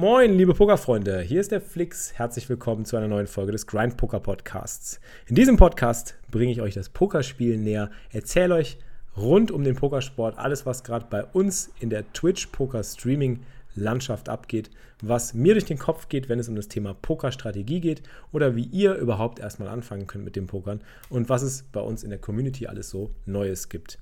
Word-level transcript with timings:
Moin, 0.00 0.32
liebe 0.32 0.54
Pokerfreunde, 0.54 1.20
hier 1.20 1.42
ist 1.42 1.52
der 1.52 1.60
Flix. 1.60 2.14
Herzlich 2.14 2.48
willkommen 2.48 2.86
zu 2.86 2.96
einer 2.96 3.06
neuen 3.06 3.26
Folge 3.26 3.52
des 3.52 3.66
Grind 3.66 3.98
Poker 3.98 4.18
Podcasts. 4.18 4.98
In 5.26 5.34
diesem 5.34 5.58
Podcast 5.58 6.14
bringe 6.30 6.52
ich 6.52 6.62
euch 6.62 6.72
das 6.72 6.88
Pokerspiel 6.88 7.58
näher, 7.58 7.90
erzähle 8.10 8.54
euch 8.54 8.78
rund 9.14 9.50
um 9.50 9.62
den 9.62 9.76
Pokersport 9.76 10.38
alles, 10.38 10.64
was 10.64 10.84
gerade 10.84 11.04
bei 11.10 11.22
uns 11.22 11.70
in 11.80 11.90
der 11.90 12.10
Twitch 12.14 12.46
Poker 12.46 12.82
Streaming 12.82 13.40
Landschaft 13.74 14.30
abgeht, 14.30 14.70
was 15.02 15.34
mir 15.34 15.52
durch 15.52 15.66
den 15.66 15.78
Kopf 15.78 16.08
geht, 16.08 16.30
wenn 16.30 16.38
es 16.38 16.48
um 16.48 16.56
das 16.56 16.68
Thema 16.68 16.94
Pokerstrategie 16.94 17.80
geht 17.82 18.02
oder 18.32 18.56
wie 18.56 18.64
ihr 18.72 18.94
überhaupt 18.94 19.38
erstmal 19.38 19.68
anfangen 19.68 20.06
könnt 20.06 20.24
mit 20.24 20.34
dem 20.34 20.46
Pokern 20.46 20.80
und 21.10 21.28
was 21.28 21.42
es 21.42 21.64
bei 21.64 21.80
uns 21.80 22.04
in 22.04 22.08
der 22.08 22.18
Community 22.18 22.66
alles 22.66 22.88
so 22.88 23.10
Neues 23.26 23.68
gibt. 23.68 23.98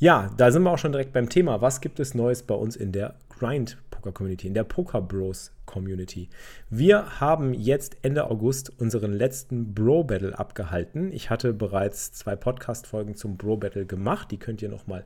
Ja, 0.00 0.34
da 0.36 0.50
sind 0.50 0.64
wir 0.64 0.72
auch 0.72 0.78
schon 0.78 0.90
direkt 0.90 1.12
beim 1.12 1.28
Thema. 1.28 1.60
Was 1.60 1.80
gibt 1.80 2.00
es 2.00 2.14
Neues 2.14 2.42
bei 2.42 2.56
uns 2.56 2.74
in 2.74 2.90
der 2.90 3.14
Grind 3.38 3.76
Poker 4.00 4.12
Community, 4.12 4.46
in 4.46 4.54
der 4.54 4.64
Poker 4.64 5.02
Bros 5.02 5.52
Community? 5.66 6.30
Wir 6.70 7.20
haben 7.20 7.52
jetzt 7.52 7.98
Ende 8.02 8.30
August 8.30 8.72
unseren 8.80 9.12
letzten 9.12 9.74
Bro 9.74 10.04
Battle 10.04 10.38
abgehalten. 10.38 11.12
Ich 11.12 11.28
hatte 11.28 11.52
bereits 11.52 12.12
zwei 12.12 12.34
Podcast-Folgen 12.34 13.14
zum 13.14 13.36
Bro 13.36 13.58
Battle 13.58 13.84
gemacht. 13.84 14.30
Die 14.30 14.38
könnt 14.38 14.62
ihr 14.62 14.70
nochmal 14.70 15.04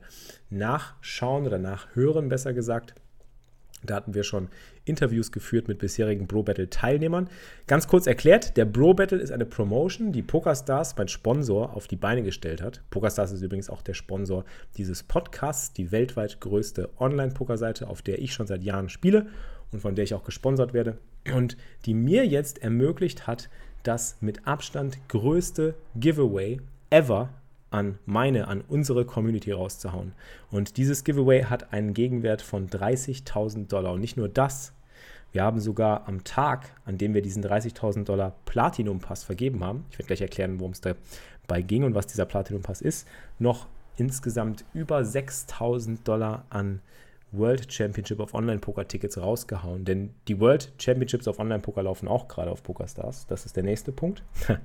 nachschauen 0.49 1.45
oder 1.45 1.57
nachhören, 1.57 2.29
besser 2.29 2.53
gesagt. 2.53 2.95
Da 3.85 3.95
hatten 3.95 4.13
wir 4.13 4.23
schon 4.23 4.49
Interviews 4.83 5.31
geführt 5.31 5.67
mit 5.67 5.79
bisherigen 5.79 6.27
Bro 6.27 6.43
Battle 6.43 6.69
Teilnehmern. 6.69 7.29
Ganz 7.67 7.87
kurz 7.87 8.07
erklärt, 8.07 8.57
der 8.57 8.65
Bro 8.65 8.95
Battle 8.95 9.17
ist 9.17 9.31
eine 9.31 9.45
Promotion, 9.45 10.11
die 10.11 10.21
PokerStars, 10.21 10.95
mein 10.97 11.07
Sponsor, 11.07 11.75
auf 11.75 11.87
die 11.87 11.95
Beine 11.95 12.23
gestellt 12.23 12.61
hat. 12.61 12.81
PokerStars 12.89 13.31
ist 13.31 13.41
übrigens 13.41 13.69
auch 13.69 13.81
der 13.81 13.93
Sponsor 13.93 14.45
dieses 14.77 15.03
Podcasts, 15.03 15.73
die 15.73 15.91
weltweit 15.91 16.41
größte 16.41 16.89
Online-Pokerseite, 16.99 17.87
auf 17.87 18.01
der 18.01 18.19
ich 18.19 18.33
schon 18.33 18.47
seit 18.47 18.63
Jahren 18.63 18.89
spiele 18.89 19.27
und 19.71 19.79
von 19.79 19.95
der 19.95 20.03
ich 20.03 20.13
auch 20.13 20.23
gesponsert 20.23 20.73
werde 20.73 20.97
und 21.33 21.57
die 21.85 21.93
mir 21.93 22.25
jetzt 22.25 22.61
ermöglicht 22.61 23.27
hat, 23.27 23.49
das 23.83 24.17
mit 24.21 24.47
Abstand 24.47 24.97
größte 25.09 25.75
Giveaway 25.95 26.59
ever 26.89 27.29
an 27.75 27.99
meine, 28.05 28.47
an 28.47 28.61
unsere 28.61 29.03
Community 29.05 29.51
rauszuhauen. 29.51 30.13
Und 30.49 30.77
dieses 30.77 31.03
Giveaway 31.03 31.43
hat 31.43 31.73
einen 31.73 31.93
Gegenwert 31.93 32.41
von 32.41 32.69
30.000 32.69 33.67
Dollar. 33.67 33.91
Und 33.91 33.99
nicht 33.99 34.15
nur 34.15 34.29
das, 34.29 34.71
wir 35.33 35.43
haben 35.43 35.59
sogar 35.59 36.07
am 36.07 36.23
Tag, 36.23 36.71
an 36.85 36.97
dem 36.97 37.13
wir 37.13 37.21
diesen 37.21 37.43
30.000 37.43 38.05
Dollar 38.05 38.33
Platinum-Pass 38.45 39.25
vergeben 39.25 39.61
haben, 39.61 39.85
ich 39.91 39.99
werde 39.99 40.07
gleich 40.07 40.21
erklären, 40.21 40.61
worum 40.61 40.71
es 40.71 40.79
dabei 40.79 41.61
ging 41.61 41.83
und 41.83 41.95
was 41.95 42.07
dieser 42.07 42.25
Platinum-Pass 42.25 42.81
ist, 42.81 43.05
noch 43.39 43.67
insgesamt 43.97 44.63
über 44.73 44.99
6.000 44.99 46.03
Dollar 46.05 46.45
an 46.49 46.79
World 47.33 47.73
Championship 47.73 48.21
of 48.21 48.33
Online 48.33 48.59
Poker 48.59 48.87
Tickets 48.87 49.17
rausgehauen. 49.17 49.83
Denn 49.83 50.11
die 50.29 50.39
World 50.39 50.71
Championships 50.77 51.27
of 51.27 51.39
Online 51.39 51.59
Poker 51.59 51.83
laufen 51.83 52.07
auch 52.07 52.29
gerade 52.29 52.51
auf 52.51 52.63
PokerStars. 52.63 53.27
Das 53.27 53.45
ist 53.45 53.57
der 53.57 53.63
nächste 53.63 53.91
Punkt. 53.91 54.23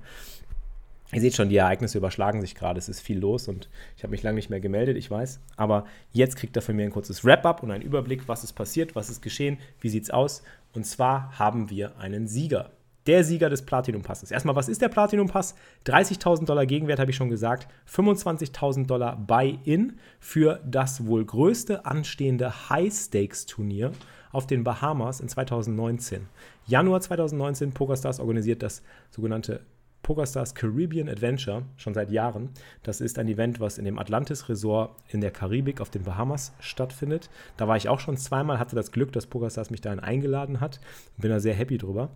Ihr 1.12 1.20
seht 1.20 1.34
schon, 1.34 1.48
die 1.48 1.56
Ereignisse 1.56 1.98
überschlagen 1.98 2.40
sich 2.40 2.54
gerade. 2.54 2.78
Es 2.78 2.88
ist 2.88 3.00
viel 3.00 3.18
los 3.18 3.48
und 3.48 3.68
ich 3.96 4.04
habe 4.04 4.12
mich 4.12 4.22
lange 4.22 4.36
nicht 4.36 4.50
mehr 4.50 4.60
gemeldet, 4.60 4.96
ich 4.96 5.10
weiß. 5.10 5.40
Aber 5.56 5.84
jetzt 6.12 6.36
kriegt 6.36 6.54
er 6.54 6.62
von 6.62 6.76
mir 6.76 6.84
ein 6.84 6.92
kurzes 6.92 7.24
Wrap-up 7.24 7.62
und 7.62 7.70
einen 7.72 7.82
Überblick, 7.82 8.28
was 8.28 8.44
ist 8.44 8.52
passiert, 8.52 8.94
was 8.94 9.10
ist 9.10 9.20
geschehen, 9.20 9.58
wie 9.80 9.88
sieht 9.88 10.04
es 10.04 10.10
aus. 10.10 10.42
Und 10.72 10.86
zwar 10.86 11.36
haben 11.38 11.68
wir 11.68 11.98
einen 11.98 12.28
Sieger. 12.28 12.70
Der 13.06 13.24
Sieger 13.24 13.48
des 13.48 13.62
Platinum-Passes. 13.62 14.30
Erstmal, 14.30 14.54
was 14.54 14.68
ist 14.68 14.82
der 14.82 14.88
Platinum-Pass? 14.88 15.56
30.000 15.86 16.44
Dollar 16.44 16.66
Gegenwert, 16.66 17.00
habe 17.00 17.10
ich 17.10 17.16
schon 17.16 17.30
gesagt. 17.30 17.66
25.000 17.88 18.86
Dollar 18.86 19.16
Buy-In 19.16 19.98
für 20.20 20.60
das 20.64 21.06
wohl 21.06 21.24
größte 21.24 21.86
anstehende 21.86 22.68
High-Stakes-Turnier 22.68 23.92
auf 24.30 24.46
den 24.46 24.62
Bahamas 24.62 25.20
in 25.20 25.28
2019. 25.28 26.28
Januar 26.66 27.00
2019, 27.00 27.72
PokerStars 27.72 28.20
organisiert 28.20 28.62
das 28.62 28.82
sogenannte 29.10 29.62
PokerStars 30.02 30.54
Caribbean 30.54 31.08
Adventure 31.08 31.64
schon 31.76 31.94
seit 31.94 32.10
Jahren. 32.10 32.50
Das 32.82 33.00
ist 33.00 33.18
ein 33.18 33.28
Event, 33.28 33.60
was 33.60 33.78
in 33.78 33.84
dem 33.84 33.98
Atlantis 33.98 34.48
Resort 34.48 34.96
in 35.08 35.20
der 35.20 35.30
Karibik 35.30 35.80
auf 35.80 35.90
den 35.90 36.04
Bahamas 36.04 36.52
stattfindet. 36.60 37.30
Da 37.56 37.68
war 37.68 37.76
ich 37.76 37.88
auch 37.88 38.00
schon 38.00 38.16
zweimal, 38.16 38.58
hatte 38.58 38.76
das 38.76 38.92
Glück, 38.92 39.12
dass 39.12 39.26
PokerStars 39.26 39.70
mich 39.70 39.80
dahin 39.80 40.00
eingeladen 40.00 40.60
hat. 40.60 40.80
Bin 41.16 41.30
da 41.30 41.40
sehr 41.40 41.54
happy 41.54 41.78
drüber. 41.78 42.10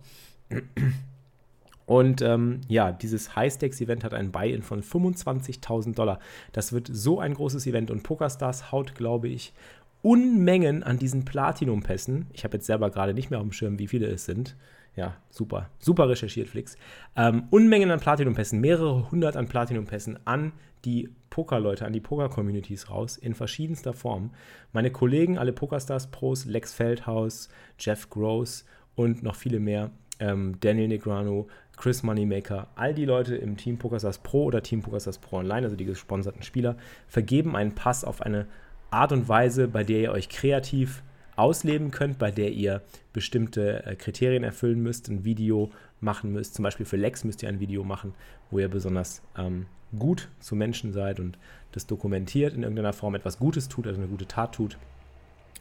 Und 1.85 2.21
ähm, 2.21 2.61
ja, 2.67 2.91
dieses 2.91 3.35
High-Stakes-Event 3.35 4.03
hat 4.03 4.13
einen 4.13 4.31
Buy-in 4.31 4.63
von 4.63 4.81
25.000 4.81 5.93
Dollar. 5.93 6.19
Das 6.51 6.73
wird 6.73 6.89
so 6.91 7.19
ein 7.19 7.35
großes 7.35 7.67
Event 7.67 7.91
und 7.91 8.03
PokerStars 8.03 8.71
haut, 8.71 8.95
glaube 8.95 9.27
ich, 9.27 9.53
Unmengen 10.01 10.83
an 10.83 10.99
diesen 10.99 11.25
Platinum-Pässen. 11.25 12.27
Ich 12.33 12.43
habe 12.43 12.57
jetzt 12.57 12.67
selber 12.67 12.91
gerade 12.91 13.15
nicht 13.15 13.31
mehr 13.31 13.39
auf 13.39 13.45
dem 13.45 13.51
Schirm, 13.51 13.79
wie 13.79 13.87
viele 13.87 14.05
es 14.07 14.25
sind. 14.25 14.55
Ja, 14.95 15.17
super. 15.29 15.69
Super 15.79 16.07
recherchiert, 16.07 16.47
Flix. 16.47 16.77
Ähm, 17.15 17.47
Unmengen 17.49 17.91
an 17.91 17.99
Platinum-Pässen, 17.99 18.61
mehrere 18.61 19.11
hundert 19.11 19.35
an 19.35 19.47
Platinum-Pässen 19.47 20.19
an 20.25 20.53
die 20.85 21.09
Pokerleute, 21.29 21.85
an 21.85 21.93
die 21.93 21.99
Poker-Communities 21.99 22.89
raus, 22.89 23.17
in 23.17 23.33
verschiedenster 23.33 23.93
Form. 23.93 24.31
Meine 24.71 24.91
Kollegen, 24.91 25.37
alle 25.37 25.51
Pokerstars-Pros, 25.51 26.45
Lex 26.45 26.73
Feldhaus, 26.73 27.49
Jeff 27.77 28.09
Gross 28.09 28.65
und 28.95 29.23
noch 29.23 29.35
viele 29.35 29.59
mehr, 29.59 29.91
ähm, 30.19 30.57
Daniel 30.61 30.87
Negrano, 30.87 31.47
Chris 31.75 32.03
Moneymaker, 32.03 32.67
all 32.75 32.93
die 32.93 33.03
Leute 33.03 33.35
im 33.35 33.57
Team 33.57 33.77
PokerStars 33.77 34.19
Pro 34.19 34.45
oder 34.45 34.63
Team 34.63 34.81
PokerStars 34.81 35.17
Pro 35.17 35.37
Online, 35.37 35.63
also 35.63 35.75
die 35.75 35.83
gesponserten 35.83 36.43
Spieler, 36.43 36.77
vergeben 37.07 37.57
einen 37.57 37.75
Pass 37.75 38.05
auf 38.05 38.21
eine 38.21 38.47
Art 38.91 39.11
und 39.11 39.27
Weise, 39.27 39.67
bei 39.67 39.83
der 39.83 39.99
ihr 39.99 40.11
euch 40.11 40.29
kreativ 40.29 41.03
ausleben 41.35 41.91
könnt, 41.91 42.17
bei 42.17 42.31
der 42.31 42.51
ihr 42.51 42.81
bestimmte 43.13 43.85
äh, 43.85 43.95
Kriterien 43.95 44.43
erfüllen 44.43 44.81
müsst, 44.81 45.09
ein 45.09 45.25
Video 45.25 45.71
machen 45.99 46.31
müsst. 46.31 46.55
Zum 46.55 46.63
Beispiel 46.63 46.85
für 46.85 46.97
Lex 46.97 47.23
müsst 47.23 47.43
ihr 47.43 47.49
ein 47.49 47.59
Video 47.59 47.83
machen, 47.83 48.13
wo 48.51 48.59
ihr 48.59 48.69
besonders 48.69 49.21
ähm, 49.37 49.65
gut 49.97 50.29
zu 50.39 50.55
Menschen 50.55 50.91
seid 50.93 51.19
und 51.19 51.37
das 51.71 51.87
dokumentiert 51.87 52.53
in 52.53 52.63
irgendeiner 52.63 52.93
Form, 52.93 53.15
etwas 53.15 53.37
Gutes 53.37 53.67
tut, 53.67 53.87
also 53.87 53.99
eine 53.99 54.09
gute 54.09 54.27
Tat 54.27 54.53
tut. 54.53 54.77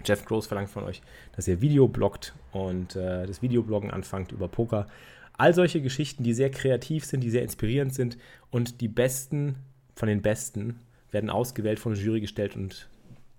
Jeff 0.04 0.24
Gross 0.24 0.46
verlangt 0.46 0.70
von 0.70 0.84
euch, 0.84 1.02
dass 1.34 1.48
ihr 1.48 1.60
Video 1.60 1.88
bloggt 1.88 2.34
und 2.52 2.96
äh, 2.96 3.26
das 3.26 3.42
Videobloggen 3.42 3.90
anfangt 3.90 4.32
über 4.32 4.48
Poker. 4.48 4.86
All 5.36 5.54
solche 5.54 5.80
Geschichten, 5.80 6.22
die 6.22 6.34
sehr 6.34 6.50
kreativ 6.50 7.04
sind, 7.04 7.20
die 7.22 7.30
sehr 7.30 7.42
inspirierend 7.42 7.94
sind 7.94 8.18
und 8.50 8.80
die 8.80 8.88
Besten 8.88 9.56
von 9.94 10.08
den 10.08 10.22
Besten 10.22 10.78
werden 11.10 11.30
ausgewählt 11.30 11.78
von 11.78 11.94
der 11.94 12.02
Jury 12.02 12.20
gestellt 12.20 12.56
und 12.56 12.88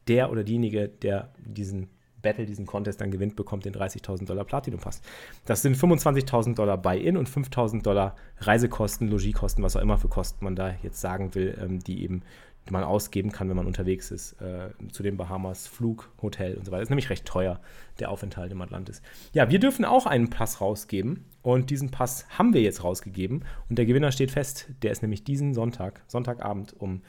der 0.07 0.31
oder 0.31 0.43
diejenige, 0.43 0.87
der 0.87 1.29
diesen 1.37 1.89
Battle 2.25 2.45
diesen 2.45 2.65
Contest 2.65 2.99
dann 2.99 3.11
gewinnt, 3.11 3.35
bekommt 3.35 3.65
den 3.65 3.73
30.000 3.73 4.25
Dollar 4.25 4.43
Platinum 4.43 4.79
Pass. 4.79 5.01
Das 5.45 5.61
sind 5.61 5.77
25.000 5.77 6.55
Dollar 6.55 6.77
Buy-In 6.77 7.15
und 7.15 7.29
5.000 7.29 7.83
Dollar 7.83 8.15
Reisekosten, 8.39 9.07
Logiekosten, 9.07 9.63
was 9.63 9.75
auch 9.75 9.81
immer 9.81 9.99
für 9.99 10.09
Kosten 10.09 10.43
man 10.43 10.55
da 10.55 10.73
jetzt 10.81 10.99
sagen 10.99 11.35
will, 11.35 11.57
ähm, 11.61 11.79
die 11.79 12.03
eben 12.03 12.23
man 12.71 12.83
ausgeben 12.83 13.31
kann, 13.31 13.47
wenn 13.47 13.55
man 13.55 13.67
unterwegs 13.67 14.09
ist, 14.09 14.41
äh, 14.41 14.69
zu 14.91 15.03
den 15.03 15.17
Bahamas, 15.17 15.67
Flug, 15.67 16.09
Hotel 16.21 16.55
und 16.55 16.65
so 16.65 16.71
weiter. 16.71 16.81
Ist 16.81 16.89
nämlich 16.89 17.11
recht 17.11 17.25
teuer, 17.25 17.59
der 17.99 18.09
Aufenthalt 18.09 18.51
im 18.51 18.61
Atlantis. 18.61 19.03
Ja, 19.33 19.51
wir 19.51 19.59
dürfen 19.59 19.85
auch 19.85 20.07
einen 20.07 20.31
Pass 20.31 20.61
rausgeben 20.61 21.25
und 21.43 21.69
diesen 21.69 21.91
Pass 21.91 22.25
haben 22.29 22.55
wir 22.55 22.61
jetzt 22.61 22.83
rausgegeben 22.83 23.45
und 23.69 23.77
der 23.77 23.85
Gewinner 23.85 24.11
steht 24.11 24.31
fest. 24.31 24.67
Der 24.81 24.91
ist 24.91 25.03
nämlich 25.03 25.23
diesen 25.23 25.53
Sonntag, 25.53 26.01
Sonntagabend 26.07 26.73
um 26.73 27.01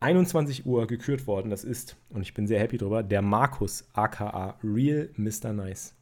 21 0.00 0.66
Uhr 0.66 0.86
gekürt 0.86 1.26
worden. 1.26 1.50
Das 1.50 1.64
ist, 1.64 1.96
und 2.10 2.22
ich 2.22 2.34
bin 2.34 2.46
sehr 2.46 2.60
happy 2.60 2.78
drüber, 2.78 3.02
der 3.02 3.22
Markus 3.22 3.88
aka 3.92 4.56
Real 4.62 5.10
Mr. 5.16 5.52
Nice. 5.52 5.94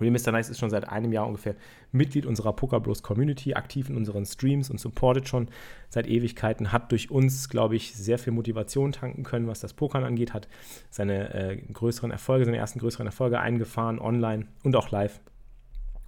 Real 0.00 0.10
Mr. 0.10 0.32
Nice 0.32 0.50
ist 0.50 0.58
schon 0.58 0.70
seit 0.70 0.88
einem 0.88 1.12
Jahr 1.12 1.26
ungefähr 1.26 1.54
Mitglied 1.92 2.26
unserer 2.26 2.52
Poker 2.52 2.80
Bros 2.80 3.02
Community, 3.02 3.54
aktiv 3.54 3.88
in 3.88 3.96
unseren 3.96 4.26
Streams 4.26 4.70
und 4.70 4.78
supportet 4.78 5.28
schon 5.28 5.48
seit 5.88 6.06
Ewigkeiten, 6.06 6.72
hat 6.72 6.92
durch 6.92 7.10
uns, 7.10 7.48
glaube 7.48 7.76
ich, 7.76 7.94
sehr 7.94 8.18
viel 8.18 8.32
Motivation 8.32 8.92
tanken 8.92 9.22
können, 9.22 9.46
was 9.46 9.60
das 9.60 9.72
Pokern 9.72 10.04
angeht, 10.04 10.34
hat 10.34 10.48
seine 10.90 11.32
äh, 11.34 11.56
größeren 11.72 12.10
Erfolge, 12.10 12.44
seine 12.44 12.58
ersten 12.58 12.78
größeren 12.78 13.06
Erfolge 13.06 13.40
eingefahren, 13.40 13.98
online 13.98 14.46
und 14.62 14.76
auch 14.76 14.90
live. 14.90 15.20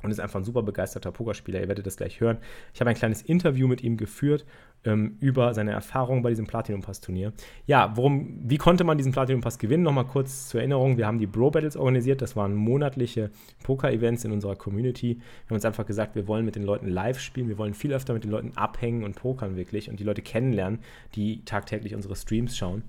Und 0.03 0.11
ist 0.11 0.21
einfach 0.21 0.41
ein 0.41 0.45
super 0.45 0.63
begeisterter 0.63 1.13
Pokerspieler. 1.13 1.61
Ihr 1.61 1.69
werdet 1.69 1.87
das 1.87 1.97
gleich 1.97 2.21
hören. 2.21 2.39
Ich 2.73 2.81
habe 2.81 2.91
ein 2.91 2.97
kleines 2.97 3.23
Interview 3.23 3.67
mit 3.67 3.83
ihm 3.83 3.97
geführt 3.97 4.45
ähm, 4.85 5.17
über 5.21 5.55
seine 5.55 5.73
Erfahrungen 5.73 6.23
bei 6.23 6.31
diesem 6.31 6.47
Platinum 6.47 6.83
Pass 6.83 7.01
Turnier. 7.01 7.33
Ja, 7.67 7.93
worum, 7.97 8.39
wie 8.45 8.59
konnte 8.59 8.85
man 8.85 8.97
diesen 8.97 9.13
Platinum 9.13 9.41
Pass 9.41 9.59
gewinnen? 9.59 9.83
Nochmal 9.83 10.07
kurz 10.07 10.49
zur 10.49 10.61
Erinnerung: 10.61 10.99
Wir 10.99 11.07
haben 11.07 11.19
die 11.19 11.27
Bro 11.27 11.51
Battles 11.51 11.77
organisiert. 11.77 12.23
Das 12.23 12.37
waren 12.37 12.55
monatliche 12.55 13.31
Poker-Events 13.65 14.25
in 14.25 14.33
unserer 14.33 14.57
Community. 14.57 15.17
Wir 15.17 15.51
haben 15.51 15.57
uns 15.57 15.65
einfach 15.65 15.87
gesagt, 15.87 16.15
wir 16.15 16.29
wollen 16.29 16.45
mit 16.45 16.55
den 16.55 16.63
Leuten 16.63 16.89
live 16.89 17.19
spielen. 17.19 17.49
Wir 17.49 17.59
wollen 17.59 17.75
viel 17.75 17.93
öfter 17.93 18.15
mit 18.15 18.25
den 18.25 18.31
Leuten 18.31 18.53
abhängen 18.57 19.05
und 19.05 19.17
pokern 19.17 19.57
wirklich 19.57 19.91
und 19.91 19.99
die 19.99 20.05
Leute 20.05 20.23
kennenlernen, 20.23 20.81
die 21.15 21.45
tagtäglich 21.45 21.95
unsere 21.95 22.15
Streams 22.15 22.57
schauen. 22.57 22.85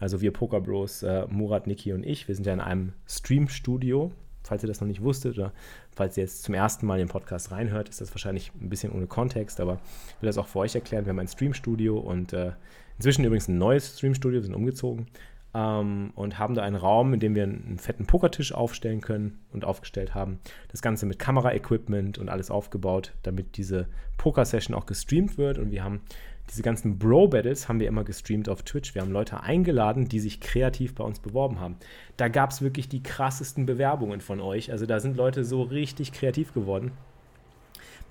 Also 0.00 0.20
wir 0.20 0.32
Poker 0.32 0.60
Bros, 0.60 1.02
äh, 1.02 1.26
Murat, 1.28 1.66
Niki 1.66 1.92
und 1.92 2.04
ich, 2.04 2.26
wir 2.26 2.34
sind 2.34 2.46
ja 2.46 2.52
in 2.52 2.60
einem 2.60 2.92
Stream-Studio 3.06 4.12
falls 4.44 4.62
ihr 4.62 4.68
das 4.68 4.80
noch 4.80 4.88
nicht 4.88 5.02
wusstet 5.02 5.38
oder 5.38 5.52
falls 5.94 6.16
ihr 6.16 6.24
jetzt 6.24 6.42
zum 6.42 6.54
ersten 6.54 6.86
Mal 6.86 6.98
den 6.98 7.08
Podcast 7.08 7.50
reinhört, 7.50 7.88
ist 7.88 8.00
das 8.00 8.10
wahrscheinlich 8.10 8.52
ein 8.60 8.68
bisschen 8.68 8.92
ohne 8.92 9.06
Kontext, 9.06 9.60
aber 9.60 9.80
ich 10.08 10.22
will 10.22 10.26
das 10.26 10.38
auch 10.38 10.46
für 10.46 10.60
euch 10.60 10.74
erklären. 10.74 11.04
Wir 11.04 11.10
haben 11.10 11.18
ein 11.18 11.28
Streamstudio 11.28 11.98
und 11.98 12.32
äh, 12.32 12.52
inzwischen 12.96 13.24
übrigens 13.24 13.48
ein 13.48 13.58
neues 13.58 13.98
Streamstudio, 13.98 14.40
wir 14.40 14.42
sind 14.42 14.54
umgezogen 14.54 15.06
ähm, 15.54 16.12
und 16.14 16.38
haben 16.38 16.54
da 16.54 16.62
einen 16.62 16.76
Raum, 16.76 17.14
in 17.14 17.20
dem 17.20 17.34
wir 17.34 17.44
einen, 17.44 17.78
fetten 17.78 18.06
Pokertisch 18.06 18.52
aufstellen 18.52 19.00
können 19.00 19.38
und 19.52 19.64
aufgestellt 19.64 20.14
haben. 20.14 20.40
Das 20.68 20.82
Ganze 20.82 21.06
mit 21.06 21.18
Kameraequipment 21.18 22.18
und 22.18 22.28
alles 22.28 22.50
aufgebaut, 22.50 23.12
damit 23.22 23.56
diese 23.56 23.86
Poker-Session 24.18 24.74
auch 24.74 24.86
gestreamt 24.86 25.38
wird 25.38 25.58
und 25.58 25.70
wir 25.70 25.84
haben 25.84 26.02
diese 26.50 26.62
ganzen 26.62 26.98
Bro-Battles 26.98 27.68
haben 27.68 27.80
wir 27.80 27.88
immer 27.88 28.04
gestreamt 28.04 28.48
auf 28.48 28.62
Twitch. 28.62 28.94
Wir 28.94 29.02
haben 29.02 29.12
Leute 29.12 29.42
eingeladen, 29.42 30.08
die 30.08 30.20
sich 30.20 30.40
kreativ 30.40 30.94
bei 30.94 31.04
uns 31.04 31.20
beworben 31.20 31.58
haben. 31.60 31.76
Da 32.16 32.28
gab 32.28 32.50
es 32.50 32.62
wirklich 32.62 32.88
die 32.88 33.02
krassesten 33.02 33.66
Bewerbungen 33.66 34.20
von 34.20 34.40
euch. 34.40 34.70
Also 34.70 34.86
da 34.86 35.00
sind 35.00 35.16
Leute 35.16 35.44
so 35.44 35.62
richtig 35.62 36.12
kreativ 36.12 36.52
geworden. 36.52 36.92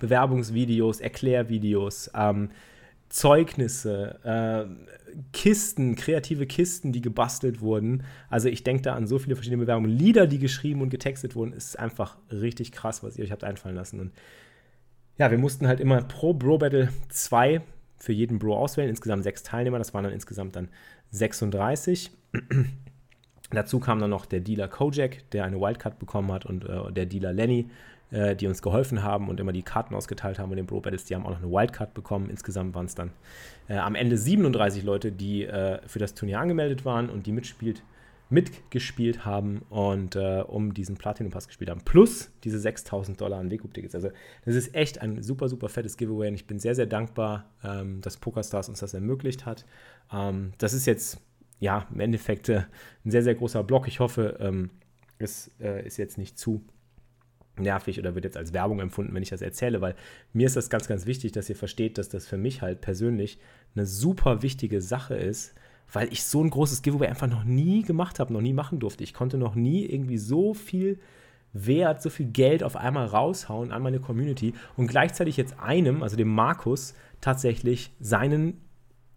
Bewerbungsvideos, 0.00 1.00
Erklärvideos, 1.00 2.10
ähm, 2.14 2.50
Zeugnisse, 3.08 4.18
äh, 4.24 5.14
Kisten, 5.32 5.94
kreative 5.94 6.46
Kisten, 6.46 6.90
die 6.90 7.00
gebastelt 7.00 7.60
wurden. 7.60 8.02
Also 8.28 8.48
ich 8.48 8.64
denke 8.64 8.82
da 8.82 8.94
an 8.94 9.06
so 9.06 9.20
viele 9.20 9.36
verschiedene 9.36 9.62
Bewerbungen. 9.62 9.90
Lieder, 9.90 10.26
die 10.26 10.40
geschrieben 10.40 10.82
und 10.82 10.90
getextet 10.90 11.36
wurden, 11.36 11.52
ist 11.52 11.78
einfach 11.78 12.18
richtig 12.32 12.72
krass, 12.72 13.04
was 13.04 13.16
ihr 13.16 13.24
euch 13.24 13.30
habt 13.30 13.44
einfallen 13.44 13.76
lassen. 13.76 14.00
Und 14.00 14.12
ja, 15.16 15.30
wir 15.30 15.38
mussten 15.38 15.68
halt 15.68 15.78
immer 15.78 16.02
pro 16.02 16.34
Bro 16.34 16.58
Battle 16.58 16.88
zwei 17.08 17.62
für 18.04 18.12
jeden 18.12 18.38
Bro 18.38 18.56
auswählen. 18.56 18.88
Insgesamt 18.88 19.24
sechs 19.24 19.42
Teilnehmer, 19.42 19.78
das 19.78 19.94
waren 19.94 20.04
dann 20.04 20.12
insgesamt 20.12 20.56
dann 20.56 20.68
36. 21.10 22.10
Dazu 23.50 23.78
kam 23.78 24.00
dann 24.00 24.10
noch 24.10 24.26
der 24.26 24.40
Dealer 24.40 24.68
Kojak, 24.68 25.30
der 25.30 25.44
eine 25.44 25.60
Wildcard 25.60 25.98
bekommen 25.98 26.32
hat, 26.32 26.46
und 26.46 26.64
äh, 26.64 26.92
der 26.92 27.06
Dealer 27.06 27.32
Lenny, 27.32 27.70
äh, 28.10 28.36
die 28.36 28.46
uns 28.46 28.62
geholfen 28.62 29.02
haben 29.02 29.28
und 29.28 29.40
immer 29.40 29.52
die 29.52 29.62
Karten 29.62 29.94
ausgeteilt 29.94 30.38
haben. 30.38 30.50
Und 30.50 30.56
den 30.56 30.66
Bro 30.66 30.80
Battles, 30.80 31.04
die 31.04 31.14
haben 31.14 31.26
auch 31.26 31.30
noch 31.30 31.42
eine 31.42 31.50
Wildcard 31.50 31.94
bekommen. 31.94 32.30
Insgesamt 32.30 32.74
waren 32.74 32.86
es 32.86 32.94
dann 32.94 33.10
äh, 33.68 33.76
am 33.76 33.94
Ende 33.94 34.16
37 34.16 34.82
Leute, 34.82 35.12
die 35.12 35.44
äh, 35.44 35.80
für 35.86 35.98
das 35.98 36.14
Turnier 36.14 36.40
angemeldet 36.40 36.84
waren 36.84 37.08
und 37.10 37.26
die 37.26 37.32
mitspielt 37.32 37.82
mitgespielt 38.34 39.24
haben 39.24 39.62
und 39.70 40.16
äh, 40.16 40.42
um 40.46 40.74
diesen 40.74 40.96
Platinum 40.96 41.32
Pass 41.32 41.46
gespielt 41.46 41.70
haben. 41.70 41.82
Plus 41.84 42.30
diese 42.42 42.58
6000 42.58 43.20
Dollar 43.20 43.38
an 43.38 43.50
Wegub-Tickets. 43.50 43.94
Also, 43.94 44.10
das 44.44 44.56
ist 44.56 44.74
echt 44.74 45.00
ein 45.00 45.22
super, 45.22 45.48
super 45.48 45.68
fettes 45.68 45.96
Giveaway 45.96 46.28
und 46.28 46.34
ich 46.34 46.46
bin 46.46 46.58
sehr, 46.58 46.74
sehr 46.74 46.86
dankbar, 46.86 47.48
ähm, 47.62 48.00
dass 48.00 48.16
PokerStars 48.16 48.68
uns 48.68 48.80
das 48.80 48.92
ermöglicht 48.92 49.46
hat. 49.46 49.64
Ähm, 50.12 50.52
das 50.58 50.74
ist 50.74 50.86
jetzt, 50.86 51.20
ja, 51.60 51.86
im 51.92 52.00
Endeffekt 52.00 52.48
äh, 52.48 52.64
ein 53.04 53.10
sehr, 53.10 53.22
sehr 53.22 53.36
großer 53.36 53.62
Block. 53.62 53.86
Ich 53.86 54.00
hoffe, 54.00 54.36
ähm, 54.40 54.70
es 55.18 55.50
äh, 55.60 55.86
ist 55.86 55.96
jetzt 55.96 56.18
nicht 56.18 56.38
zu 56.38 56.64
nervig 57.56 58.00
oder 58.00 58.16
wird 58.16 58.24
jetzt 58.24 58.36
als 58.36 58.52
Werbung 58.52 58.80
empfunden, 58.80 59.14
wenn 59.14 59.22
ich 59.22 59.30
das 59.30 59.40
erzähle, 59.42 59.80
weil 59.80 59.94
mir 60.32 60.46
ist 60.46 60.56
das 60.56 60.70
ganz, 60.70 60.88
ganz 60.88 61.06
wichtig, 61.06 61.30
dass 61.30 61.48
ihr 61.48 61.54
versteht, 61.54 61.98
dass 61.98 62.08
das 62.08 62.26
für 62.26 62.36
mich 62.36 62.62
halt 62.62 62.80
persönlich 62.80 63.38
eine 63.76 63.86
super 63.86 64.42
wichtige 64.42 64.80
Sache 64.80 65.14
ist, 65.14 65.54
weil 65.92 66.12
ich 66.12 66.24
so 66.24 66.42
ein 66.42 66.50
großes 66.50 66.82
Giveaway 66.82 67.08
einfach 67.08 67.28
noch 67.28 67.44
nie 67.44 67.82
gemacht 67.82 68.18
habe, 68.18 68.32
noch 68.32 68.40
nie 68.40 68.52
machen 68.52 68.80
durfte. 68.80 69.04
Ich 69.04 69.14
konnte 69.14 69.38
noch 69.38 69.54
nie 69.54 69.84
irgendwie 69.84 70.18
so 70.18 70.54
viel 70.54 70.98
Wert, 71.52 72.02
so 72.02 72.10
viel 72.10 72.26
Geld 72.26 72.64
auf 72.64 72.76
einmal 72.76 73.06
raushauen 73.06 73.72
an 73.72 73.82
meine 73.82 74.00
Community 74.00 74.54
und 74.76 74.88
gleichzeitig 74.88 75.36
jetzt 75.36 75.58
einem, 75.60 76.02
also 76.02 76.16
dem 76.16 76.28
Markus, 76.28 76.94
tatsächlich 77.20 77.92
seinen 78.00 78.60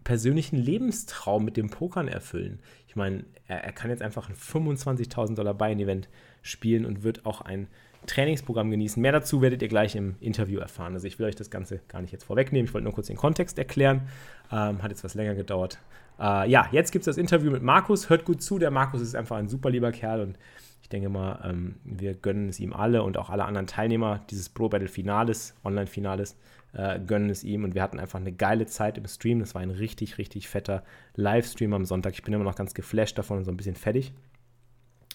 persönlichen 0.04 0.56
Lebenstraum 0.56 1.44
mit 1.44 1.58
dem 1.58 1.70
Pokern 1.70 2.08
erfüllen. 2.08 2.60
Ich 2.88 2.96
meine, 2.96 3.26
er, 3.48 3.64
er 3.64 3.74
kann 3.74 3.90
jetzt 3.90 4.02
einfach 4.02 4.30
ein 4.30 4.36
25.000 4.36 5.36
Dollar 5.36 5.54
Buy-in-Event 5.54 6.08
spielen 6.42 6.86
und 6.86 7.04
wird 7.04 7.26
auch 7.26 7.42
ein 7.42 7.68
Trainingsprogramm 8.08 8.72
genießen. 8.72 9.02
Mehr 9.02 9.12
dazu 9.12 9.42
werdet 9.42 9.62
ihr 9.62 9.68
gleich 9.68 9.96
im 9.96 10.16
Interview 10.20 10.60
erfahren. 10.60 10.94
Also 10.94 11.06
ich 11.06 11.20
will 11.20 11.28
euch 11.28 11.36
das 11.36 11.52
Ganze 11.52 11.82
gar 11.88 12.02
nicht 12.02 12.12
jetzt 12.12 12.24
vorwegnehmen. 12.24 12.66
Ich 12.66 12.74
wollte 12.74 12.86
nur 12.86 12.94
kurz 12.94 13.08
den 13.08 13.18
Kontext 13.18 13.60
erklären. 13.60 14.08
Ähm, 14.52 14.82
hat 14.82 14.90
jetzt 14.90 15.04
was 15.04 15.14
länger 15.14 15.36
gedauert. 15.36 15.78
Äh, 16.20 16.50
ja, 16.50 16.68
jetzt 16.72 16.92
gibt 16.92 17.04
es 17.04 17.06
das 17.06 17.18
Interview 17.18 17.52
mit 17.52 17.62
Markus. 17.62 18.10
Hört 18.10 18.26
gut 18.26 18.42
zu. 18.42 18.58
Der 18.58 18.72
Markus 18.72 19.02
ist 19.02 19.16
einfach 19.16 19.38
ein 19.38 19.48
super 19.48 19.70
lieber 19.70 19.92
Kerl 19.92 20.22
und 20.22 20.40
ich 20.82 20.90
denke 20.90 21.10
mal, 21.10 21.42
ähm, 21.44 21.76
wir 21.84 22.14
gönnen 22.14 22.48
es 22.48 22.62
ihm 22.62 22.72
alle 22.72 23.04
und 23.04 23.18
auch 23.18 23.30
alle 23.30 23.44
anderen 23.44 23.68
Teilnehmer 23.68 24.22
dieses 24.30 24.48
Pro 24.48 24.70
Battle 24.70 24.88
Finales, 24.88 25.54
Online-Finales, 25.66 26.38
äh, 26.72 27.00
gönnen 27.00 27.30
es 27.30 27.44
ihm. 27.44 27.66
Und 27.66 27.76
wir 27.76 27.84
hatten 27.84 28.00
einfach 28.00 28.22
eine 28.22 28.32
geile 28.32 28.68
Zeit 28.68 28.98
im 28.98 29.06
Stream. 29.06 29.42
Das 29.42 29.54
war 29.54 29.62
ein 29.62 29.70
richtig, 29.70 30.18
richtig 30.18 30.48
fetter 30.48 30.84
Livestream 31.16 31.74
am 31.74 31.84
Sonntag. 31.84 32.14
Ich 32.14 32.24
bin 32.24 32.34
immer 32.34 32.46
noch 32.46 32.56
ganz 32.56 32.74
geflasht 32.74 33.18
davon 33.18 33.40
und 33.40 33.44
so 33.44 33.52
ein 33.52 33.58
bisschen 33.58 33.76
fertig, 33.76 34.14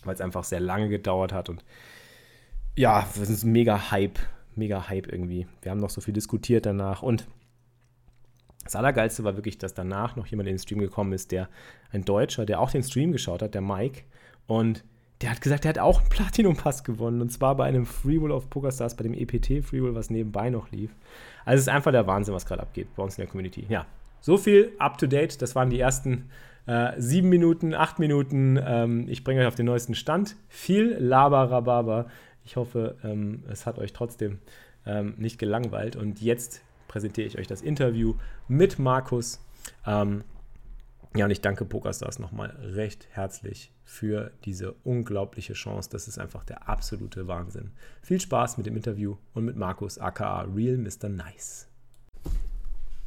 weil 0.04 0.14
es 0.14 0.20
einfach 0.20 0.44
sehr 0.44 0.60
lange 0.60 0.90
gedauert 0.90 1.32
hat. 1.32 1.48
Und 1.48 1.64
ja, 2.76 3.06
das 3.16 3.30
ist 3.30 3.44
mega 3.44 3.90
Hype, 3.90 4.18
mega 4.54 4.88
Hype 4.88 5.12
irgendwie. 5.12 5.46
Wir 5.62 5.70
haben 5.70 5.80
noch 5.80 5.90
so 5.90 6.00
viel 6.00 6.14
diskutiert 6.14 6.66
danach 6.66 7.02
und 7.02 7.26
das 8.64 8.76
Allergeilste 8.76 9.24
war 9.24 9.36
wirklich, 9.36 9.58
dass 9.58 9.74
danach 9.74 10.16
noch 10.16 10.26
jemand 10.26 10.48
in 10.48 10.54
den 10.54 10.58
Stream 10.58 10.78
gekommen 10.78 11.12
ist, 11.12 11.32
der 11.32 11.48
ein 11.90 12.04
Deutscher, 12.04 12.46
der 12.46 12.60
auch 12.60 12.70
den 12.70 12.82
Stream 12.82 13.12
geschaut 13.12 13.42
hat, 13.42 13.54
der 13.54 13.60
Mike. 13.60 14.02
Und 14.46 14.84
der 15.20 15.30
hat 15.30 15.40
gesagt, 15.40 15.64
der 15.64 15.70
hat 15.70 15.78
auch 15.78 16.00
einen 16.00 16.08
Platinum-Pass 16.08 16.84
gewonnen. 16.84 17.20
Und 17.20 17.30
zwar 17.30 17.56
bei 17.56 17.64
einem 17.64 17.86
Freeroll 17.86 18.32
auf 18.32 18.50
PokerStars, 18.50 18.96
bei 18.96 19.02
dem 19.02 19.14
EPT-Freeroll, 19.14 19.94
was 19.94 20.10
nebenbei 20.10 20.50
noch 20.50 20.70
lief. 20.70 20.94
Also 21.44 21.56
es 21.56 21.62
ist 21.62 21.68
einfach 21.68 21.92
der 21.92 22.06
Wahnsinn, 22.06 22.34
was 22.34 22.46
gerade 22.46 22.62
abgeht 22.62 22.94
bei 22.94 23.02
uns 23.02 23.18
in 23.18 23.22
der 23.22 23.30
Community. 23.30 23.66
Ja, 23.68 23.86
so 24.20 24.36
viel 24.36 24.72
up 24.78 24.98
to 24.98 25.06
date. 25.06 25.42
Das 25.42 25.54
waren 25.54 25.70
die 25.70 25.80
ersten 25.80 26.30
äh, 26.66 26.92
sieben 26.98 27.28
Minuten, 27.28 27.74
acht 27.74 27.98
Minuten. 27.98 28.58
Ähm, 28.64 29.06
ich 29.08 29.24
bringe 29.24 29.40
euch 29.40 29.46
auf 29.48 29.54
den 29.56 29.66
neuesten 29.66 29.94
Stand. 29.94 30.36
Viel 30.48 30.96
Laber-Rhabarber. 30.98 32.06
Ich 32.44 32.56
hoffe, 32.56 32.96
ähm, 33.04 33.44
es 33.48 33.66
hat 33.66 33.78
euch 33.78 33.92
trotzdem 33.92 34.38
ähm, 34.86 35.14
nicht 35.16 35.38
gelangweilt. 35.38 35.96
Und 35.96 36.20
jetzt 36.20 36.62
präsentiere 36.88 37.26
ich 37.26 37.38
euch 37.38 37.46
das 37.46 37.62
Interview 37.62 38.14
mit 38.48 38.78
Markus. 38.78 39.40
Ähm, 39.86 40.24
ja, 41.14 41.26
und 41.26 41.30
ich 41.30 41.42
danke 41.42 41.64
PokerStars 41.64 42.18
nochmal 42.18 42.56
recht 42.60 43.06
herzlich 43.10 43.70
für 43.84 44.32
diese 44.44 44.72
unglaubliche 44.84 45.52
Chance. 45.52 45.90
Das 45.90 46.08
ist 46.08 46.18
einfach 46.18 46.44
der 46.44 46.68
absolute 46.68 47.28
Wahnsinn. 47.28 47.72
Viel 48.02 48.20
Spaß 48.20 48.56
mit 48.56 48.66
dem 48.66 48.76
Interview 48.76 49.16
und 49.34 49.44
mit 49.44 49.56
Markus, 49.56 49.98
aka 49.98 50.42
Real 50.42 50.78
Mr. 50.78 51.08
Nice. 51.08 51.71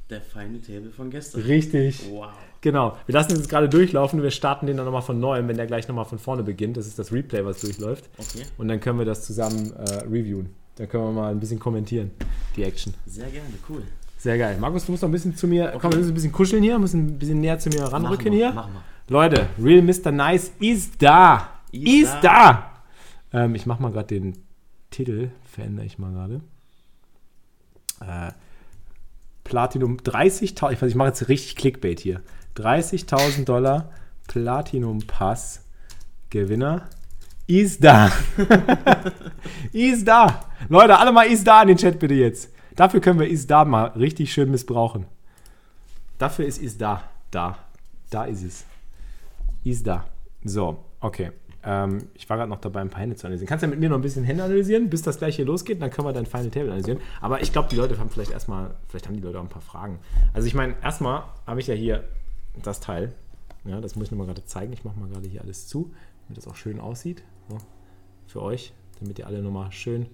Der 0.10 0.22
feine 0.22 0.62
Table 0.62 0.92
von 0.92 1.10
gestern. 1.10 1.42
Richtig. 1.42 2.10
Wow. 2.12 2.28
Genau. 2.62 2.98
Wir 3.08 3.14
lassen 3.14 3.32
es 3.32 3.40
jetzt 3.40 3.50
gerade 3.50 3.68
durchlaufen. 3.68 4.22
Wir 4.22 4.32
starten 4.32 4.68
den 4.68 4.78
dann 4.78 4.86
nochmal 4.86 5.02
von 5.02 5.20
neuem, 5.20 5.48
wenn 5.48 5.58
der 5.58 5.66
gleich 5.66 5.88
nochmal 5.88 6.06
von 6.06 6.20
vorne 6.20 6.44
beginnt. 6.44 6.78
Das 6.78 6.86
ist 6.86 7.00
das 7.00 7.12
Replay, 7.12 7.44
was 7.44 7.62
durchläuft. 7.62 8.10
Okay. 8.18 8.44
Und 8.58 8.68
dann 8.68 8.80
können 8.80 9.00
wir 9.00 9.06
das 9.06 9.26
zusammen 9.26 9.74
äh, 9.74 10.04
reviewen. 10.04 10.50
Da 10.76 10.86
können 10.86 11.06
wir 11.06 11.12
mal 11.12 11.32
ein 11.32 11.40
bisschen 11.40 11.60
kommentieren, 11.60 12.12
die 12.56 12.64
Action. 12.64 12.94
Sehr 13.06 13.30
gerne, 13.30 13.54
cool. 13.70 13.82
Sehr 14.18 14.38
geil. 14.38 14.58
Markus, 14.60 14.86
du 14.86 14.92
musst 14.92 15.04
noch 15.04 15.10
ein 15.10 15.14
bisschen 15.14 15.36
zu 15.36 15.48
mir, 15.48 15.68
okay. 15.70 15.78
komm, 15.82 15.92
wir 15.92 15.98
müssen 16.00 16.12
ein 16.12 16.16
bisschen 16.16 16.32
kuscheln 16.32 16.64
hier, 16.64 16.78
müssen 16.80 17.08
ein 17.08 17.20
bisschen 17.20 17.40
näher 17.40 17.58
zu 17.60 17.70
mir 17.70 17.84
ranrücken 17.84 18.34
hier. 18.34 18.52
Mach 18.54 18.68
mal. 18.68 18.82
Leute, 19.08 19.48
Real 19.62 19.82
Mr. 19.82 20.12
Nice 20.12 20.52
ist 20.60 21.02
da. 21.02 21.62
Ist, 21.72 21.88
ist 21.88 22.16
da. 22.22 22.74
da. 23.32 23.44
Ähm, 23.46 23.56
ich 23.56 23.66
mach 23.66 23.80
mal 23.80 23.92
gerade 23.92 24.08
den 24.08 24.38
Titel, 24.92 25.30
verändere 25.46 25.86
ich 25.86 25.98
mal 25.98 26.12
gerade. 26.12 26.42
Äh, 28.02 28.32
Platinum 29.46 29.98
30.000, 29.98 30.72
ich, 30.72 30.82
ich 30.82 30.96
mache 30.96 31.08
jetzt 31.10 31.30
richtig 31.30 31.56
Clickbait 31.56 32.02
hier. 32.02 32.22
30.000 32.58 33.46
Dollar 33.46 33.92
Platinum 34.28 35.00
Pass 35.08 35.64
Gewinner 36.30 36.90
ist 37.48 37.84
da. 37.84 38.12
ist 39.72 40.08
da. 40.08 40.42
Leute, 40.68 40.98
alle 40.98 41.12
mal 41.12 41.28
ist 41.28 41.46
da 41.46 41.62
in 41.62 41.70
den 41.70 41.78
Chat 41.78 42.00
bitte 42.00 42.16
jetzt. 42.16 42.52
Dafür 42.76 43.00
können 43.00 43.20
wir 43.20 43.28
ist 43.28 43.50
da 43.50 43.64
mal 43.64 43.86
richtig 43.90 44.34
schön 44.34 44.50
missbrauchen. 44.52 45.06
Dafür 46.18 46.46
ist 46.46 46.62
ist 46.62 46.82
da. 46.82 47.04
Da. 47.30 47.58
Da 48.10 48.26
ist 48.26 48.44
es. 48.44 48.66
Ist 49.64 49.86
da. 49.86 50.06
So, 50.44 50.84
okay. 51.00 51.32
Ähm, 51.66 52.08
ich 52.14 52.30
war 52.30 52.38
gerade 52.38 52.50
noch 52.50 52.62
dabei, 52.62 52.82
ein 52.82 52.90
paar 52.90 53.02
Hände 53.02 53.16
zu 53.16 53.26
analysieren. 53.26 53.50
Kannst 53.50 53.64
du 53.64 53.68
ja 53.68 53.72
mit 53.72 53.80
mir 53.80 53.90
noch 53.90 53.98
ein 53.98 54.02
bisschen 54.02 54.24
Hände 54.24 54.44
analysieren, 54.44 54.90
bis 54.90 55.02
das 55.02 55.18
gleich 55.18 55.36
hier 55.36 55.46
losgeht? 55.46 55.82
Dann 55.82 55.90
können 55.90 56.08
wir 56.08 56.14
dein 56.14 56.26
Final 56.26 56.52
Table 56.52 56.70
analysieren. 56.70 57.00
Aber 57.22 57.42
ich 57.42 57.52
glaube, 57.52 57.70
die 57.70 57.76
Leute 57.76 57.98
haben 57.98 58.10
vielleicht 58.10 58.32
erstmal, 58.32 58.76
vielleicht 58.88 59.08
haben 59.08 59.16
die 59.16 59.22
Leute 59.22 59.40
auch 59.40 59.44
ein 59.44 59.50
paar 59.50 59.62
Fragen. 59.62 60.00
Also 60.34 60.48
ich 60.48 60.54
meine, 60.54 60.76
erstmal 60.84 61.24
habe 61.48 61.60
ich 61.60 61.68
ja 61.68 61.74
hier 61.74 62.04
das 62.62 62.80
Teil. 62.80 63.14
Ja, 63.66 63.82
das 63.82 63.96
muss 63.96 64.06
ich 64.06 64.12
nochmal 64.12 64.28
gerade 64.28 64.46
zeigen. 64.46 64.74
Ich 64.74 64.84
mache 64.84 65.00
mal 65.00 65.10
gerade 65.10 65.28
hier 65.28 65.42
alles 65.42 65.68
zu, 65.68 65.92
damit 66.28 66.38
das 66.38 66.48
auch 66.48 66.56
schön 66.56 66.80
aussieht. 66.80 67.24
So, 67.50 67.58
für 68.28 68.42
euch, 68.44 68.74
damit 69.00 69.18
ihr 69.18 69.26
alle 69.26 69.42
nochmal 69.42 69.72
schön 69.72 70.06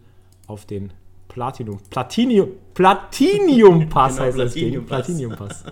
auf 0.48 0.66
den 0.66 0.94
Platinum, 1.28 1.80
Platinium, 1.90 2.50
Platinium 2.74 3.90
Pass 3.90 4.16
Genau, 4.16 4.26
heißt 4.26 4.38
das 4.40 4.54
Ding. 4.54 4.86
Platinium 4.86 4.86
Pass. 4.86 5.06
Platinium 5.06 5.36
Pass. 5.36 5.64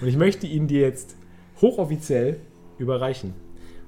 Und 0.00 0.08
ich 0.08 0.16
möchte 0.16 0.46
ihn 0.46 0.68
dir 0.68 0.80
jetzt 0.80 1.16
hochoffiziell 1.60 2.40
überreichen. 2.78 3.34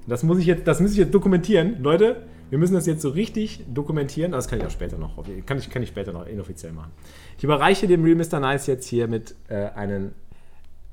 Das 0.07 0.23
muss 0.23 0.39
ich 0.39 0.45
jetzt, 0.45 0.67
das 0.67 0.79
muss 0.79 0.91
ich 0.91 0.97
jetzt 0.97 1.13
dokumentieren. 1.13 1.81
Leute, 1.81 2.23
wir 2.49 2.59
müssen 2.59 2.73
das 2.73 2.85
jetzt 2.85 3.01
so 3.01 3.09
richtig 3.09 3.63
dokumentieren. 3.73 4.31
Das 4.31 4.47
kann 4.47 4.59
ich 4.59 4.65
auch 4.65 4.71
später 4.71 4.97
noch, 4.97 5.23
kann 5.45 5.57
ich, 5.57 5.69
kann 5.69 5.81
ich 5.81 5.89
später 5.89 6.13
noch 6.13 6.27
inoffiziell 6.27 6.71
machen. 6.71 6.91
Ich 7.37 7.43
überreiche 7.43 7.87
dem 7.87 8.03
Real 8.03 8.15
Mr. 8.15 8.39
Nice 8.39 8.67
jetzt 8.67 8.87
hier 8.87 9.07
mit 9.07 9.35
äh, 9.47 9.69
einem 9.69 10.11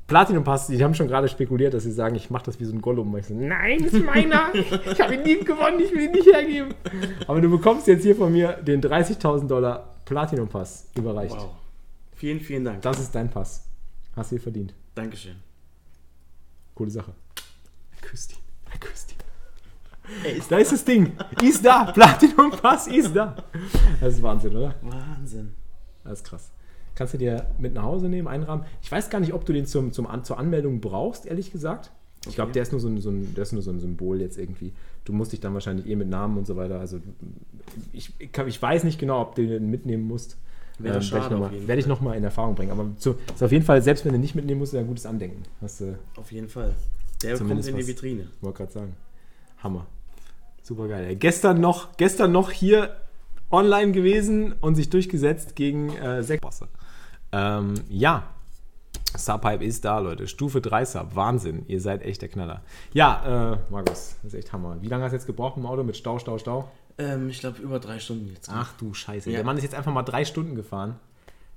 Platinum 0.06 0.42
Pass. 0.42 0.66
Die 0.66 0.82
haben 0.82 0.94
schon 0.94 1.06
gerade 1.06 1.28
spekuliert, 1.28 1.72
dass 1.74 1.84
sie 1.84 1.92
sagen, 1.92 2.16
ich 2.16 2.30
mache 2.30 2.46
das 2.46 2.58
wie 2.60 2.64
so 2.64 2.74
ein 2.74 2.80
Gollum. 2.80 3.16
Ich 3.16 3.26
so, 3.26 3.34
nein, 3.34 3.82
das 3.82 3.92
ist 3.92 4.04
meiner. 4.04 4.52
Ich 4.54 5.00
habe 5.00 5.14
ihn 5.14 5.22
nie 5.22 5.38
gewonnen, 5.44 5.78
ich 5.80 5.92
will 5.92 6.02
ihn 6.02 6.12
nicht 6.12 6.26
hergeben. 6.26 6.74
Aber 7.26 7.40
du 7.40 7.48
bekommst 7.50 7.86
jetzt 7.86 8.02
hier 8.02 8.16
von 8.16 8.32
mir 8.32 8.54
den 8.54 8.80
30.000 8.80 9.46
Dollar 9.46 9.96
Platinum 10.04 10.48
Pass 10.48 10.88
überreicht. 10.96 11.36
Wow. 11.36 11.50
Vielen, 12.14 12.40
vielen 12.40 12.64
Dank. 12.64 12.82
Das 12.82 12.98
ist 12.98 13.14
dein 13.14 13.30
Pass. 13.30 13.68
Hast 14.16 14.32
du 14.32 14.36
dir 14.36 14.42
verdient. 14.42 14.74
Dankeschön. 14.94 15.36
Coole 16.74 16.90
Sache. 16.90 17.14
Er 17.92 18.08
küsst 18.08 18.40
Er 20.24 20.34
ist 20.36 20.50
Da 20.50 20.58
ist 20.58 20.72
das 20.72 20.84
Ding. 20.84 21.12
Ist 21.42 21.64
da. 21.64 21.84
Platinum 21.92 22.50
Pass 22.50 22.86
ist 22.88 23.14
da. 23.14 23.36
Das 24.00 24.14
ist 24.14 24.22
Wahnsinn, 24.22 24.56
oder? 24.56 24.74
Wahnsinn. 24.82 25.52
Das 26.04 26.14
ist 26.20 26.24
krass. 26.24 26.50
Kannst 26.96 27.14
du 27.14 27.18
dir 27.18 27.46
mit 27.58 27.74
nach 27.74 27.84
Hause 27.84 28.08
nehmen, 28.08 28.26
einrahmen? 28.28 28.64
Ich 28.82 28.90
weiß 28.90 29.08
gar 29.10 29.20
nicht, 29.20 29.32
ob 29.32 29.44
du 29.44 29.52
den 29.52 29.66
zum, 29.66 29.92
zum 29.92 30.06
An 30.06 30.24
zur 30.24 30.38
Anmeldung 30.38 30.80
brauchst, 30.80 31.26
ehrlich 31.26 31.52
gesagt. 31.52 31.92
Ich 32.26 32.34
glaube, 32.34 32.52
der 32.52 32.62
ist 32.62 32.72
nur 32.72 32.80
so 32.80 32.88
ein, 32.88 32.98
so 32.98 33.08
ein, 33.10 33.34
der 33.34 33.42
ist 33.42 33.52
nur 33.52 33.62
so 33.62 33.70
ein 33.70 33.80
Symbol 33.80 34.20
jetzt 34.20 34.36
irgendwie. 34.36 34.72
Du 35.04 35.12
musst 35.14 35.32
dich 35.32 35.40
dann 35.40 35.54
wahrscheinlich 35.54 35.86
eh 35.86 35.96
mit 35.96 36.08
Namen 36.08 36.36
und 36.36 36.46
so 36.46 36.56
weiter. 36.56 36.78
Also 36.80 37.00
ich, 37.92 38.12
ich, 38.18 38.30
ich 38.46 38.60
weiß 38.60 38.84
nicht 38.84 38.98
genau, 38.98 39.22
ob 39.22 39.36
du 39.36 39.46
den 39.46 39.70
mitnehmen 39.70 40.04
musst. 40.06 40.36
Wäre 40.78 40.96
Ähm, 40.96 41.02
schade 41.02 41.22
werde 41.22 41.26
ich 41.26 41.30
noch 41.30 41.36
auf 41.46 41.50
mal- 41.50 41.54
jeden 41.54 41.68
werde 41.68 41.80
ich 41.80 41.86
noch 41.86 42.00
mal 42.02 42.16
in 42.16 42.24
Erfahrung 42.24 42.54
bringen. 42.56 42.72
Aber 42.72 42.86
zu, 42.98 43.14
ist 43.34 43.42
auf 43.42 43.52
jeden 43.52 43.64
Fall, 43.64 43.80
selbst 43.80 44.04
wenn 44.04 44.12
du 44.12 44.18
nicht 44.18 44.34
mitnehmen 44.34 44.58
musst, 44.60 44.74
ist 44.74 44.80
ein 44.80 44.86
gutes 44.86 45.06
Andenken. 45.06 45.42
Hast 45.62 45.80
du, 45.80 45.96
Auf 46.16 46.30
jeden 46.32 46.48
Fall. 46.48 46.74
Der 47.22 47.36
Zumindest 47.36 47.68
kommt 47.68 47.80
in 47.80 47.86
die 47.86 47.92
Vitrine. 47.92 48.28
wollte 48.40 48.58
gerade 48.58 48.72
sagen. 48.72 48.96
Hammer. 49.62 49.86
Super 50.62 50.88
geil. 50.88 51.16
Gestern 51.16 51.60
noch, 51.60 51.96
gestern 51.96 52.32
noch 52.32 52.50
hier 52.50 52.96
online 53.50 53.92
gewesen 53.92 54.54
und 54.60 54.74
sich 54.74 54.90
durchgesetzt 54.90 55.56
gegen 55.56 55.90
äh, 55.96 56.22
Sekbosse. 56.22 56.68
Ähm, 57.32 57.74
ja, 57.88 58.24
Subhype 59.16 59.64
ist 59.64 59.84
da, 59.84 59.98
Leute. 59.98 60.28
Stufe 60.28 60.60
3 60.60 60.84
Sub. 60.84 61.14
Wahnsinn. 61.16 61.64
Ihr 61.66 61.80
seid 61.80 62.02
echt 62.02 62.22
der 62.22 62.28
Knaller. 62.28 62.62
Ja, 62.92 63.54
äh, 63.54 63.58
Markus, 63.70 64.16
das 64.22 64.32
ist 64.32 64.34
echt 64.34 64.52
Hammer. 64.52 64.76
Wie 64.80 64.88
lange 64.88 65.04
hast 65.04 65.12
du 65.12 65.16
jetzt 65.16 65.26
gebraucht 65.26 65.56
im 65.56 65.66
Auto 65.66 65.82
mit 65.82 65.96
Stau, 65.96 66.18
Stau, 66.18 66.38
Stau? 66.38 66.70
Ähm, 66.98 67.28
ich 67.28 67.40
glaube, 67.40 67.60
über 67.60 67.80
drei 67.80 67.98
Stunden 67.98 68.28
jetzt. 68.28 68.48
Ach 68.52 68.72
du 68.78 68.94
Scheiße. 68.94 69.30
Ja. 69.30 69.36
Der 69.36 69.44
Mann 69.44 69.56
ist 69.56 69.64
jetzt 69.64 69.74
einfach 69.74 69.92
mal 69.92 70.02
drei 70.02 70.24
Stunden 70.24 70.54
gefahren. 70.54 70.98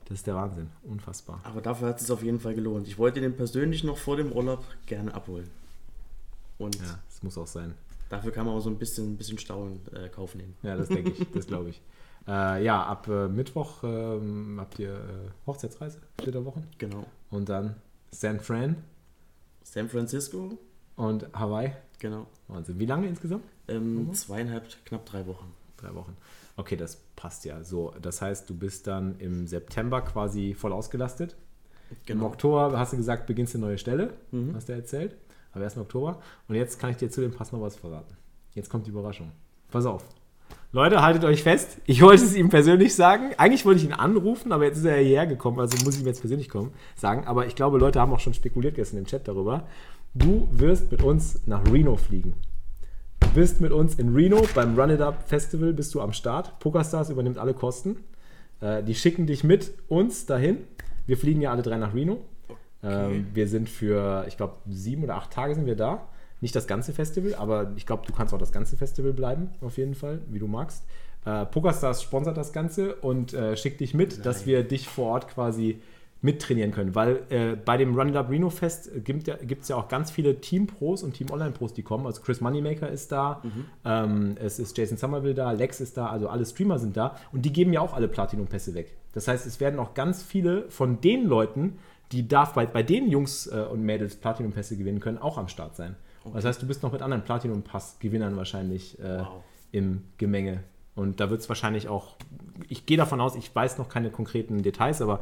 Das 0.05 0.17
ist 0.19 0.27
der 0.27 0.35
Wahnsinn. 0.35 0.69
Unfassbar. 0.83 1.39
Aber 1.43 1.61
dafür 1.61 1.87
hat 1.89 1.99
es 1.99 2.07
sich 2.07 2.11
auf 2.13 2.23
jeden 2.23 2.39
Fall 2.39 2.53
gelohnt. 2.55 2.87
Ich 2.87 2.97
wollte 2.97 3.21
den 3.21 3.35
persönlich 3.35 3.83
noch 3.83 3.97
vor 3.97 4.17
dem 4.17 4.31
Urlaub 4.31 4.63
gerne 4.85 5.13
abholen. 5.13 5.49
Und 6.57 6.75
Ja, 6.75 6.99
das 7.07 7.23
muss 7.23 7.37
auch 7.37 7.47
sein. 7.47 7.73
dafür 8.09 8.31
kann 8.31 8.45
man 8.45 8.55
auch 8.55 8.59
so 8.61 8.69
ein 8.69 8.77
bisschen, 8.77 9.13
ein 9.13 9.17
bisschen 9.17 9.37
Stau 9.37 9.67
in 9.67 9.79
äh, 9.95 10.09
Kauf 10.09 10.35
nehmen. 10.35 10.55
Ja, 10.61 10.75
das 10.77 10.87
denke 10.89 11.11
ich, 11.11 11.31
das 11.31 11.47
glaube 11.47 11.69
ich. 11.69 11.81
Äh, 12.25 12.63
ja, 12.63 12.81
ab 12.85 13.09
äh, 13.09 13.27
Mittwoch 13.27 13.83
ähm, 13.83 14.55
habt 14.57 14.79
ihr 14.79 14.93
äh, 14.93 15.29
Hochzeitsreise, 15.45 15.99
Flitterwochen. 16.21 16.63
Genau. 16.77 17.05
Und 17.29 17.49
dann 17.49 17.75
San 18.11 18.39
Fran 18.39 18.77
San 19.63 19.89
Francisco, 19.89 20.57
und 20.95 21.27
Hawaii. 21.33 21.73
genau. 21.99 22.27
Wahnsinn. 22.47 22.79
Wie 22.79 22.85
lange 22.85 23.07
insgesamt? 23.09 23.43
Ähm, 23.67 24.13
Zweieinhalb, 24.13 24.63
knapp 24.85 25.05
drei 25.05 25.27
Wochen. 25.27 25.51
Drei 25.83 25.93
Wochen. 25.95 26.15
Okay, 26.55 26.75
das 26.75 26.97
passt 27.15 27.45
ja. 27.45 27.63
So, 27.63 27.93
das 28.01 28.21
heißt, 28.21 28.49
du 28.49 28.55
bist 28.55 28.87
dann 28.87 29.15
im 29.19 29.47
September 29.47 30.01
quasi 30.01 30.53
voll 30.53 30.71
ausgelastet. 30.71 31.35
Im 31.89 31.97
Genau. 32.05 32.25
Oktober 32.25 32.77
hast 32.79 32.93
du 32.93 32.97
gesagt, 32.97 33.27
beginnst 33.27 33.53
eine 33.55 33.65
neue 33.65 33.77
Stelle. 33.77 34.13
Mhm. 34.31 34.55
Hast 34.55 34.69
du 34.69 34.73
erzählt. 34.73 35.15
Aber 35.51 35.63
erst 35.63 35.75
im 35.75 35.83
Oktober. 35.83 36.19
Und 36.47 36.55
jetzt 36.55 36.79
kann 36.79 36.89
ich 36.89 36.97
dir 36.97 37.09
zu 37.09 37.21
dem 37.21 37.31
Pass 37.31 37.51
noch 37.51 37.61
was 37.61 37.75
verraten. 37.75 38.15
Jetzt 38.55 38.69
kommt 38.69 38.87
die 38.87 38.91
Überraschung. 38.91 39.31
Pass 39.71 39.85
auf. 39.85 40.03
Leute, 40.71 41.01
haltet 41.03 41.23
euch 41.23 41.43
fest. 41.43 41.77
Ich 41.85 42.01
wollte 42.01 42.23
es 42.23 42.35
ihm 42.35 42.49
persönlich 42.49 42.95
sagen. 42.95 43.31
Eigentlich 43.37 43.65
wollte 43.65 43.79
ich 43.79 43.85
ihn 43.85 43.93
anrufen, 43.93 44.51
aber 44.51 44.63
jetzt 44.65 44.77
ist 44.77 44.85
er 44.85 44.97
hierher 44.97 45.27
gekommen, 45.27 45.59
also 45.59 45.77
muss 45.83 45.95
ich 45.95 46.01
ihm 46.01 46.07
jetzt 46.07 46.21
persönlich 46.21 46.49
kommen, 46.49 46.71
sagen. 46.95 47.27
Aber 47.27 47.45
ich 47.45 47.55
glaube, 47.55 47.77
Leute 47.77 47.99
haben 47.99 48.11
auch 48.11 48.19
schon 48.19 48.33
spekuliert 48.33 48.75
gestern 48.75 48.97
im 48.99 49.05
Chat 49.05 49.27
darüber. 49.27 49.67
Du 50.15 50.47
wirst 50.51 50.91
mit 50.91 51.03
uns 51.03 51.41
nach 51.45 51.63
Reno 51.71 51.95
fliegen. 51.95 52.33
Du 53.33 53.39
bist 53.39 53.61
mit 53.61 53.71
uns 53.71 53.95
in 53.95 54.13
Reno 54.13 54.43
beim 54.53 54.79
Run 54.79 54.91
It 54.91 55.01
Up 55.01 55.27
Festival, 55.27 55.73
bist 55.73 55.95
du 55.95 56.01
am 56.01 56.13
Start. 56.13 56.59
PokerStars 56.59 57.09
übernimmt 57.09 57.39
alle 57.39 57.55
Kosten. 57.55 57.97
Äh, 58.61 58.83
die 58.83 58.93
schicken 58.93 59.25
dich 59.25 59.43
mit 59.43 59.73
uns 59.87 60.27
dahin. 60.27 60.59
Wir 61.07 61.17
fliegen 61.17 61.41
ja 61.41 61.49
alle 61.49 61.63
drei 61.63 61.77
nach 61.77 61.95
Reno. 61.95 62.19
Ähm, 62.83 63.25
wir 63.33 63.47
sind 63.47 63.69
für, 63.69 64.25
ich 64.27 64.37
glaube, 64.37 64.57
sieben 64.69 65.03
oder 65.03 65.15
acht 65.15 65.31
Tage 65.31 65.55
sind 65.55 65.65
wir 65.65 65.75
da. 65.75 66.07
Nicht 66.41 66.55
das 66.55 66.67
ganze 66.67 66.93
Festival, 66.93 67.33
aber 67.33 67.71
ich 67.75 67.87
glaube, 67.87 68.05
du 68.05 68.13
kannst 68.13 68.35
auch 68.35 68.37
das 68.37 68.51
ganze 68.51 68.77
Festival 68.77 69.13
bleiben, 69.13 69.49
auf 69.61 69.79
jeden 69.79 69.95
Fall, 69.95 70.19
wie 70.29 70.37
du 70.37 70.45
magst. 70.45 70.83
Äh, 71.25 71.47
PokerStars 71.47 72.03
sponsert 72.03 72.37
das 72.37 72.53
Ganze 72.53 72.93
und 72.97 73.33
äh, 73.33 73.57
schickt 73.57 73.79
dich 73.79 73.95
mit, 73.95 74.27
dass 74.27 74.45
wir 74.45 74.61
dich 74.61 74.87
vor 74.87 75.07
Ort 75.07 75.27
quasi 75.27 75.81
mittrainieren 76.23 76.71
können. 76.71 76.95
Weil 76.95 77.21
äh, 77.29 77.55
bei 77.55 77.77
dem 77.77 77.93
Run 77.95 78.09
It 78.09 78.15
Up 78.15 78.29
Reno 78.31 78.49
Fest 78.49 78.89
gibt 79.03 79.27
es 79.27 79.27
ja, 79.27 79.35
gibt's 79.45 79.67
ja 79.67 79.75
auch 79.75 79.87
ganz 79.89 80.09
viele 80.09 80.39
Team-Pros 80.41 81.03
und 81.03 81.13
Team-Online-Pros, 81.13 81.73
die 81.73 81.83
kommen. 81.83 82.07
Also 82.07 82.21
Chris 82.21 82.41
Moneymaker 82.41 82.89
ist 82.89 83.11
da, 83.11 83.43
ähm, 83.85 84.35
es 84.39 84.57
ist 84.57 84.75
Jason 84.77 84.97
Somerville 84.97 85.35
da, 85.35 85.51
Lex 85.51 85.81
ist 85.81 85.97
da, 85.97 86.07
also 86.07 86.29
alle 86.29 86.45
Streamer 86.45 86.79
sind 86.79 86.97
da 86.97 87.17
und 87.31 87.43
die 87.43 87.53
geben 87.53 87.73
ja 87.73 87.81
auch 87.81 87.93
alle 87.93 88.07
Platinum-Pässe 88.07 88.73
weg. 88.73 88.95
Das 89.13 89.27
heißt, 89.27 89.45
es 89.45 89.59
werden 89.59 89.79
auch 89.79 89.93
ganz 89.93 90.23
viele 90.23 90.69
von 90.71 91.01
den 91.01 91.25
Leuten, 91.27 91.77
die 92.11 92.27
darf 92.27 92.53
bei, 92.53 92.65
bei 92.65 92.83
den 92.83 93.09
Jungs 93.09 93.47
äh, 93.47 93.59
und 93.69 93.83
Mädels 93.83 94.15
Platinum-Pässe 94.15 94.77
gewinnen 94.77 94.99
können, 95.01 95.17
auch 95.17 95.37
am 95.37 95.49
Start 95.49 95.75
sein. 95.75 95.95
Das 96.33 96.45
heißt, 96.45 96.61
du 96.61 96.67
bist 96.67 96.83
noch 96.83 96.93
mit 96.93 97.01
anderen 97.01 97.23
Platinum-Pass-Gewinnern 97.25 98.37
wahrscheinlich 98.37 98.97
äh, 98.99 99.19
Wow. 99.19 99.43
im 99.73 100.03
Gemenge. 100.17 100.63
Und 100.95 101.19
da 101.19 101.29
wird 101.29 101.41
es 101.41 101.49
wahrscheinlich 101.49 101.89
auch, 101.89 102.15
ich 102.69 102.85
gehe 102.85 102.97
davon 102.97 103.19
aus, 103.19 103.35
ich 103.35 103.53
weiß 103.53 103.77
noch 103.77 103.89
keine 103.89 104.09
konkreten 104.09 104.61
Details, 104.63 105.01
aber 105.01 105.19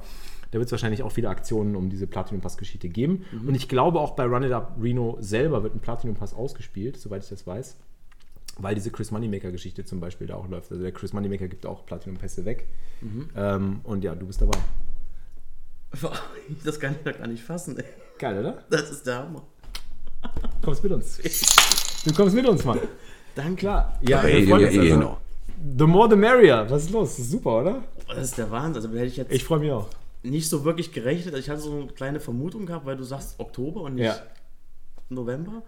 da 0.51 0.59
wird 0.59 0.67
es 0.67 0.71
wahrscheinlich 0.71 1.01
auch 1.03 1.11
viele 1.11 1.29
Aktionen 1.29 1.75
um 1.75 1.89
diese 1.89 2.07
Platinum-Pass-Geschichte 2.07 2.89
geben. 2.89 3.25
Und 3.47 3.55
ich 3.55 3.67
glaube 3.69 3.99
auch 3.99 4.11
bei 4.11 4.25
Run 4.25 4.43
It 4.43 4.51
Up 4.51 4.77
Reno 4.81 5.17
selber 5.21 5.63
wird 5.63 5.75
ein 5.75 5.79
Platinum-Pass 5.79 6.33
ausgespielt, 6.33 6.97
soweit 6.97 7.23
ich 7.23 7.29
das 7.29 7.47
weiß. 7.47 7.77
Weil 8.57 8.75
diese 8.75 8.91
Chris 8.91 9.11
Moneymaker-Geschichte 9.11 9.85
zum 9.85 10.01
Beispiel 10.01 10.27
da 10.27 10.35
auch 10.35 10.49
läuft. 10.49 10.71
Also 10.71 10.83
der 10.83 10.91
Chris 10.91 11.13
Moneymaker 11.13 11.47
gibt 11.47 11.65
auch 11.65 11.85
Platinum-Pässe 11.85 12.43
weg. 12.43 12.67
Ähm, 13.35 13.79
und 13.83 14.03
ja, 14.03 14.13
du 14.13 14.27
bist 14.27 14.41
dabei. 14.41 14.57
Das 16.63 16.79
kann 16.79 16.95
ich 16.95 17.03
doch 17.11 17.17
gar 17.17 17.27
nicht 17.27 17.43
fassen. 17.43 17.77
Ey. 17.77 17.85
Geil, 18.17 18.39
oder? 18.39 18.63
Das 18.69 18.91
ist 18.91 19.07
der 19.07 19.19
Hammer. 19.19 19.43
Du 20.21 20.65
kommst 20.65 20.83
mit 20.83 20.91
uns. 20.91 21.19
Du 22.03 22.11
kommst 22.15 22.33
mit 22.35 22.47
uns, 22.47 22.65
Mann. 22.65 22.79
Danke. 23.35 23.57
Klar. 23.57 23.99
Ja, 24.01 24.23
wir 24.23 24.47
freuen 24.47 24.65
uns 24.65 24.77
also. 24.77 25.17
The 25.77 25.85
more 25.85 26.09
the 26.09 26.15
merrier. 26.15 26.65
Was 26.67 26.85
ist 26.85 26.89
los? 26.89 27.09
Das 27.09 27.19
ist 27.19 27.31
super, 27.31 27.61
oder? 27.61 27.83
Das 28.07 28.23
ist 28.23 28.37
der 28.39 28.49
Wahnsinn. 28.49 28.83
Also 28.83 28.89
hätte 28.89 29.05
ich 29.05 29.17
jetzt 29.17 29.31
Ich 29.31 29.43
freue 29.43 29.59
mich 29.59 29.71
auch. 29.71 29.87
Nicht 30.23 30.49
so 30.49 30.63
wirklich 30.63 30.91
gerechnet. 30.91 31.35
Ich 31.37 31.49
hatte 31.49 31.61
so 31.61 31.71
eine 31.71 31.87
kleine 31.87 32.19
Vermutung 32.19 32.65
gehabt, 32.65 32.85
weil 32.85 32.97
du 32.97 33.03
sagst 33.03 33.39
Oktober 33.39 33.81
und 33.81 33.95
nicht 33.95 34.05
Ja. 34.05 34.15
November. 35.09 35.63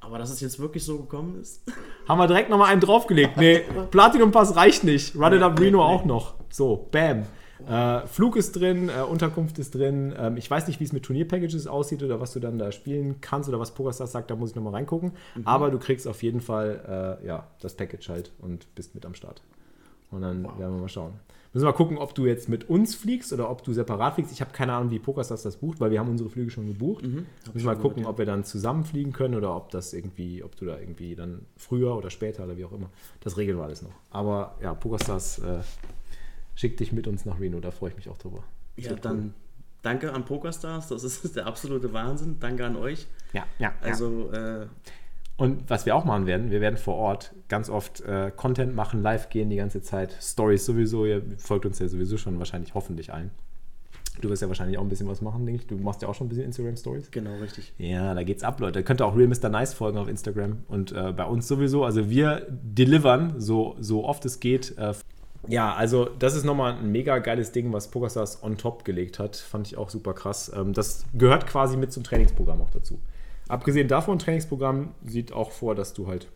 Aber 0.00 0.18
dass 0.18 0.30
es 0.30 0.40
jetzt 0.40 0.58
wirklich 0.58 0.84
so 0.84 0.98
gekommen 0.98 1.40
ist. 1.40 1.62
Haben 2.08 2.18
wir 2.18 2.26
direkt 2.26 2.50
nochmal 2.50 2.70
einen 2.70 2.80
draufgelegt. 2.80 3.36
Nee, 3.38 3.62
Platinum 3.90 4.30
Pass 4.32 4.54
reicht 4.54 4.84
nicht. 4.84 5.16
Run 5.16 5.32
It 5.32 5.42
Up 5.42 5.58
Reno 5.58 5.82
auch 5.82 6.04
noch. 6.04 6.34
So, 6.50 6.88
bam. 6.90 7.22
Äh, 7.66 8.06
Flug 8.06 8.36
ist 8.36 8.52
drin, 8.52 8.90
äh, 8.90 9.00
Unterkunft 9.02 9.58
ist 9.58 9.74
drin. 9.74 10.14
Ähm, 10.18 10.36
ich 10.36 10.50
weiß 10.50 10.66
nicht, 10.66 10.80
wie 10.80 10.84
es 10.84 10.92
mit 10.92 11.04
Turnierpackages 11.04 11.66
aussieht 11.66 12.02
oder 12.02 12.20
was 12.20 12.32
du 12.34 12.40
dann 12.40 12.58
da 12.58 12.72
spielen 12.72 13.22
kannst 13.22 13.48
oder 13.48 13.58
was 13.58 13.70
PokerStars 13.72 14.12
sagt, 14.12 14.30
da 14.30 14.36
muss 14.36 14.50
ich 14.50 14.56
nochmal 14.56 14.74
reingucken. 14.74 15.12
Mhm. 15.36 15.46
Aber 15.46 15.70
du 15.70 15.78
kriegst 15.78 16.06
auf 16.06 16.22
jeden 16.22 16.42
Fall 16.42 17.18
äh, 17.22 17.26
ja, 17.26 17.46
das 17.60 17.74
Package 17.74 18.08
halt 18.10 18.32
und 18.40 18.74
bist 18.74 18.94
mit 18.94 19.06
am 19.06 19.14
Start. 19.14 19.40
Und 20.10 20.20
dann 20.22 20.42
werden 20.58 20.74
wir 20.74 20.80
mal 20.82 20.88
schauen. 20.88 21.14
Müssen 21.54 21.66
wir 21.66 21.70
mal 21.70 21.76
gucken, 21.76 21.98
ob 21.98 22.16
du 22.16 22.26
jetzt 22.26 22.48
mit 22.48 22.68
uns 22.68 22.96
fliegst 22.96 23.32
oder 23.32 23.48
ob 23.48 23.62
du 23.62 23.72
separat 23.72 24.14
fliegst. 24.14 24.32
Ich 24.32 24.40
habe 24.40 24.50
keine 24.50 24.72
Ahnung, 24.72 24.90
wie 24.90 24.98
PokerStars 24.98 25.44
das 25.44 25.56
bucht, 25.56 25.78
weil 25.78 25.92
wir 25.92 26.00
haben 26.00 26.10
unsere 26.10 26.28
Flüge 26.28 26.50
schon 26.50 26.66
gebucht. 26.66 27.04
Mhm. 27.04 27.26
Müssen 27.52 27.66
wir 27.68 27.76
mal 27.76 27.78
gucken, 27.78 28.06
ob 28.06 28.18
wir 28.18 28.26
dann 28.26 28.42
zusammen 28.42 28.82
fliegen 28.82 29.12
können 29.12 29.36
oder 29.36 29.54
ob 29.54 29.70
das 29.70 29.92
irgendwie, 29.92 30.42
ob 30.42 30.56
du 30.56 30.64
da 30.64 30.80
irgendwie 30.80 31.14
dann 31.14 31.46
früher 31.56 31.96
oder 31.96 32.10
später 32.10 32.42
oder 32.42 32.56
wie 32.56 32.64
auch 32.64 32.72
immer. 32.72 32.90
Das 33.20 33.36
regeln 33.36 33.56
wir 33.56 33.62
alles 33.62 33.82
noch. 33.82 33.92
Aber 34.10 34.56
ja, 34.60 34.74
PokerStars 34.74 35.38
äh, 35.38 35.60
schickt 36.56 36.80
dich 36.80 36.92
mit 36.92 37.06
uns 37.06 37.24
nach 37.24 37.38
Reno, 37.38 37.60
da 37.60 37.70
freue 37.70 37.90
ich 37.90 37.96
mich 37.96 38.08
auch 38.08 38.18
drüber. 38.18 38.42
Ja, 38.76 38.90
Wird 38.90 39.04
dann 39.04 39.32
danke 39.82 40.12
an 40.12 40.24
PokerStars. 40.24 40.88
Das 40.88 41.04
ist 41.04 41.36
der 41.36 41.46
absolute 41.46 41.92
Wahnsinn. 41.92 42.38
Danke 42.40 42.66
an 42.66 42.74
euch. 42.74 43.06
Ja, 43.32 43.44
ja. 43.60 43.72
Also, 43.80 44.28
Also, 44.28 44.32
äh, 44.32 44.66
und 45.36 45.68
was 45.68 45.84
wir 45.86 45.96
auch 45.96 46.04
machen 46.04 46.26
werden, 46.26 46.50
wir 46.50 46.60
werden 46.60 46.76
vor 46.76 46.94
Ort 46.94 47.34
ganz 47.48 47.68
oft 47.68 48.00
äh, 48.02 48.30
Content 48.34 48.74
machen, 48.74 49.02
live 49.02 49.28
gehen 49.30 49.50
die 49.50 49.56
ganze 49.56 49.82
Zeit. 49.82 50.16
Stories 50.20 50.64
sowieso, 50.64 51.06
ihr 51.06 51.22
folgt 51.38 51.66
uns 51.66 51.78
ja 51.80 51.88
sowieso 51.88 52.16
schon 52.16 52.38
wahrscheinlich, 52.38 52.74
hoffentlich 52.74 53.12
allen. 53.12 53.30
Du 54.20 54.30
wirst 54.30 54.42
ja 54.42 54.48
wahrscheinlich 54.48 54.78
auch 54.78 54.82
ein 54.82 54.88
bisschen 54.88 55.08
was 55.08 55.20
machen, 55.22 55.44
denke 55.44 55.62
ich. 55.62 55.66
Du 55.66 55.76
machst 55.76 56.00
ja 56.02 56.08
auch 56.08 56.14
schon 56.14 56.26
ein 56.26 56.30
bisschen 56.30 56.44
Instagram-Stories. 56.44 57.10
genau, 57.10 57.34
richtig. 57.42 57.72
Ja, 57.78 58.14
da 58.14 58.22
geht's 58.22 58.44
ab, 58.44 58.60
Leute. 58.60 58.84
Könnt 58.84 59.00
ihr 59.00 59.06
auch 59.06 59.16
Real 59.16 59.26
Mr. 59.26 59.48
Nice 59.48 59.74
folgen 59.74 59.98
auf 59.98 60.06
Instagram 60.06 60.62
und 60.68 60.92
äh, 60.92 61.12
bei 61.12 61.24
uns 61.24 61.48
sowieso. 61.48 61.84
Also 61.84 62.08
wir 62.08 62.46
delivern 62.48 63.34
so, 63.40 63.74
so 63.80 64.04
oft 64.04 64.24
es 64.24 64.38
geht. 64.38 64.78
Äh, 64.78 64.94
Ja, 65.48 65.74
also 65.74 66.04
das 66.16 66.36
ist 66.36 66.44
nochmal 66.44 66.74
ein 66.74 66.92
mega 66.92 67.18
geiles 67.18 67.50
Ding, 67.50 67.72
was 67.72 67.88
PokerStars 67.90 68.44
on 68.44 68.56
top 68.56 68.84
gelegt 68.84 69.18
hat. 69.18 69.34
Fand 69.34 69.66
ich 69.66 69.76
auch 69.76 69.90
super 69.90 70.14
krass. 70.14 70.50
Ähm, 70.54 70.72
das 70.74 71.06
gehört 71.12 71.48
quasi 71.48 71.76
mit 71.76 71.92
zum 71.92 72.04
Trainingsprogramm 72.04 72.60
auch 72.60 72.70
dazu. 72.70 73.00
Abgesehen 73.48 73.88
davon, 73.88 74.18
Trainingsprogramm 74.18 74.94
sieht 75.04 75.32
auch 75.32 75.50
vor, 75.50 75.74
dass 75.74 75.92
du 75.94 76.06
halt 76.06 76.28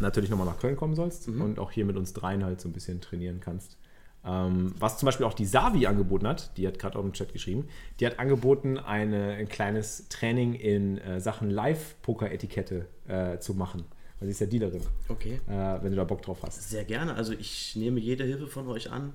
natürlich 0.00 0.30
nochmal 0.30 0.46
nach 0.46 0.58
Köln 0.58 0.76
kommen 0.76 0.94
sollst 0.94 1.28
Mhm. 1.28 1.42
und 1.42 1.58
auch 1.58 1.70
hier 1.70 1.84
mit 1.84 1.96
uns 1.96 2.12
dreien 2.14 2.44
halt 2.44 2.60
so 2.60 2.68
ein 2.68 2.72
bisschen 2.72 3.00
trainieren 3.00 3.40
kannst. 3.40 3.76
Ähm, 4.24 4.74
was 4.78 4.98
zum 4.98 5.06
Beispiel 5.06 5.24
auch 5.26 5.32
die 5.34 5.46
Savi 5.46 5.86
angeboten 5.86 6.26
hat, 6.26 6.56
die 6.58 6.66
hat 6.66 6.78
gerade 6.78 6.98
auch 6.98 7.02
im 7.04 7.12
Chat 7.12 7.32
geschrieben, 7.32 7.68
die 8.00 8.06
hat 8.06 8.18
angeboten, 8.18 8.76
eine, 8.78 9.32
ein 9.32 9.48
kleines 9.48 10.08
Training 10.08 10.54
in 10.54 10.98
äh, 10.98 11.20
Sachen 11.20 11.50
Live-Poker-Etikette 11.50 12.86
äh, 13.08 13.38
zu 13.38 13.54
machen. 13.54 13.84
Weil 14.18 14.26
sie 14.26 14.32
ist 14.32 14.40
ja 14.40 14.46
Dealerin, 14.46 14.82
Okay. 15.08 15.40
äh, 15.48 15.82
wenn 15.82 15.90
du 15.90 15.96
da 15.96 16.04
Bock 16.04 16.20
drauf 16.20 16.38
hast. 16.42 16.68
Sehr 16.68 16.84
gerne. 16.84 17.14
Also 17.14 17.32
ich 17.32 17.74
nehme 17.76 17.98
jede 18.00 18.24
Hilfe 18.24 18.46
von 18.46 18.68
euch 18.68 18.90
an, 18.90 19.12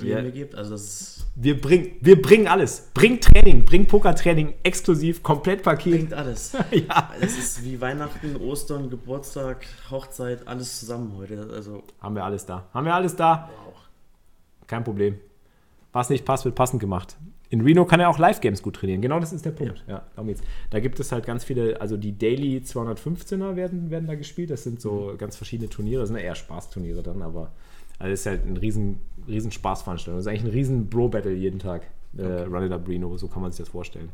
die 0.00 0.08
Ja. 0.08 0.18
ihr 0.18 0.22
mir 0.24 0.32
gebt. 0.32 0.54
Also 0.54 0.72
das 0.72 1.26
Wir, 1.36 1.60
bring, 1.60 1.96
wir 2.00 2.20
bringen 2.20 2.46
alles. 2.48 2.90
Bring 2.94 3.20
Training, 3.20 3.64
bring 3.64 3.86
Pokertraining 3.86 4.54
exklusiv, 4.62 5.22
komplett 5.22 5.62
Paket. 5.62 5.92
bringt 5.92 6.14
alles. 6.14 6.52
ja. 6.70 7.10
Es 7.20 7.36
ist 7.38 7.64
wie 7.64 7.80
Weihnachten, 7.80 8.36
Ostern, 8.36 8.90
Geburtstag, 8.90 9.66
Hochzeit, 9.90 10.46
alles 10.48 10.80
zusammen 10.80 11.14
heute. 11.16 11.48
Also 11.52 11.82
Haben 12.00 12.16
wir 12.16 12.24
alles 12.24 12.44
da. 12.46 12.68
Haben 12.72 12.86
wir 12.86 12.94
alles 12.94 13.14
da. 13.16 13.48
wow. 13.64 13.74
Kein 14.66 14.84
Problem. 14.84 15.18
Was 15.92 16.10
nicht 16.10 16.24
passt, 16.24 16.44
wird 16.44 16.54
passend 16.54 16.80
gemacht. 16.80 17.16
In 17.50 17.60
Reno 17.60 17.84
kann 17.84 18.00
er 18.00 18.08
auch 18.08 18.18
Live-Games 18.18 18.62
gut 18.62 18.74
trainieren. 18.76 19.00
Genau 19.00 19.20
das 19.20 19.32
ist 19.32 19.44
der 19.44 19.52
Punkt. 19.52 19.84
Ja. 19.86 20.02
darum 20.16 20.26
geht's. 20.26 20.40
Da 20.70 20.80
gibt 20.80 20.98
es 20.98 21.12
halt 21.12 21.24
ganz 21.24 21.44
viele, 21.44 21.80
also 21.80 21.96
die 21.96 22.16
Daily 22.18 22.58
215er 22.58 23.54
werden, 23.54 23.90
werden 23.90 24.08
da 24.08 24.16
gespielt. 24.16 24.50
Das 24.50 24.64
sind 24.64 24.80
so 24.80 25.14
ganz 25.18 25.36
verschiedene 25.36 25.68
Turniere. 25.68 26.00
Das 26.00 26.08
sind 26.08 26.18
eher 26.18 26.34
Spaßturniere 26.34 27.02
dann, 27.04 27.22
aber 27.22 27.52
also 27.98 28.10
das 28.10 28.20
ist 28.20 28.26
halt 28.26 28.46
ein 28.46 28.56
riesen, 28.56 29.00
riesen 29.28 29.50
Spaßveranstaltung. 29.50 30.18
Das 30.18 30.26
ist 30.26 30.30
eigentlich 30.30 30.44
ein 30.44 30.56
riesen 30.56 30.88
Bro-Battle 30.88 31.32
jeden 31.32 31.58
Tag. 31.58 31.82
Äh, 32.16 32.42
Run 32.42 32.64
It 32.64 32.72
Up 32.72 32.86
Reno, 32.86 33.16
so 33.16 33.28
kann 33.28 33.42
man 33.42 33.50
sich 33.50 33.58
das 33.58 33.68
vorstellen. 33.68 34.10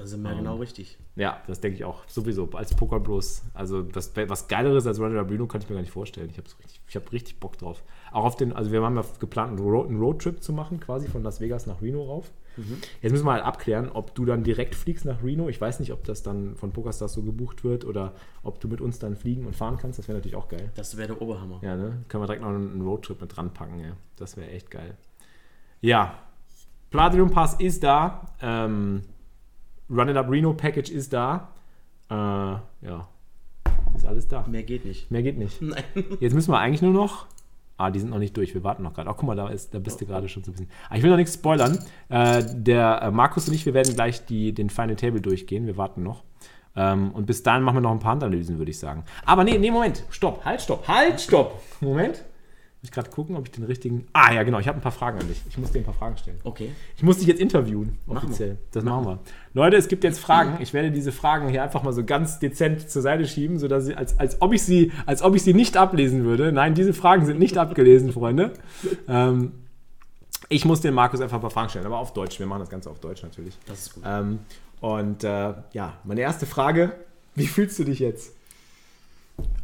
Da 0.00 0.06
sind 0.06 0.22
wir 0.22 0.34
genau 0.34 0.56
richtig. 0.56 0.98
Ja, 1.16 1.42
das 1.46 1.60
denke 1.60 1.76
ich 1.76 1.84
auch. 1.84 2.08
Sowieso. 2.08 2.48
Als 2.52 2.74
Poker 2.74 3.00
Bros. 3.00 3.42
Also 3.52 3.82
das, 3.82 4.12
was 4.16 4.48
Geileres 4.48 4.86
als 4.86 4.98
Runner 4.98 5.24
Bruno 5.24 5.46
kann 5.46 5.60
ich 5.60 5.68
mir 5.68 5.74
gar 5.74 5.82
nicht 5.82 5.92
vorstellen. 5.92 6.30
Ich 6.30 6.38
habe 6.38 6.48
richtig, 6.48 6.80
ich 6.88 6.96
hab 6.96 7.12
richtig 7.12 7.38
Bock 7.38 7.58
drauf. 7.58 7.82
Auch 8.10 8.24
auf 8.24 8.36
den, 8.36 8.54
also 8.54 8.72
wir 8.72 8.82
haben 8.82 8.96
ja 8.96 9.04
geplant, 9.18 9.58
einen, 9.58 9.68
Road, 9.68 9.88
einen 9.88 10.00
Roadtrip 10.00 10.42
zu 10.42 10.54
machen, 10.54 10.80
quasi 10.80 11.06
von 11.08 11.22
Las 11.22 11.40
Vegas 11.40 11.66
nach 11.66 11.82
Reno 11.82 12.02
rauf. 12.02 12.30
Jetzt 13.00 13.12
müssen 13.12 13.26
wir 13.26 13.32
halt 13.32 13.44
abklären, 13.44 13.90
ob 13.90 14.14
du 14.14 14.24
dann 14.24 14.42
direkt 14.42 14.74
fliegst 14.74 15.04
nach 15.04 15.22
Reno. 15.22 15.48
Ich 15.48 15.60
weiß 15.60 15.80
nicht, 15.80 15.92
ob 15.92 16.04
das 16.04 16.22
dann 16.22 16.56
von 16.56 16.72
PokerStars 16.72 17.12
so 17.12 17.22
gebucht 17.22 17.62
wird 17.64 17.84
oder 17.84 18.14
ob 18.42 18.60
du 18.60 18.68
mit 18.68 18.80
uns 18.80 18.98
dann 18.98 19.16
fliegen 19.16 19.46
und 19.46 19.54
fahren 19.54 19.76
kannst. 19.78 19.98
Das 19.98 20.08
wäre 20.08 20.18
natürlich 20.18 20.36
auch 20.36 20.48
geil. 20.48 20.70
Das 20.74 20.96
wäre 20.96 21.08
der 21.08 21.22
Oberhammer. 21.22 21.60
Ja, 21.62 21.76
ne? 21.76 22.04
Können 22.08 22.22
wir 22.22 22.26
direkt 22.26 22.42
noch 22.42 22.50
einen 22.50 22.80
Roadtrip 22.80 23.20
mit 23.20 23.36
dran 23.36 23.52
packen, 23.52 23.80
ja. 23.80 23.92
Das 24.16 24.36
wäre 24.36 24.50
echt 24.50 24.70
geil. 24.70 24.96
Ja. 25.80 26.18
Platinum 26.90 27.30
Pass 27.30 27.54
ist 27.54 27.82
da. 27.84 28.26
Ähm, 28.40 29.02
Run 29.90 30.08
It 30.08 30.16
Up 30.16 30.30
Reno 30.30 30.52
Package 30.52 30.90
ist 30.90 31.12
da. 31.12 31.48
Äh, 32.08 32.14
ja. 32.14 33.08
Ist 33.94 34.06
alles 34.06 34.28
da. 34.28 34.44
Mehr 34.46 34.62
geht 34.62 34.84
nicht. 34.84 35.10
Mehr 35.10 35.22
geht 35.22 35.36
nicht. 35.36 35.60
Nein. 35.60 35.82
Jetzt 36.20 36.34
müssen 36.34 36.52
wir 36.52 36.58
eigentlich 36.58 36.82
nur 36.82 36.92
noch. 36.92 37.26
Ah, 37.76 37.90
die 37.90 37.98
sind 37.98 38.10
noch 38.10 38.18
nicht 38.18 38.36
durch. 38.36 38.54
Wir 38.54 38.62
warten 38.62 38.82
noch 38.82 38.92
gerade. 38.92 39.08
Ach, 39.08 39.16
guck 39.16 39.26
mal, 39.26 39.36
da, 39.36 39.48
ist, 39.48 39.74
da 39.74 39.78
bist 39.78 40.00
du 40.00 40.06
gerade 40.06 40.28
schon 40.28 40.44
so 40.44 40.50
ein 40.50 40.52
bisschen. 40.52 40.70
Ah, 40.88 40.96
ich 40.96 41.02
will 41.02 41.10
noch 41.10 41.16
nichts 41.16 41.34
spoilern. 41.34 41.78
Äh, 42.08 42.44
der 42.54 43.02
äh, 43.02 43.10
Markus 43.10 43.48
und 43.48 43.54
ich, 43.54 43.66
wir 43.66 43.74
werden 43.74 43.94
gleich 43.94 44.26
die, 44.26 44.52
den 44.52 44.70
Final 44.70 44.96
Table 44.96 45.20
durchgehen. 45.20 45.66
Wir 45.66 45.76
warten 45.76 46.02
noch. 46.02 46.22
Ähm, 46.76 47.10
und 47.12 47.26
bis 47.26 47.42
dahin 47.42 47.62
machen 47.62 47.76
wir 47.76 47.80
noch 47.80 47.90
ein 47.90 47.98
paar 47.98 48.12
Handanalysen, 48.12 48.58
würde 48.58 48.70
ich 48.70 48.78
sagen. 48.78 49.04
Aber 49.24 49.44
nee, 49.44 49.58
nee, 49.58 49.70
Moment. 49.70 50.04
Stopp. 50.10 50.44
Halt, 50.44 50.60
stopp. 50.60 50.86
Halt, 50.86 51.20
stopp. 51.20 51.60
Moment. 51.80 52.24
Muss 52.80 52.88
ich 52.88 52.92
gerade 52.92 53.10
gucken, 53.10 53.36
ob 53.36 53.44
ich 53.44 53.52
den 53.52 53.64
richtigen. 53.64 54.06
Ah, 54.14 54.32
ja, 54.32 54.42
genau. 54.42 54.58
Ich 54.58 54.66
habe 54.66 54.78
ein 54.78 54.80
paar 54.80 54.90
Fragen 54.90 55.20
an 55.20 55.28
dich. 55.28 55.42
Ich 55.50 55.58
muss 55.58 55.70
dir 55.70 55.80
ein 55.80 55.84
paar 55.84 55.92
Fragen 55.92 56.16
stellen. 56.16 56.38
Okay. 56.44 56.70
Ich 56.96 57.02
muss 57.02 57.18
dich 57.18 57.26
jetzt 57.26 57.38
interviewen, 57.38 57.98
Machen 58.06 58.28
offiziell. 58.28 58.56
Das 58.72 58.82
machen 58.84 59.04
wir. 59.04 59.18
Leute, 59.52 59.76
es 59.76 59.86
gibt 59.86 60.02
jetzt 60.02 60.18
Fragen. 60.18 60.56
Ich 60.62 60.72
werde 60.72 60.90
diese 60.90 61.12
Fragen 61.12 61.50
hier 61.50 61.62
einfach 61.62 61.82
mal 61.82 61.92
so 61.92 62.04
ganz 62.04 62.38
dezent 62.38 62.88
zur 62.88 63.02
Seite 63.02 63.26
schieben, 63.26 63.58
sodass 63.58 63.84
sie, 63.84 63.94
als, 63.94 64.18
als, 64.18 64.40
ob 64.40 64.54
ich 64.54 64.62
sie, 64.62 64.92
als 65.04 65.20
ob 65.20 65.36
ich 65.36 65.42
sie 65.42 65.52
nicht 65.52 65.76
ablesen 65.76 66.24
würde. 66.24 66.52
Nein, 66.52 66.74
diese 66.74 66.94
Fragen 66.94 67.26
sind 67.26 67.38
nicht 67.38 67.58
abgelesen, 67.58 68.12
Freunde. 68.12 68.52
Ähm, 69.08 69.52
ich 70.48 70.64
muss 70.64 70.80
den 70.80 70.94
Markus 70.94 71.20
einfach 71.20 71.36
ein 71.36 71.40
paar 71.40 71.50
Fragen 71.50 71.68
stellen, 71.68 71.86
aber 71.86 71.98
auf 71.98 72.12
Deutsch. 72.12 72.38
Wir 72.38 72.46
machen 72.46 72.60
das 72.60 72.70
Ganze 72.70 72.90
auf 72.90 73.00
Deutsch 73.00 73.22
natürlich. 73.22 73.58
Das 73.66 73.86
ist 73.86 73.94
gut. 73.94 74.04
Ähm, 74.06 74.38
und 74.80 75.24
äh, 75.24 75.54
ja, 75.72 75.98
meine 76.04 76.20
erste 76.20 76.46
Frage: 76.46 76.92
Wie 77.34 77.46
fühlst 77.46 77.78
du 77.78 77.84
dich 77.84 77.98
jetzt? 77.98 78.34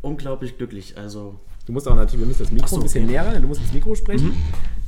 Unglaublich 0.02 0.58
glücklich. 0.58 0.98
Also 0.98 1.40
Du 1.66 1.72
musst 1.72 1.86
auch 1.88 1.96
natürlich, 1.96 2.20
wir 2.20 2.26
müssen 2.26 2.42
das 2.42 2.52
Mikro 2.52 2.68
so, 2.68 2.76
ein 2.76 2.82
bisschen 2.82 3.04
okay. 3.04 3.12
näher 3.12 3.26
ran, 3.26 3.42
du 3.42 3.48
musst 3.48 3.60
ins 3.60 3.72
Mikro 3.72 3.94
sprechen. 3.94 4.32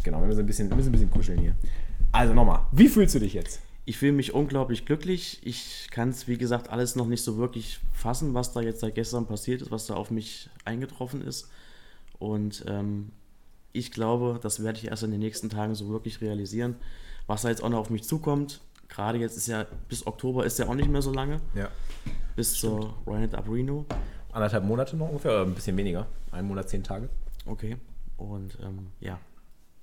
Genau, 0.05 0.21
wir 0.21 0.29
müssen 0.29 0.41
ein 0.41 0.47
bisschen, 0.47 0.69
müssen 0.69 0.89
ein 0.89 0.93
bisschen 0.93 1.11
kuscheln 1.11 1.41
hier. 1.41 1.55
Also 2.13 2.33
nochmal, 2.33 2.61
wie 2.73 2.89
fühlst 2.89 3.15
du 3.15 3.19
dich 3.19 3.35
jetzt? 3.35 3.61
ich 3.89 3.97
fühle 3.97 4.13
mich 4.13 4.35
unglaublich 4.35 4.85
glücklich. 4.85 5.41
Ich 5.45 5.89
kann 5.91 6.11
es, 6.11 6.29
wie 6.29 6.37
gesagt, 6.37 6.69
alles 6.69 6.95
noch 6.95 7.07
nicht 7.07 7.23
so 7.23 7.39
wirklich 7.39 7.81
fassen, 7.95 8.35
was 8.35 8.53
da 8.53 8.61
jetzt 8.61 8.81
seit 8.81 8.95
gestern 8.95 9.25
passiert 9.25 9.63
ist, 9.63 9.71
was 9.71 9.87
da 9.87 9.95
auf 9.95 10.11
mich 10.11 10.51
eingetroffen 10.67 11.27
ist. 11.27 11.49
Und 12.19 12.67
ähm, 12.69 13.13
ich 13.73 13.91
glaube, 13.91 14.41
das 14.43 14.63
werde 14.63 14.79
ich 14.79 14.89
erst 14.89 15.05
in 15.05 15.11
den 15.11 15.21
nächsten 15.21 15.49
Tagen 15.49 15.75
so 15.75 15.89
wirklich 15.89 16.21
realisieren, 16.21 16.77
was 17.27 17.41
da 17.41 17.49
jetzt 17.49 17.63
auch 17.63 17.71
noch 17.71 17.79
auf 17.79 17.89
mich 17.89 18.05
zukommt. 18.05 18.61
Gerade 18.91 19.17
jetzt 19.17 19.39
ist 19.39 19.47
ja, 19.47 19.65
bis 19.89 20.07
Oktober 20.07 20.45
ist 20.45 20.59
ja 20.59 20.69
auch 20.69 20.75
nicht 20.75 20.91
mehr 20.91 21.01
so 21.01 21.11
lange, 21.11 21.41
Ja. 21.55 21.71
bis 22.37 22.53
zur 22.53 22.93
Run 23.07 23.23
It 23.23 23.35
Up 23.35 23.49
Reno. 23.51 23.87
Anderthalb 24.33 24.65
Monate 24.65 24.99
noch 24.99 25.09
ungefähr, 25.09 25.33
oder 25.33 25.47
ein 25.47 25.55
bisschen 25.55 25.79
weniger. 25.79 26.07
Ein 26.33 26.47
Monat, 26.47 26.69
zehn 26.69 26.83
Tage. 26.85 27.09
Okay. 27.47 27.77
Und 28.17 28.59
ähm, 28.63 28.89
ja, 29.01 29.19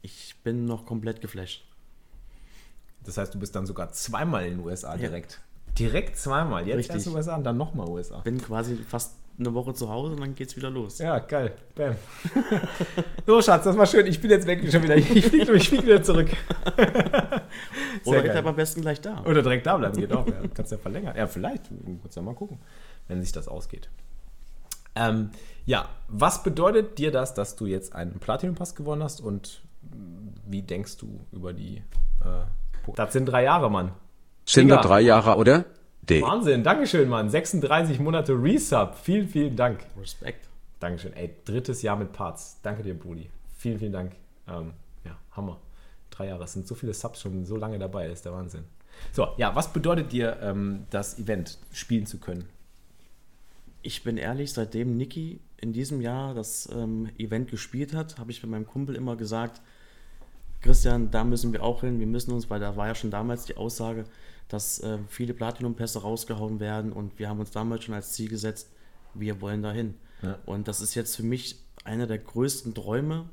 ich 0.02 0.36
bin 0.44 0.66
noch 0.66 0.86
komplett 0.86 1.22
geflasht. 1.22 1.64
Das 3.04 3.18
heißt, 3.18 3.34
du 3.34 3.40
bist 3.40 3.56
dann 3.56 3.66
sogar 3.66 3.92
zweimal 3.92 4.46
in 4.46 4.58
den 4.58 4.66
USA 4.66 4.92
Ja. 4.94 4.98
direkt. 4.98 5.42
Direkt 5.78 6.18
zweimal. 6.18 6.68
Jetzt 6.68 6.78
Richtig. 6.78 6.96
erst 6.96 7.08
USA 7.08 7.36
und 7.36 7.44
dann 7.44 7.58
nochmal 7.58 7.88
USA. 7.90 8.20
Bin 8.20 8.42
quasi 8.42 8.76
fast 8.78 9.16
eine 9.38 9.54
Woche 9.54 9.74
zu 9.74 9.90
Hause 9.90 10.14
und 10.14 10.22
dann 10.22 10.34
geht's 10.34 10.56
wieder 10.56 10.70
los. 10.70 11.00
Ja, 11.00 11.20
geil. 11.20 11.54
Bam. 11.76 11.96
so, 13.28 13.42
Schatz, 13.42 13.66
das 13.66 13.78
war 13.78 13.86
schön. 13.86 14.06
Ich 14.08 14.22
bin 14.22 14.32
jetzt 14.32 14.48
weg 14.48 14.62
schon 14.72 14.82
wieder. 14.84 14.96
Ich 14.96 15.06
fliege 15.26 15.54
ich 15.54 15.68
flieg 15.70 15.84
wieder 15.84 16.02
zurück. 16.02 16.30
Oder 18.06 18.22
geil. 18.22 18.32
bleibt 18.32 18.48
am 18.48 18.56
besten 18.56 18.82
gleich 18.82 19.02
da. 19.02 19.22
Oder 19.26 19.42
direkt 19.42 19.66
da 19.66 19.78
bleiben, 19.78 19.98
geht 19.98 20.14
auch. 20.14 20.26
Ja. 20.28 20.42
Kannst 20.54 20.72
ja 20.72 20.78
verlängern. 20.78 21.16
Ja, 21.18 21.28
vielleicht. 21.28 21.64
Kannst 22.02 22.16
ja 22.16 22.22
mal 22.22 22.36
gucken, 22.36 22.60
wenn 23.08 23.22
sich 23.22 23.32
das 23.34 23.48
ausgeht. 23.50 23.90
Ähm, 24.96 25.32
ja, 25.66 25.90
was 26.08 26.44
bedeutet 26.44 26.98
dir 26.98 27.12
das, 27.12 27.34
dass 27.34 27.56
du 27.56 27.66
jetzt 27.66 27.94
einen 27.96 28.20
Platinum-Pass 28.20 28.76
gewonnen 28.76 29.04
hast 29.04 29.22
und 29.22 29.62
wie 30.48 30.62
denkst 30.62 30.98
du 30.98 31.20
über 31.32 31.54
die. 31.54 31.78
Äh, 32.22 32.92
das 32.96 33.14
sind 33.14 33.26
drei 33.26 33.44
Jahre, 33.44 33.72
Mann. 33.72 33.92
Sind 34.46 34.70
da 34.70 34.78
drei 34.78 35.02
Jahre, 35.02 35.38
oder? 35.38 35.66
D. 36.04 36.22
Wahnsinn, 36.22 36.64
Dankeschön, 36.64 37.10
Mann. 37.10 37.30
36 37.30 38.00
Monate 38.00 38.34
Resub. 38.34 38.96
Vielen, 38.96 39.28
vielen 39.28 39.56
Dank. 39.56 39.80
Respekt. 40.00 40.48
Dankeschön. 40.80 41.14
Ey, 41.14 41.34
drittes 41.46 41.82
Jahr 41.82 41.96
mit 41.96 42.14
Parts. 42.14 42.60
Danke 42.62 42.84
dir, 42.84 42.94
Brudi. 42.94 43.30
Vielen, 43.58 43.80
vielen 43.80 43.94
Dank. 43.94 44.12
Ähm, 44.48 44.74
ja, 45.04 45.18
Hammer. 45.32 45.58
Drei 46.12 46.28
Jahre. 46.28 46.44
Es 46.44 46.54
sind 46.54 46.68
so 46.68 46.76
viele 46.76 46.94
Subs 46.94 47.22
schon 47.22 47.46
so 47.46 47.58
lange 47.58 47.80
dabei. 47.80 48.08
Das 48.08 48.20
ist 48.20 48.26
der 48.26 48.34
Wahnsinn. 48.34 48.66
So, 49.12 49.30
ja, 49.38 49.56
was 49.56 49.74
bedeutet 49.74 50.12
dir 50.12 50.38
ähm, 50.42 50.86
das 50.92 51.18
Event 51.18 51.58
spielen 51.72 52.06
zu 52.06 52.20
können? 52.20 52.48
Ich 53.86 54.02
bin 54.02 54.18
ehrlich, 54.18 54.52
seitdem 54.52 54.98
Niki 54.98 55.40
in 55.58 55.72
diesem 55.72 56.02
Jahr 56.02 56.34
das 56.34 56.68
ähm, 56.74 57.08
Event 57.20 57.52
gespielt 57.52 57.94
hat, 57.94 58.18
habe 58.18 58.32
ich 58.32 58.42
mit 58.42 58.50
meinem 58.50 58.66
Kumpel 58.66 58.96
immer 58.96 59.16
gesagt, 59.16 59.62
Christian, 60.62 61.12
da 61.12 61.24
müssen 61.24 61.54
wir 61.54 61.62
auch 61.62 61.82
hin, 61.82 62.00
wir 62.00 62.08
müssen 62.08 62.32
uns, 62.32 62.50
weil 62.50 62.60
da 62.60 62.76
war 62.76 62.88
ja 62.88 62.96
schon 62.96 63.12
damals 63.12 63.46
die 63.46 63.58
Aussage, 63.58 64.06
dass 64.48 64.80
äh, 64.80 64.98
viele 65.08 65.36
Platinum-Pässe 65.36 66.02
rausgehauen 66.02 66.60
werden 66.60 66.94
und 66.94 67.20
wir 67.20 67.30
haben 67.30 67.40
uns 67.40 67.52
damals 67.52 67.84
schon 67.84 67.94
als 67.94 68.14
Ziel 68.14 68.28
gesetzt, 68.28 68.72
wir 69.14 69.40
wollen 69.40 69.62
dahin. 69.62 69.94
Ja. 70.24 70.40
Und 70.48 70.68
das 70.68 70.82
ist 70.82 70.96
jetzt 70.96 71.16
für 71.16 71.24
mich 71.24 71.62
einer 71.84 72.08
der 72.08 72.18
größten 72.18 72.74
Träume, 72.74 73.30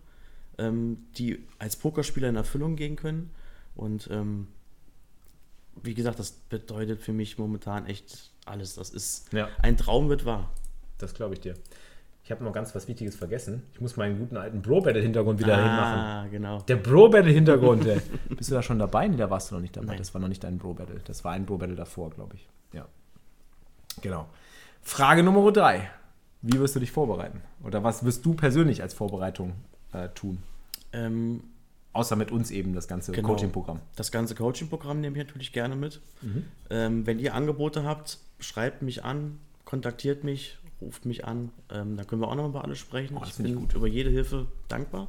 ähm, 0.58 1.06
die 1.16 1.46
als 1.58 1.76
Pokerspieler 1.76 2.28
in 2.28 2.36
Erfüllung 2.36 2.76
gehen 2.76 2.96
können. 2.96 3.30
Und 3.74 4.06
ähm, 4.12 4.48
wie 5.82 5.94
gesagt, 5.94 6.18
das 6.18 6.32
bedeutet 6.32 7.00
für 7.00 7.14
mich 7.14 7.38
momentan 7.38 7.86
echt 7.86 8.31
alles. 8.44 8.74
Das 8.74 8.90
ist 8.90 9.32
Ja. 9.32 9.48
ein 9.60 9.76
Traum 9.76 10.08
wird 10.08 10.24
wahr. 10.24 10.50
Das 10.98 11.14
glaube 11.14 11.34
ich 11.34 11.40
dir. 11.40 11.54
Ich 12.24 12.30
habe 12.30 12.44
noch 12.44 12.52
ganz 12.52 12.72
was 12.74 12.86
Wichtiges 12.86 13.16
vergessen. 13.16 13.64
Ich 13.72 13.80
muss 13.80 13.96
meinen 13.96 14.16
guten 14.18 14.36
alten 14.36 14.62
Bro-Battle-Hintergrund 14.62 15.40
wieder 15.40 15.56
hinmachen. 15.56 15.98
Ah, 16.00 16.26
genau. 16.30 16.60
Der 16.62 16.76
Bro-Battle-Hintergrund. 16.76 17.84
Bist 18.36 18.50
du 18.50 18.54
da 18.54 18.62
schon 18.62 18.78
dabei? 18.78 19.08
Nee, 19.08 19.16
da 19.16 19.28
warst 19.28 19.50
du 19.50 19.56
noch 19.56 19.60
nicht 19.62 19.76
dabei. 19.76 19.86
Nein. 19.88 19.98
Das 19.98 20.14
war 20.14 20.20
noch 20.20 20.28
nicht 20.28 20.44
dein 20.44 20.58
Bro-Battle. 20.58 21.00
Das 21.04 21.24
war 21.24 21.32
ein 21.32 21.46
Bro-Battle 21.46 21.74
davor, 21.74 22.10
glaube 22.10 22.36
ich. 22.36 22.48
Ja. 22.72 22.86
Genau. 24.00 24.28
Frage 24.82 25.22
Nummer 25.22 25.50
drei. 25.52 25.90
Wie 26.42 26.58
wirst 26.58 26.74
du 26.76 26.80
dich 26.80 26.90
vorbereiten? 26.92 27.40
Oder 27.64 27.82
was 27.84 28.04
wirst 28.04 28.24
du 28.24 28.34
persönlich 28.34 28.82
als 28.82 28.94
Vorbereitung 28.94 29.52
äh, 29.92 30.08
tun? 30.10 30.38
Ähm, 30.92 31.44
Außer 31.94 32.16
mit 32.16 32.30
uns 32.32 32.50
eben 32.50 32.72
das 32.72 32.88
ganze 32.88 33.12
Genau. 33.12 33.28
Coaching-Programm. 33.28 33.80
das 33.96 34.10
ganze 34.10 34.34
Coaching-Programm 34.34 35.00
nehme 35.00 35.18
ich 35.18 35.26
natürlich 35.26 35.52
gerne 35.52 35.76
mit. 35.76 36.00
Mhm. 36.22 36.46
Ähm, 36.70 37.06
wenn 37.06 37.18
ihr 37.18 37.34
Angebote 37.34 37.84
habt, 37.84 38.18
schreibt 38.42 38.82
mich 38.82 39.04
an, 39.04 39.38
kontaktiert 39.64 40.24
mich, 40.24 40.58
ruft 40.80 41.06
mich 41.06 41.24
an. 41.24 41.50
Ähm, 41.70 41.96
dann 41.96 42.06
können 42.06 42.20
wir 42.20 42.28
auch 42.28 42.34
noch 42.34 42.48
über 42.48 42.64
alles 42.64 42.78
sprechen. 42.78 43.16
Oh, 43.16 43.24
ich 43.24 43.34
bin 43.34 43.54
gut. 43.54 43.74
über 43.74 43.86
jede 43.86 44.10
Hilfe 44.10 44.46
dankbar. 44.68 45.08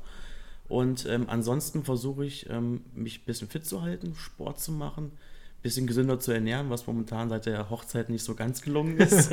Und 0.70 1.06
ähm, 1.06 1.26
ansonsten 1.28 1.84
versuche 1.84 2.26
ich, 2.26 2.50
ähm, 2.50 2.82
mich 2.94 3.20
ein 3.22 3.26
bisschen 3.26 3.50
fit 3.50 3.66
zu 3.66 3.82
halten, 3.82 4.16
Sport 4.16 4.60
zu 4.60 4.72
machen, 4.72 5.06
ein 5.06 5.62
bisschen 5.62 5.88
gesünder 5.88 6.20
zu 6.20 6.32
ernähren, 6.32 6.70
was 6.70 6.88
momentan 6.88 7.30
seit 7.30 7.46
der 7.46 7.70
Hochzeit 7.70 8.10
nicht 8.10 8.24
so 8.24 8.36
ganz 8.36 8.62
gelungen 8.62 8.98
ist. 8.98 9.32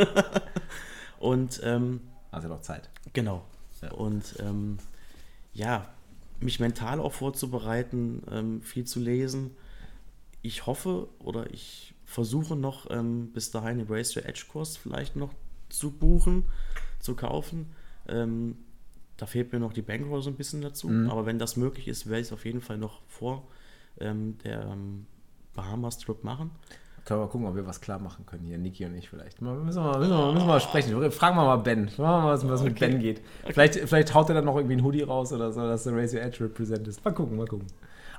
und 1.19 1.61
ähm, 1.63 2.01
Also 2.31 2.49
noch 2.49 2.63
Zeit. 2.63 2.91
Genau. 3.13 3.45
Ja. 3.81 3.93
Und 3.93 4.35
ähm, 4.41 4.79
ja, 5.55 5.89
mich 6.41 6.61
mental 6.61 7.01
auch 7.01 7.13
vorzubereiten, 7.13 8.23
ähm, 8.31 8.63
viel 8.63 8.85
zu 8.85 9.01
lesen. 9.01 9.57
Ich 10.43 10.67
hoffe 10.67 11.09
oder 11.21 11.51
ich 11.53 11.90
versuche 12.11 12.57
noch 12.57 12.91
ähm, 12.91 13.31
bis 13.33 13.53
dahin 13.53 13.79
den 13.79 13.87
Race 13.89 14.11
to 14.11 14.21
Edge 14.21 14.47
Kurs 14.51 14.77
vielleicht 14.77 15.15
noch 15.15 15.33
zu 15.69 15.93
buchen, 15.93 16.45
zu 16.99 17.15
kaufen. 17.15 17.67
Ähm, 18.09 18.57
da 19.17 19.27
fehlt 19.27 19.53
mir 19.53 19.61
noch 19.61 19.73
die 19.73 19.83
Bankroll 19.83 20.21
so 20.21 20.29
ein 20.29 20.35
bisschen 20.35 20.61
dazu. 20.61 20.89
Mhm. 20.89 21.09
Aber 21.09 21.25
wenn 21.25 21.39
das 21.39 21.57
möglich 21.57 21.87
ist, 21.87 22.07
werde 22.07 22.23
ich 22.23 22.27
es 22.27 22.33
auf 22.33 22.45
jeden 22.45 22.63
Fall 22.63 22.79
noch 22.79 23.01
vor 23.07 23.47
ähm, 24.01 24.39
der 24.43 24.63
ähm, 24.63 25.07
Bahamas 25.55 25.99
Trip 25.99 26.25
machen. 26.25 26.51
Können 27.05 27.21
wir 27.21 27.27
mal 27.27 27.31
gucken, 27.31 27.47
ob 27.47 27.55
wir 27.55 27.67
was 27.67 27.81
klar 27.81 28.01
machen 28.01 28.27
können 28.27 28.45
hier, 28.45 28.59
Niki 28.59 28.85
und 28.85 28.97
ich 28.97 29.09
vielleicht. 29.09 29.41
Mal, 29.41 29.55
müssen, 29.59 29.83
wir, 29.83 29.99
müssen, 29.99 30.11
wir, 30.11 30.33
müssen 30.33 30.47
wir 30.47 30.53
mal 30.53 30.61
sprechen. 30.61 31.13
Fragen 31.13 31.37
wir 31.37 31.45
mal 31.45 31.57
Ben. 31.59 31.89
Fragen 31.89 32.23
wir 32.23 32.23
mal, 32.23 32.33
was, 32.35 32.49
was 32.49 32.63
mit 32.65 32.73
Okay. 32.73 32.89
Ben 32.89 32.99
geht. 33.01 33.21
Vielleicht, 33.47 33.77
vielleicht 33.77 34.15
haut 34.15 34.29
er 34.31 34.35
dann 34.35 34.47
noch 34.47 34.57
irgendwie 34.57 34.77
ein 34.77 34.85
Hoodie 34.85 35.03
raus 35.03 35.33
oder 35.33 35.53
so, 35.53 35.61
dass 35.61 35.85
der 35.85 35.95
Raise 35.95 36.17
Your 36.17 36.25
Edge 36.25 36.43
Represent 36.45 36.89
ist. 36.89 37.05
Mal 37.05 37.13
gucken, 37.13 37.37
mal 37.37 37.47
gucken. 37.47 37.69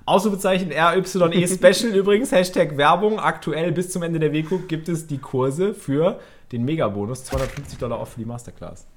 Ausrufezeichen 0.05 0.71
RYE 0.71 1.47
Special 1.47 1.95
übrigens, 1.95 2.31
Hashtag 2.31 2.77
Werbung. 2.77 3.19
Aktuell 3.19 3.71
bis 3.71 3.89
zum 3.91 4.03
Ende 4.03 4.19
der 4.19 4.33
WCUP 4.33 4.67
gibt 4.67 4.89
es 4.89 5.07
die 5.07 5.17
Kurse 5.19 5.73
für 5.73 6.19
den 6.51 6.65
Megabonus. 6.65 7.23
250 7.25 7.77
Dollar 7.79 7.99
off 7.99 8.13
für 8.13 8.19
die 8.19 8.25
Masterclass. 8.25 8.87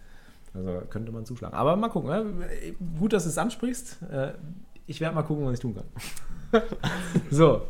Also 0.55 0.83
könnte 0.88 1.12
man 1.12 1.25
zuschlagen. 1.25 1.55
Aber 1.55 1.77
mal 1.77 1.88
gucken. 1.88 2.11
Ne? 2.11 2.75
Gut, 2.99 3.12
dass 3.12 3.25
du 3.25 3.29
es 3.31 3.38
ansprichst. 3.38 3.99
Äh, 4.11 4.33
Ich 4.87 5.01
werde 5.01 5.14
mal 5.14 5.23
gucken, 5.23 5.45
was 5.47 5.55
ich 5.55 5.61
tun 5.61 5.75
kann. 5.75 6.62
so, 7.31 7.62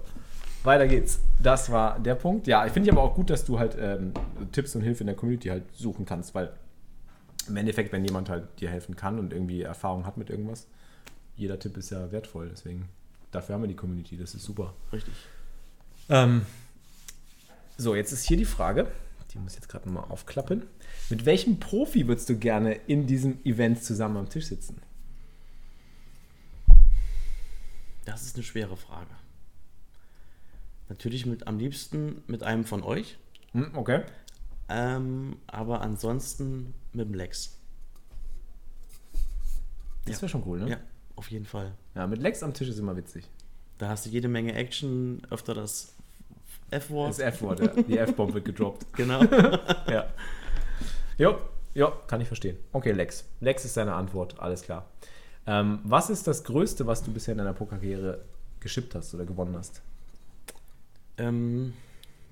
weiter 0.63 0.87
geht's. 0.87 1.21
Das 1.43 1.71
war 1.71 1.99
der 1.99 2.15
Punkt. 2.17 2.47
Ja, 2.47 2.67
ich 2.67 2.73
finde 2.73 2.91
aber 2.93 3.03
auch 3.03 3.15
gut, 3.15 3.31
dass 3.31 3.45
du 3.45 3.59
halt 3.59 3.77
ähm, 3.81 4.13
Tipps 4.53 4.75
und 4.75 4.83
Hilfe 4.83 5.01
in 5.01 5.07
der 5.07 5.17
Community 5.17 5.49
halt 5.49 5.65
suchen 5.75 6.05
kannst, 6.05 6.35
weil 6.35 6.53
im 7.49 7.57
Endeffekt, 7.57 7.93
wenn 7.93 8.05
jemand 8.05 8.29
halt 8.31 8.61
dir 8.61 8.71
helfen 8.71 8.97
kann 8.97 9.19
und 9.19 9.33
irgendwie 9.33 9.63
Erfahrung 9.63 10.07
hat 10.07 10.17
mit 10.17 10.29
irgendwas, 10.31 10.67
jeder 11.37 11.59
Tipp 11.59 11.77
ist 11.77 11.91
ja 11.91 12.11
wertvoll. 12.13 12.49
Deswegen, 12.51 12.89
dafür 13.35 13.55
haben 13.55 13.63
wir 13.63 13.69
die 13.69 13.77
Community. 13.77 14.17
Das 14.17 14.35
ist 14.35 14.45
super. 14.45 14.75
Richtig. 14.93 15.15
Ähm, 16.09 16.47
so, 17.77 17.95
jetzt 17.95 18.13
ist 18.13 18.25
hier 18.27 18.37
die 18.37 18.45
Frage, 18.45 18.91
die 19.33 19.39
muss 19.39 19.53
ich 19.53 19.57
jetzt 19.61 19.69
gerade 19.69 19.89
mal 19.89 20.01
aufklappen. 20.05 20.63
Mit 21.11 21.25
welchem 21.27 21.59
Profi 21.59 22.07
würdest 22.07 22.29
du 22.29 22.39
gerne 22.39 22.75
in 22.75 23.07
diesem 23.07 23.45
Event 23.45 23.83
zusammen 23.83 24.17
am 24.17 24.29
Tisch 24.29 24.47
sitzen? 24.47 24.81
Das 28.05 28.23
ist 28.25 28.37
eine 28.37 28.45
schwere 28.45 28.77
Frage. 28.77 29.11
Natürlich 30.89 31.25
mit 31.27 31.47
am 31.47 31.59
liebsten 31.59 32.23
mit 32.27 32.43
einem 32.43 32.65
von 32.65 32.83
euch, 32.83 33.17
Hm, 33.53 33.71
okay. 33.75 34.03
ähm, 34.69 35.37
aber 35.47 35.81
ansonsten 35.81 36.75
mit 36.93 37.07
dem 37.09 37.15
Lex. 37.15 37.57
Das 40.05 40.21
wäre 40.21 40.29
schon 40.29 40.43
cool, 40.47 40.61
ne? 40.61 40.71
Ja, 40.71 40.77
auf 41.17 41.31
jeden 41.31 41.47
Fall. 41.47 41.73
Ja, 41.95 42.07
mit 42.07 42.21
Lex 42.21 42.43
am 42.43 42.55
Tisch 42.55 42.69
ist 42.69 42.79
immer 42.79 42.97
witzig. 42.97 43.25
Da 43.79 43.89
hast 43.89 44.07
du 44.07 44.11
jede 44.11 44.29
Menge 44.29 44.55
Action, 44.55 45.23
öfter 45.31 45.55
das 45.55 45.95
F-Wort. 46.71 47.11
Das 47.11 47.19
F-Wort, 47.19 47.61
ja. 47.61 47.83
Die 47.83 47.99
F-Bomb 47.99 48.35
wird 48.35 48.45
gedroppt. 48.45 48.87
Genau. 48.97 49.21
Ja. 49.89 50.07
Jo, 51.19 51.39
jo, 51.75 51.93
kann 52.09 52.21
ich 52.21 52.27
verstehen. 52.27 52.57
Okay, 52.73 52.93
Lex. 52.93 53.25
Lex 53.41 53.65
ist 53.65 53.77
deine 53.77 53.95
Antwort, 53.95 54.39
alles 54.41 54.63
klar. 54.63 54.87
Ähm, 55.47 55.79
was 55.85 56.11
ist 56.11 56.27
das 56.27 56.43
Größte, 56.45 56.87
was 56.87 57.03
du 57.03 57.13
bisher 57.13 57.33
in 57.33 57.39
deiner 57.39 57.53
Pokerkarriere 57.53 58.25
geschippt 58.61 58.95
hast 58.95 59.15
oder 59.15 59.25
gewonnen 59.25 59.55
hast? 59.57 59.83
ähm, 61.19 61.75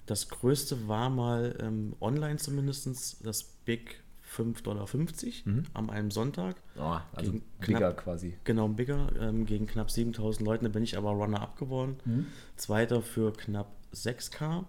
das 0.07 0.29
größte 0.29 0.89
war 0.89 1.11
mal 1.11 1.57
ähm, 1.61 1.95
online 2.01 2.37
zumindest 2.37 3.25
das 3.25 3.43
Big 3.45 4.03
5,50 4.37 4.63
Dollar 4.63 4.87
Mhm. 5.45 5.65
an 5.75 5.91
einem 5.91 6.11
Sonntag. 6.11 6.57
Oh, 6.79 6.97
also 7.13 7.33
Gegen 7.33 7.43
bigger 7.61 7.79
knapp- 7.93 7.97
quasi. 8.05 8.37
Genau, 8.45 8.67
ein 8.67 8.77
Bigger 8.77 9.09
ähm, 9.21 9.45
gegen 9.47 9.67
knapp 9.67 9.91
7000 9.91 10.47
Leuten. 10.47 10.65
Da 10.65 10.71
bin 10.71 10.83
ich 10.83 10.97
aber 10.97 11.11
Runner-up 11.11 11.57
geworden. 11.59 11.97
Mhm. 12.05 12.27
Zweiter 12.57 13.03
für 13.03 13.33
knapp 13.33 13.69
6K. 13.95 14.65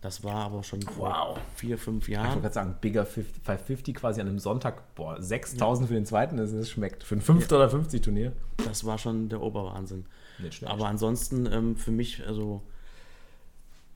Das 0.00 0.22
war 0.22 0.36
aber 0.44 0.62
schon 0.62 0.80
vor 0.82 1.08
Wow. 1.08 1.38
vier, 1.56 1.76
fünf 1.76 2.06
Ich 2.08 2.16
wollte 2.16 2.28
Jahren. 2.28 2.40
gerade 2.42 2.54
sagen, 2.54 2.76
Bigger 2.80 3.04
50 3.04 3.42
550 3.42 3.94
quasi 3.96 4.20
an 4.20 4.28
einem 4.28 4.38
Sonntag. 4.38 4.94
Boah, 4.94 5.20
6000 5.20 5.88
für 5.88 5.94
den 5.94 6.06
zweiten, 6.06 6.36
das, 6.36 6.52
das 6.52 6.70
schmeckt. 6.70 7.02
Für 7.02 7.16
ein 7.16 7.20
5 7.20 7.50
oder 7.50 7.68
50 7.68 8.00
Turnier. 8.02 8.32
Das 8.58 8.84
war 8.84 8.98
schon 8.98 9.28
der 9.28 9.40
Oberwahnsinn. 9.42 10.04
Aber 10.66 10.86
ansonsten 10.86 11.46
ähm, 11.50 11.76
für 11.76 11.90
mich, 11.90 12.24
also 12.24 12.62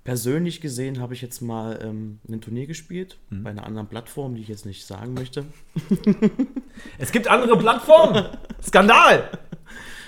persönlich 0.04 0.60
gesehen, 0.60 1.00
habe 1.00 1.14
ich 1.14 1.22
jetzt 1.22 1.40
mal 1.40 1.78
ähm, 1.82 2.18
ein 2.28 2.40
Turnier 2.40 2.66
gespielt 2.66 3.18
Mhm. 3.30 3.42
bei 3.44 3.50
einer 3.50 3.64
anderen 3.66 3.88
Plattform, 3.88 4.34
die 4.34 4.42
ich 4.42 4.48
jetzt 4.48 4.66
nicht 4.66 4.84
sagen 4.86 5.14
möchte. 5.14 5.46
es 6.98 7.12
gibt 7.12 7.28
andere 7.28 7.56
Plattformen! 7.58 8.26
Skandal! 8.62 9.30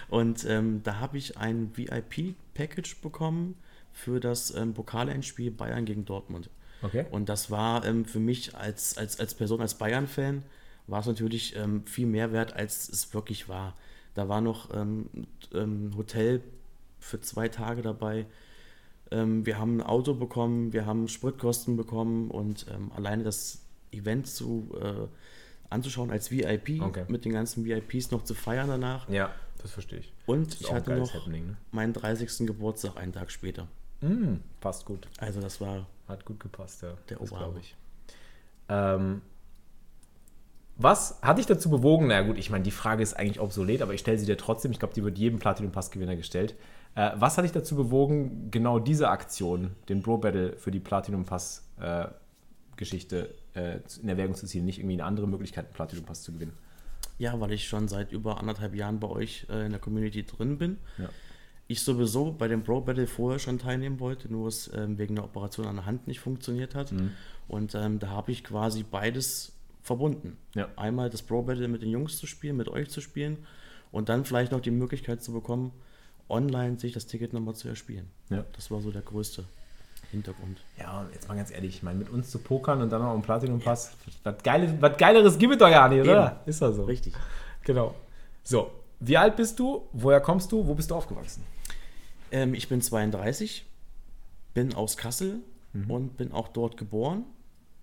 Und 0.09 0.45
ähm, 0.49 0.83
da 0.83 1.01
habe 1.01 1.19
ich 1.19 1.39
ein 1.39 1.71
VIP-Package 1.77 3.01
bekommen 3.01 3.57
für 3.93 4.21
das 4.21 4.55
ähm, 4.55 4.75
Pokalendspiel 4.75 5.51
Bayern 5.51 5.85
gegen 5.85 6.05
Dortmund. 6.05 6.51
Okay. 6.83 7.07
Und 7.11 7.29
das 7.29 7.51
war 7.51 7.85
ähm, 7.85 8.05
für 8.05 8.21
mich 8.21 8.55
als, 8.57 8.99
als, 8.99 9.19
als 9.19 9.35
Person, 9.35 9.61
als 9.61 9.75
Bayern-Fan, 9.75 10.43
war 10.87 11.01
es 11.01 11.07
natürlich 11.07 11.57
ähm, 11.57 11.87
viel 11.87 12.07
mehr 12.07 12.33
wert, 12.33 12.55
als 12.55 12.89
es 12.89 13.15
wirklich 13.15 13.49
war. 13.49 13.75
Da 14.15 14.29
war 14.29 14.41
noch 14.41 14.75
ähm, 14.75 15.09
ähm, 15.55 15.93
Hotel 15.97 16.43
für 17.01 17.21
zwei 17.21 17.49
Tage 17.49 17.83
dabei. 17.83 18.27
Ähm, 19.15 19.47
wir 19.47 19.59
haben 19.59 19.79
ein 19.79 19.83
Auto 19.83 20.15
bekommen, 20.15 20.73
wir 20.73 20.87
haben 20.87 21.07
Spritkosten 21.09 21.77
bekommen 21.77 22.31
und 22.31 22.67
ähm, 22.75 22.91
alleine 22.97 23.23
das 23.23 23.61
Event 23.93 24.27
zu, 24.27 24.75
äh, 24.81 25.07
anzuschauen 25.71 26.11
als 26.11 26.31
VIP, 26.31 26.81
Okay. 26.83 27.05
mit 27.09 27.25
den 27.25 27.33
ganzen 27.33 27.65
VIPs 27.65 28.11
noch 28.11 28.25
zu 28.25 28.35
feiern 28.35 28.69
danach. 28.69 29.09
Ja, 29.09 29.33
das 29.63 29.71
verstehe 29.71 30.01
ich. 30.01 30.13
Und 30.27 30.61
ich 30.61 30.73
hatte 30.73 30.97
noch 30.97 31.27
ne? 31.29 31.57
meinen 31.71 31.93
30. 31.93 32.47
Geburtstag 32.47 32.97
einen 32.97 33.13
Tag 33.13 33.31
später. 33.31 33.69
Mm, 34.01 34.37
passt 34.61 34.85
gut. 34.85 35.09
Also 35.19 35.41
das 35.41 35.61
war 35.61 35.87
Hat 36.09 36.25
gut 36.25 36.41
gepasst, 36.41 36.83
ja. 36.83 36.95
Der 37.09 37.21
Oberhammer. 37.21 37.45
glaube 37.45 37.61
ich. 37.61 37.77
Ähm, 38.69 39.23
was 40.77 41.21
hat 41.23 41.39
dich 41.39 41.47
dazu 41.47 41.71
bewogen? 41.71 42.09
Na 42.09 42.23
gut, 42.23 42.37
ich 42.37 42.51
meine, 42.51 42.65
die 42.65 42.73
Frage 42.73 43.03
ist 43.03 43.15
eigentlich 43.15 43.41
obsolet, 43.41 43.81
aber 43.81 43.95
ich 43.95 44.01
stelle 44.01 44.19
sie 44.19 44.27
dir 44.27 44.37
trotzdem. 44.37 44.73
Ich 44.73 44.81
glaube, 44.81 44.93
die 44.95 45.05
wird 45.05 45.19
jedem 45.19 45.39
Platinum 45.39 45.71
Pass 45.71 45.91
Gewinner 45.91 46.17
gestellt. 46.17 46.57
Äh, 46.95 47.13
was 47.17 47.37
hat 47.37 47.45
dich 47.45 47.53
dazu 47.53 47.77
bewogen, 47.77 48.51
genau 48.51 48.79
diese 48.79 49.09
Aktion, 49.09 49.73
den 49.89 50.03
Bro 50.03 50.19
Battle 50.19 50.57
für 50.57 50.71
die 50.71 50.81
Platinum 50.81 51.25
Pass 51.25 51.69
äh, 51.81 52.07
Geschichte 52.77 53.35
äh, 53.55 53.79
in 54.03 54.09
Erwägung 54.09 54.35
zu 54.35 54.47
ziehen, 54.47 54.65
nicht 54.65 54.79
irgendwie 54.79 54.95
eine 54.95 55.05
andere 55.05 55.27
Möglichkeit, 55.27 55.67
einen 55.67 55.75
Platinum 55.75 56.05
Pass 56.05 56.23
zu 56.23 56.33
gewinnen? 56.33 56.53
Ja, 57.19 57.39
weil 57.41 57.53
ich 57.53 57.69
schon 57.69 57.89
seit 57.89 58.13
über 58.13 58.39
anderthalb 58.39 58.75
Jahren 58.75 59.01
bei 59.01 59.09
euch 59.09 59.47
äh, 59.49 59.67
in 59.67 59.71
der 59.71 59.81
Community 59.81 60.25
drin 60.25 60.59
bin. 60.59 60.79
Ja. 60.99 61.09
Ich 61.67 61.83
sowieso 61.83 62.33
bei 62.33 62.47
dem 62.47 62.63
Pro 62.63 62.81
Battle 62.81 63.07
vorher 63.07 63.39
schon 63.39 63.59
teilnehmen 63.59 63.99
wollte, 63.99 64.31
nur 64.31 64.49
es 64.49 64.71
ähm, 64.75 64.99
wegen 64.99 65.15
der 65.15 65.25
Operation 65.25 65.67
an 65.67 65.77
der 65.77 65.87
Hand 65.87 66.07
nicht 66.07 66.21
funktioniert 66.21 66.75
hat. 66.75 66.93
Mhm. 66.93 67.13
Und 67.49 67.75
ähm, 67.75 67.99
da 67.99 68.09
habe 68.09 68.33
ich 68.33 68.45
quasi 68.45 68.83
beides 68.83 69.53
verbunden. 69.81 70.37
Ja. 70.55 70.69
Einmal 70.77 71.09
das 71.11 71.23
Pro 71.23 71.43
Battle 71.43 71.69
mit 71.69 71.83
den 71.83 71.91
Jungs 71.91 72.19
zu 72.19 72.27
spielen, 72.27 72.57
mit 72.57 72.69
euch 72.69 72.91
zu 72.91 73.01
spielen 73.01 73.39
und 73.93 74.09
dann 74.09 74.25
vielleicht 74.25 74.53
noch 74.53 74.61
die 74.61 74.71
Möglichkeit 74.71 75.23
zu 75.23 75.33
bekommen, 75.33 75.73
online 76.29 76.79
sich 76.79 76.93
das 76.93 77.07
Ticket 77.07 77.33
nochmal 77.33 77.55
zu 77.55 77.69
erspielen. 77.69 78.09
Ja. 78.31 78.45
Das 78.55 78.71
war 78.71 78.81
so 78.81 78.91
der 78.91 79.03
größte 79.03 79.45
Hintergrund. 80.11 80.61
Ja, 80.79 81.01
und 81.01 81.13
jetzt 81.13 81.29
mal 81.29 81.35
ganz 81.37 81.51
ehrlich, 81.51 81.77
ich 81.77 81.83
meine, 81.83 81.99
mit 81.99 82.09
uns 82.11 82.31
zu 82.31 82.39
pokern 82.39 82.81
und 82.83 82.91
dann 82.91 83.03
noch 83.03 83.13
einen 83.13 83.23
Platinum 83.23 83.61
Pass, 83.61 83.97
was, 84.23 84.43
Geiles, 84.43 84.73
was 84.81 84.97
Geileres 84.97 85.39
gibt 85.39 85.53
es 85.55 85.59
doch 85.59 85.69
ja 85.69 85.89
nicht, 85.89 86.01
oder? 86.03 86.41
Ist 86.47 86.63
doch 86.63 86.73
so. 86.73 86.85
Richtig. 86.85 87.15
Genau. 87.65 87.95
So, 88.43 88.71
wie 89.01 89.17
alt 89.17 89.37
bist 89.37 89.59
du? 89.59 89.89
Woher 89.93 90.21
kommst 90.21 90.53
du? 90.53 90.67
Wo 90.67 90.75
bist 90.75 90.91
du 90.91 90.95
aufgewachsen? 90.95 91.43
Ähm, 92.31 92.55
ich 92.55 92.69
bin 92.69 92.81
32, 92.81 93.65
bin 94.55 94.75
aus 94.75 94.97
Kassel 94.97 95.41
Mhm. 95.73 95.91
und 95.91 96.17
bin 96.17 96.31
auch 96.33 96.49
dort 96.49 96.77
geboren. 96.77 97.25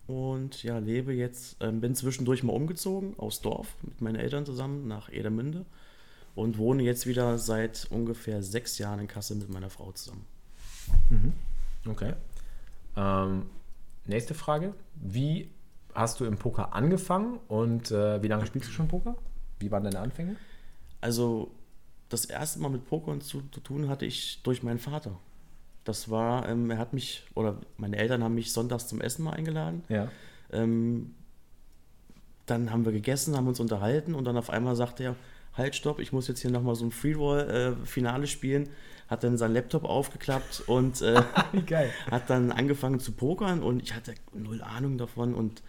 Und 0.08 0.64
ja, 0.64 0.78
lebe 0.78 1.14
jetzt, 1.14 1.58
ähm, 1.62 1.82
bin 1.82 1.94
zwischendurch 1.96 2.42
mal 2.44 2.54
umgezogen 2.54 3.16
aus 3.18 3.42
Dorf 3.42 3.76
mit 3.82 4.02
meinen 4.02 4.16
Eltern 4.16 4.46
zusammen 4.46 4.88
nach 4.88 5.12
Edermünde 5.12 5.66
und 6.36 6.58
wohne 6.58 6.84
jetzt 6.84 7.08
wieder 7.08 7.38
seit 7.38 7.88
ungefähr 7.90 8.44
sechs 8.44 8.78
Jahren 8.78 9.00
in 9.00 9.08
Kassel 9.08 9.38
mit 9.38 9.50
meiner 9.50 9.70
Frau 9.70 9.92
zusammen. 9.92 10.26
Okay. 11.88 12.14
Ähm, 12.96 13.44
nächste 14.06 14.34
Frage. 14.34 14.74
Wie 14.96 15.50
hast 15.94 16.20
du 16.20 16.26
im 16.26 16.38
Poker 16.38 16.74
angefangen 16.74 17.40
und 17.48 17.92
äh, 17.92 18.22
wie 18.24 18.28
lange 18.28 18.46
spielst 18.46 18.70
du 18.70 18.74
schon 18.74 18.88
Poker? 18.88 19.16
Wie 19.60 19.72
waren 19.72 19.84
deine 19.84 20.00
Anfänge? 20.00 20.36
Also 21.02 21.52
das 22.10 22.26
erste 22.26 22.60
Mal 22.60 22.70
mit 22.70 22.86
Poker 22.86 23.20
zu, 23.20 23.42
zu 23.52 23.60
tun 23.60 23.90
hatte 23.90 24.06
ich 24.06 24.42
durch 24.44 24.64
meinen 24.64 24.80
Vater. 24.80 25.18
Das 25.84 26.10
war, 26.10 26.48
ähm, 26.48 26.70
er 26.70 26.78
hat 26.78 26.94
mich, 26.94 27.24
oder 27.34 27.58
meine 27.78 27.98
Eltern 27.98 28.24
haben 28.24 28.36
mich 28.36 28.54
sonntags 28.54 28.88
zum 28.88 29.02
Essen 29.02 29.24
mal 29.24 29.34
eingeladen. 29.34 29.84
Ja. 29.90 30.10
Ähm, 30.52 31.16
dann 32.46 32.72
haben 32.72 32.86
wir 32.86 32.92
gegessen, 32.92 33.36
haben 33.36 33.48
uns 33.48 33.60
unterhalten 33.60 34.14
und 34.14 34.26
dann 34.26 34.38
auf 34.38 34.50
einmal 34.50 34.76
sagte 34.76 35.04
er, 35.04 35.16
halt 35.54 35.76
stopp, 35.76 36.00
ich 36.00 36.14
muss 36.14 36.28
jetzt 36.28 36.42
hier 36.42 36.52
nochmal 36.52 36.76
so 36.76 36.86
ein 36.86 36.92
Freeroll-Finale 36.92 38.28
spielen. 38.28 38.70
Hat 39.08 39.24
dann 39.26 39.38
seinen 39.38 39.54
Laptop 39.54 39.84
aufgeklappt 39.84 40.64
und 40.68 41.02
äh, 41.02 41.22
hat 42.12 42.30
dann 42.30 42.52
angefangen 42.52 43.00
zu 43.00 43.12
pokern 43.12 43.62
und 43.62 43.84
ich 43.84 43.94
hatte 43.94 44.14
null 44.34 44.62
Ahnung 44.62 44.98
davon 44.98 45.34
und 45.34 45.62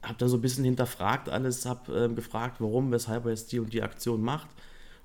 habe 0.00 0.14
dann 0.18 0.28
so 0.28 0.36
ein 0.36 0.40
bisschen 0.40 0.64
hinterfragt 0.64 1.28
alles, 1.28 1.66
habe 1.66 2.04
äh, 2.04 2.14
gefragt, 2.14 2.60
warum, 2.60 2.92
weshalb 2.92 3.24
er 3.24 3.30
jetzt 3.30 3.50
die 3.50 3.58
und 3.58 3.72
die 3.72 3.82
Aktion 3.82 4.22
macht 4.22 4.48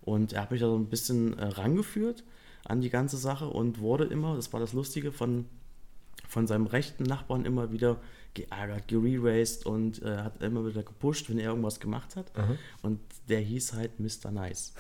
und 0.02 0.34
er 0.34 0.44
hat 0.44 0.52
mich 0.52 0.62
da 0.62 0.68
so 0.68 0.78
ein 0.78 0.86
bisschen 0.86 1.38
äh, 1.40 1.46
rangeführt 1.46 2.24
an 2.66 2.82
die 2.82 2.90
ganze 2.90 3.18
Sache 3.18 3.48
und 3.48 3.80
wurde 3.80 4.06
immer, 4.06 4.36
das 4.36 4.54
war 4.54 4.60
das 4.60 4.74
Lustige, 4.74 5.12
von, 5.12 5.46
von 6.28 6.48
seinem 6.48 6.68
rechten 6.68 7.04
Nachbarn 7.04 7.46
immer 7.46 7.72
wieder 7.72 8.00
geärgert, 8.34 8.88
gereraced 8.88 9.66
und 9.66 10.02
äh, 10.02 10.18
hat 10.18 10.42
immer 10.42 10.66
wieder 10.66 10.84
gepusht, 10.84 11.30
wenn 11.30 11.40
er 11.40 11.50
irgendwas 11.50 11.80
gemacht 11.80 12.16
hat. 12.16 12.32
Und 12.82 13.00
der 13.30 13.40
hieß 13.40 13.74
halt 13.74 14.00
Mr. 14.00 14.32
Nice. 14.32 14.74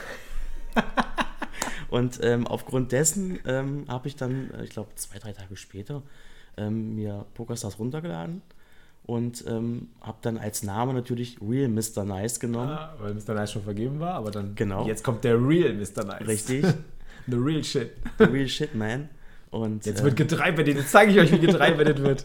und 1.89 2.19
ähm, 2.23 2.47
aufgrund 2.47 2.91
dessen 2.91 3.39
ähm, 3.45 3.85
habe 3.87 4.07
ich 4.07 4.15
dann, 4.15 4.51
äh, 4.51 4.63
ich 4.63 4.71
glaube, 4.71 4.89
zwei, 4.95 5.19
drei 5.19 5.33
Tage 5.33 5.55
später 5.55 6.01
ähm, 6.57 6.95
mir 6.95 7.25
PokerStars 7.33 7.79
runtergeladen 7.79 8.41
und 9.05 9.43
ähm, 9.47 9.89
habe 10.01 10.17
dann 10.21 10.37
als 10.37 10.63
Name 10.63 10.93
natürlich 10.93 11.37
Real 11.41 11.67
Mr. 11.67 12.03
Nice 12.05 12.39
genommen. 12.39 12.69
Ah, 12.69 12.95
weil 12.99 13.13
Mr. 13.13 13.33
Nice 13.33 13.51
schon 13.51 13.63
vergeben 13.63 13.99
war, 13.99 14.15
aber 14.15 14.31
dann. 14.31 14.55
Genau. 14.55 14.87
Jetzt 14.87 15.03
kommt 15.03 15.23
der 15.23 15.35
Real 15.35 15.73
Mr. 15.73 16.05
Nice. 16.05 16.27
Richtig. 16.27 16.65
The 17.27 17.37
real 17.37 17.63
shit. 17.63 17.95
The 18.17 18.25
Real 18.25 18.47
Shit, 18.47 18.75
man. 18.75 19.09
Und, 19.49 19.85
Jetzt 19.85 20.01
äh, 20.01 20.03
wird 20.03 20.17
getreibettet. 20.17 20.75
Jetzt 20.75 20.91
zeige 20.91 21.11
ich 21.11 21.19
euch, 21.19 21.31
wie 21.31 21.45
getreibettet 21.45 22.01
wird. 22.01 22.23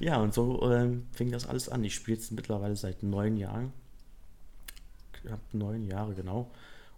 Ja, 0.00 0.20
und 0.20 0.34
so 0.34 0.70
ähm, 0.70 1.06
fing 1.12 1.30
das 1.30 1.46
alles 1.46 1.68
an. 1.68 1.84
Ich 1.84 1.94
spiele 1.94 2.16
jetzt 2.16 2.32
mittlerweile 2.32 2.76
seit 2.76 3.02
neun 3.02 3.36
Jahren. 3.36 3.72
Knapp 5.12 5.40
neun 5.52 5.82
Jahre, 5.82 6.14
genau. 6.14 6.50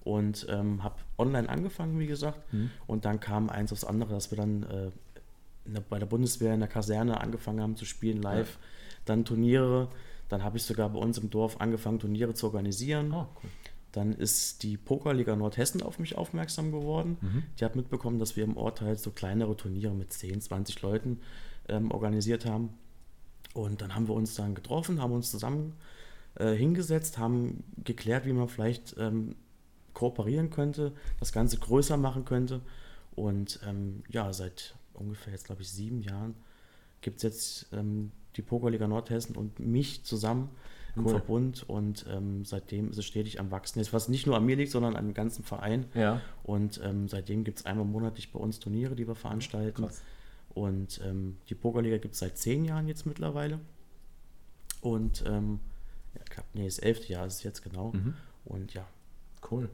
Und 0.02 0.46
ähm, 0.48 0.82
habe 0.82 0.96
online 1.18 1.48
angefangen, 1.48 1.98
wie 1.98 2.06
gesagt. 2.06 2.40
Und 2.86 3.04
dann 3.04 3.20
kam 3.20 3.50
eins 3.50 3.72
aufs 3.72 3.84
andere, 3.84 4.12
dass 4.12 4.30
wir 4.30 4.36
dann 4.36 4.62
äh, 4.64 4.90
der, 5.66 5.80
bei 5.80 5.98
der 5.98 6.06
Bundeswehr 6.06 6.54
in 6.54 6.60
der 6.60 6.68
Kaserne 6.68 7.20
angefangen 7.20 7.60
haben 7.60 7.76
zu 7.76 7.84
spielen, 7.84 8.22
live. 8.22 8.58
Dann 9.04 9.24
Turniere. 9.24 9.88
Dann 10.28 10.44
habe 10.44 10.58
ich 10.58 10.62
sogar 10.62 10.88
bei 10.90 10.98
uns 10.98 11.18
im 11.18 11.28
Dorf 11.30 11.60
angefangen, 11.60 11.98
Turniere 11.98 12.34
zu 12.34 12.46
organisieren. 12.46 13.12
Oh, 13.12 13.26
cool. 13.42 13.50
Dann 13.92 14.12
ist 14.12 14.62
die 14.62 14.76
Pokerliga 14.76 15.34
Nordhessen 15.34 15.82
auf 15.82 15.98
mich 15.98 16.16
aufmerksam 16.16 16.70
geworden. 16.70 17.16
Die 17.58 17.64
hat 17.64 17.74
mitbekommen, 17.74 18.20
dass 18.20 18.36
wir 18.36 18.44
im 18.44 18.56
Ort 18.56 18.80
halt 18.80 19.00
so 19.00 19.10
kleinere 19.10 19.56
Turniere 19.56 19.92
mit 19.92 20.12
10, 20.12 20.40
20 20.40 20.80
Leuten 20.82 21.20
ähm, 21.68 21.90
organisiert 21.90 22.46
haben. 22.46 22.70
Und 23.54 23.82
dann 23.82 23.94
haben 23.94 24.08
wir 24.08 24.14
uns 24.14 24.34
dann 24.34 24.54
getroffen, 24.54 25.00
haben 25.00 25.12
uns 25.12 25.30
zusammen 25.30 25.74
äh, 26.36 26.52
hingesetzt, 26.52 27.18
haben 27.18 27.64
geklärt, 27.84 28.26
wie 28.26 28.32
man 28.32 28.48
vielleicht 28.48 28.96
ähm, 28.98 29.34
kooperieren 29.92 30.50
könnte, 30.50 30.92
das 31.18 31.32
Ganze 31.32 31.58
größer 31.58 31.96
machen 31.96 32.24
könnte. 32.24 32.60
Und 33.16 33.60
ähm, 33.66 34.02
ja, 34.08 34.32
seit 34.32 34.76
ungefähr 34.94 35.32
jetzt, 35.32 35.46
glaube 35.46 35.62
ich, 35.62 35.70
sieben 35.70 36.02
Jahren 36.02 36.34
gibt 37.00 37.18
es 37.18 37.22
jetzt 37.22 37.66
ähm, 37.72 38.12
die 38.36 38.42
Pokerliga 38.42 38.86
Nordhessen 38.86 39.36
und 39.36 39.58
mich 39.58 40.04
zusammen 40.04 40.50
im 40.96 41.04
Cool. 41.04 41.10
Verbund. 41.12 41.68
Und 41.68 42.06
ähm, 42.08 42.44
seitdem 42.44 42.90
ist 42.90 42.98
es 42.98 43.04
stetig 43.04 43.40
am 43.40 43.50
Wachsen. 43.50 43.78
Jetzt, 43.78 43.92
was 43.92 44.08
nicht 44.08 44.26
nur 44.26 44.36
an 44.36 44.44
mir 44.44 44.56
liegt, 44.56 44.70
sondern 44.70 44.96
an 44.96 45.06
dem 45.06 45.14
ganzen 45.14 45.44
Verein. 45.44 45.86
Ja. 45.94 46.20
Und 46.42 46.80
ähm, 46.84 47.08
seitdem 47.08 47.44
gibt 47.44 47.60
es 47.60 47.66
einmal 47.66 47.86
monatlich 47.86 48.32
bei 48.32 48.38
uns 48.38 48.60
Turniere, 48.60 48.94
die 48.94 49.06
wir 49.06 49.14
veranstalten. 49.14 49.82
Krass. 49.82 50.02
Und 50.54 51.00
ähm, 51.04 51.36
die 51.48 51.54
Pokerliga 51.54 51.98
gibt 51.98 52.14
es 52.14 52.20
seit 52.20 52.36
zehn 52.38 52.64
Jahren 52.64 52.88
jetzt 52.88 53.06
mittlerweile. 53.06 53.60
Und 54.80 55.24
ähm, 55.26 55.60
ja, 56.14 56.22
knapp, 56.28 56.46
nee, 56.54 56.64
das 56.64 56.78
elfte 56.78 57.12
Jahr 57.12 57.26
ist 57.26 57.34
es 57.34 57.42
jetzt 57.42 57.62
genau. 57.62 57.92
Mhm. 57.92 58.14
Und 58.44 58.74
ja, 58.74 58.86
Cool. 59.48 59.68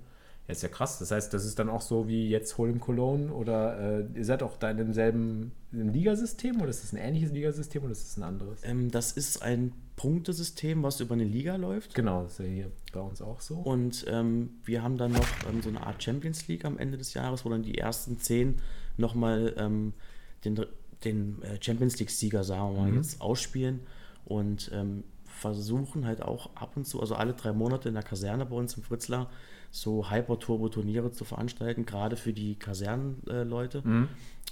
Ja, 0.46 0.52
ist 0.52 0.62
ja 0.62 0.68
krass. 0.68 0.98
Das 0.98 1.10
heißt, 1.10 1.34
das 1.34 1.44
ist 1.44 1.58
dann 1.58 1.68
auch 1.68 1.80
so 1.80 2.06
wie 2.06 2.28
jetzt 2.28 2.54
Hold'em 2.54 2.78
Cologne 2.78 3.32
oder 3.32 4.00
äh, 4.00 4.06
ihr 4.14 4.24
seid 4.24 4.42
auch 4.42 4.56
da 4.56 4.70
in 4.70 4.76
demselben 4.76 5.52
im 5.72 5.88
Ligasystem 5.88 6.60
oder 6.60 6.70
ist 6.70 6.84
das 6.84 6.92
ein 6.92 6.98
ähnliches 6.98 7.32
Ligasystem 7.32 7.82
oder 7.82 7.92
ist 7.92 8.04
das 8.04 8.16
ein 8.16 8.22
anderes? 8.22 8.60
ähm, 8.62 8.90
das 8.90 9.12
ist 9.12 9.42
ein 9.42 9.72
Punktesystem, 9.96 10.82
was 10.82 11.00
über 11.00 11.14
eine 11.14 11.24
Liga 11.24 11.56
läuft. 11.56 11.94
Genau, 11.94 12.22
das 12.22 12.32
ist 12.32 12.38
ja 12.40 12.44
hier 12.44 12.72
bei 12.92 13.00
uns 13.00 13.22
auch 13.22 13.40
so. 13.40 13.56
Und 13.56 14.04
ähm, 14.08 14.50
wir 14.64 14.82
haben 14.82 14.98
dann 14.98 15.12
noch 15.12 15.26
ähm, 15.48 15.62
so 15.62 15.70
eine 15.70 15.84
Art 15.84 16.02
Champions 16.02 16.46
League 16.48 16.64
am 16.64 16.78
Ende 16.78 16.98
des 16.98 17.14
Jahres, 17.14 17.44
wo 17.44 17.48
dann 17.48 17.62
die 17.62 17.78
ersten 17.78 18.18
zehn 18.18 18.60
nochmal 18.98 19.54
ähm, 19.56 19.94
den, 20.44 20.64
den 21.04 21.42
äh, 21.42 21.58
Champions 21.60 21.98
League-Sieger, 21.98 22.44
sagen 22.44 22.74
wir 22.74 22.82
mal, 22.82 22.94
jetzt 22.94 23.20
ausspielen 23.20 23.80
und 24.24 24.70
ähm, 24.72 25.04
versuchen 25.24 26.06
halt 26.06 26.22
auch 26.22 26.54
ab 26.56 26.76
und 26.76 26.86
zu, 26.86 27.00
also 27.00 27.14
alle 27.14 27.34
drei 27.34 27.52
Monate 27.52 27.88
in 27.88 27.94
der 27.94 28.02
Kaserne 28.02 28.46
bei 28.46 28.56
uns 28.56 28.74
im 28.76 28.82
Fritzlar, 28.82 29.30
so 29.70 30.10
Hyper-Turbo-Turniere 30.10 31.12
zu 31.12 31.24
veranstalten, 31.24 31.84
gerade 31.84 32.16
für 32.16 32.32
die 32.32 32.58
Kasernenleute. 32.58 33.82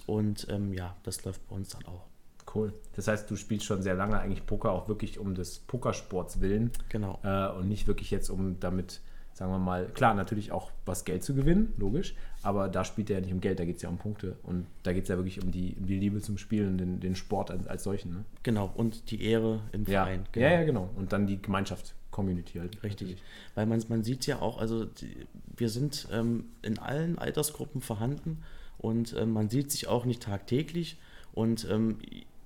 Und 0.06 0.46
ähm, 0.50 0.74
ja, 0.74 0.96
das 1.02 1.24
läuft 1.24 1.48
bei 1.48 1.56
uns 1.56 1.70
dann 1.70 1.84
auch. 1.86 2.06
Cool. 2.54 2.72
Das 2.94 3.08
heißt, 3.08 3.30
du 3.30 3.36
spielst 3.36 3.64
schon 3.64 3.82
sehr 3.82 3.94
lange 3.94 4.18
eigentlich 4.18 4.46
Poker 4.46 4.72
auch 4.72 4.88
wirklich 4.88 5.18
um 5.18 5.34
des 5.34 5.58
Pokersports 5.60 6.40
willen. 6.40 6.70
Genau. 6.88 7.18
Äh, 7.22 7.48
und 7.48 7.68
nicht 7.68 7.86
wirklich 7.86 8.10
jetzt 8.10 8.28
um 8.28 8.60
damit, 8.60 9.00
sagen 9.34 9.50
wir 9.52 9.58
mal, 9.58 9.86
klar, 9.86 10.14
natürlich 10.14 10.52
auch 10.52 10.70
was 10.86 11.04
Geld 11.04 11.22
zu 11.22 11.34
gewinnen, 11.34 11.74
logisch, 11.76 12.14
aber 12.42 12.68
da 12.68 12.84
spielt 12.84 13.10
er 13.10 13.16
ja 13.18 13.22
nicht 13.22 13.34
um 13.34 13.40
Geld, 13.40 13.58
da 13.58 13.64
geht 13.66 13.76
es 13.76 13.82
ja 13.82 13.88
um 13.90 13.98
Punkte 13.98 14.36
und 14.44 14.66
da 14.84 14.92
geht 14.92 15.02
es 15.02 15.08
ja 15.08 15.16
wirklich 15.16 15.42
um 15.42 15.50
die, 15.50 15.76
um 15.78 15.86
die 15.86 15.98
Liebe 15.98 16.20
zum 16.20 16.38
Spielen 16.38 16.68
und 16.72 16.78
den, 16.78 17.00
den 17.00 17.14
Sport 17.16 17.50
als, 17.50 17.66
als 17.66 17.82
solchen. 17.84 18.12
Ne? 18.12 18.24
Genau. 18.44 18.70
Und 18.74 19.10
die 19.10 19.22
Ehre 19.22 19.60
im 19.72 19.82
Ja. 19.84 20.04
Verein. 20.04 20.24
ja, 20.36 20.50
ja, 20.50 20.62
genau. 20.64 20.88
Und 20.96 21.12
dann 21.12 21.26
die 21.26 21.40
Gemeinschaft, 21.42 21.94
Community 22.10 22.58
halt. 22.60 22.80
Richtig. 22.84 23.08
natürlich. 23.08 23.22
Weil 23.56 23.66
man, 23.66 23.82
man 23.88 24.04
sieht 24.04 24.24
ja 24.26 24.40
auch, 24.40 24.58
also 24.58 24.84
die, 24.84 25.26
wir 25.56 25.68
sind 25.68 26.06
ähm, 26.12 26.44
in 26.62 26.78
allen 26.78 27.18
Altersgruppen 27.18 27.80
vorhanden 27.80 28.42
und 28.78 29.14
ähm, 29.18 29.32
man 29.32 29.48
sieht 29.50 29.72
sich 29.72 29.88
auch 29.88 30.04
nicht 30.04 30.22
tagtäglich. 30.22 30.96
Und 31.32 31.66
ähm, 31.68 31.98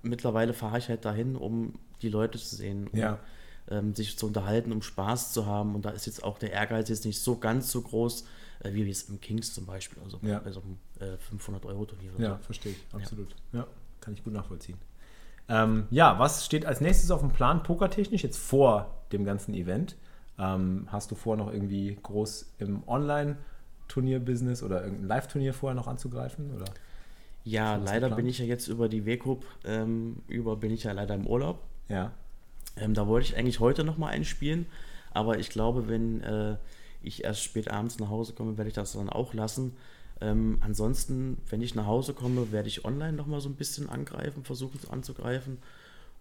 mittlerweile 0.03 0.55
fahre 0.55 0.79
ich 0.79 0.89
halt 0.89 1.05
dahin, 1.05 1.37
um 1.37 1.75
die 2.01 2.09
Leute 2.09 2.39
zu 2.39 2.57
sehen, 2.57 2.87
um 2.91 2.99
Ja. 2.99 3.19
Ähm, 3.71 3.95
sich 3.95 4.17
zu 4.19 4.27
unterhalten, 4.27 4.73
um 4.73 4.83
Spaß 4.83 5.33
zu 5.33 5.47
haben. 5.47 5.75
Und 5.75 5.85
da 5.85 5.91
ist 5.91 6.07
jetzt 6.07 6.25
auch 6.25 6.39
der 6.39 6.53
Ehrgeiz 6.53 6.89
jetzt 6.89 7.05
nicht 7.05 7.21
so 7.21 7.37
ganz 7.37 7.71
so 7.71 7.83
groß, 7.83 8.25
äh, 8.61 8.73
wie 8.73 8.89
es 8.91 9.05
im 9.09 9.21
Kings 9.21 9.53
zum 9.55 9.67
Beispiel, 9.67 10.03
also 10.03 10.19
Ja. 10.23 10.39
bei 10.41 10.51
so 10.53 10.61
einem 10.63 10.79
äh, 11.01 11.17
500-Euro-Turnier. 11.35 12.13
oder 12.15 12.23
Ja, 12.25 12.31
so. 12.39 12.43
verstehe 12.45 12.73
ich, 12.73 12.95
absolut. 12.95 13.29
Ja, 13.53 13.67
kann 14.01 14.15
ich 14.15 14.25
gut 14.25 14.33
nachvollziehen. 14.33 14.79
Ähm, 15.51 15.87
ja, 15.91 16.19
was 16.19 16.45
steht 16.45 16.67
als 16.67 16.81
nächstes 16.81 17.11
auf 17.11 17.21
dem 17.21 17.31
Plan, 17.31 17.63
pokertechnisch, 17.63 18.23
jetzt 18.23 18.39
vor 18.39 18.95
dem 19.13 19.25
ganzen 19.25 19.55
Event? 19.55 19.97
Ähm, 20.39 20.87
hast 20.93 21.11
du 21.11 21.15
vor, 21.15 21.37
noch 21.37 21.53
irgendwie 21.53 21.97
groß 22.03 22.53
im 22.59 22.83
Online-Turnier-Business 22.87 24.63
oder 24.63 24.83
irgendein 24.83 25.07
Live-Turnier 25.09 25.55
vorher 25.55 25.75
noch 25.75 25.87
anzugreifen? 25.89 26.55
Oder? 26.55 26.67
Ja, 27.45 27.77
leider 27.77 28.11
bin 28.11 28.27
ich 28.27 28.39
ja 28.39 28.45
jetzt 28.45 28.69
über 28.69 28.89
die 28.89 29.07
W-Group, 29.07 29.47
ähm, 29.65 30.17
über 30.29 30.57
bin 30.57 30.71
ich 30.71 30.85
ja 30.85 30.93
leider 30.93 31.15
im 31.15 31.27
Urlaub. 31.27 31.63
Ja. 31.89 32.13
Ähm, 32.81 32.95
da 32.95 33.07
wollte 33.07 33.29
ich 33.29 33.37
eigentlich 33.37 33.61
heute 33.61 33.85
nochmal 33.85 34.13
einspielen, 34.13 34.67
aber 35.13 35.39
ich 35.39 35.51
glaube, 35.51 35.89
wenn 35.89 36.23
äh, 36.23 36.57
ich 37.03 37.25
erst 37.25 37.43
spät 37.43 37.71
abends 37.71 37.99
nach 37.99 38.09
Hause 38.09 38.33
komme, 38.33 38.57
werde 38.57 38.69
ich 38.69 38.75
das 38.75 38.93
dann 38.93 39.09
auch 39.09 39.35
lassen. 39.35 39.77
Ähm, 40.21 40.59
ansonsten, 40.61 41.39
wenn 41.49 41.63
ich 41.63 41.75
nach 41.75 41.87
Hause 41.87 42.13
komme, 42.13 42.51
werde 42.51 42.69
ich 42.69 42.85
online 42.85 43.13
nochmal 43.13 43.41
so 43.41 43.49
ein 43.49 43.55
bisschen 43.55 43.89
angreifen, 43.89 44.45
versuchen 44.45 44.81
anzugreifen. 44.91 45.59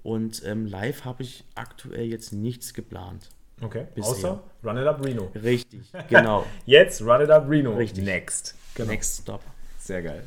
Und 0.03 0.43
ähm, 0.45 0.67
live 0.67 1.05
habe 1.05 1.23
ich 1.23 1.43
aktuell 1.55 2.05
jetzt 2.05 2.31
nichts 2.31 2.73
geplant. 2.73 3.29
Okay. 3.61 3.87
Bisher. 3.95 4.11
Außer 4.11 4.43
Run 4.63 4.77
It 4.77 4.87
Up 4.87 5.03
Reno. 5.03 5.31
Richtig, 5.35 5.81
genau. 6.09 6.45
Jetzt 6.65 7.01
Run 7.01 7.21
It 7.21 7.29
Up 7.31 7.49
Reno. 7.49 7.75
Richtig. 7.75 8.03
Next. 8.03 8.55
Genau. 8.75 8.91
Next 8.91 9.21
Stop. 9.21 9.41
Sehr 9.79 10.03
geil. 10.03 10.23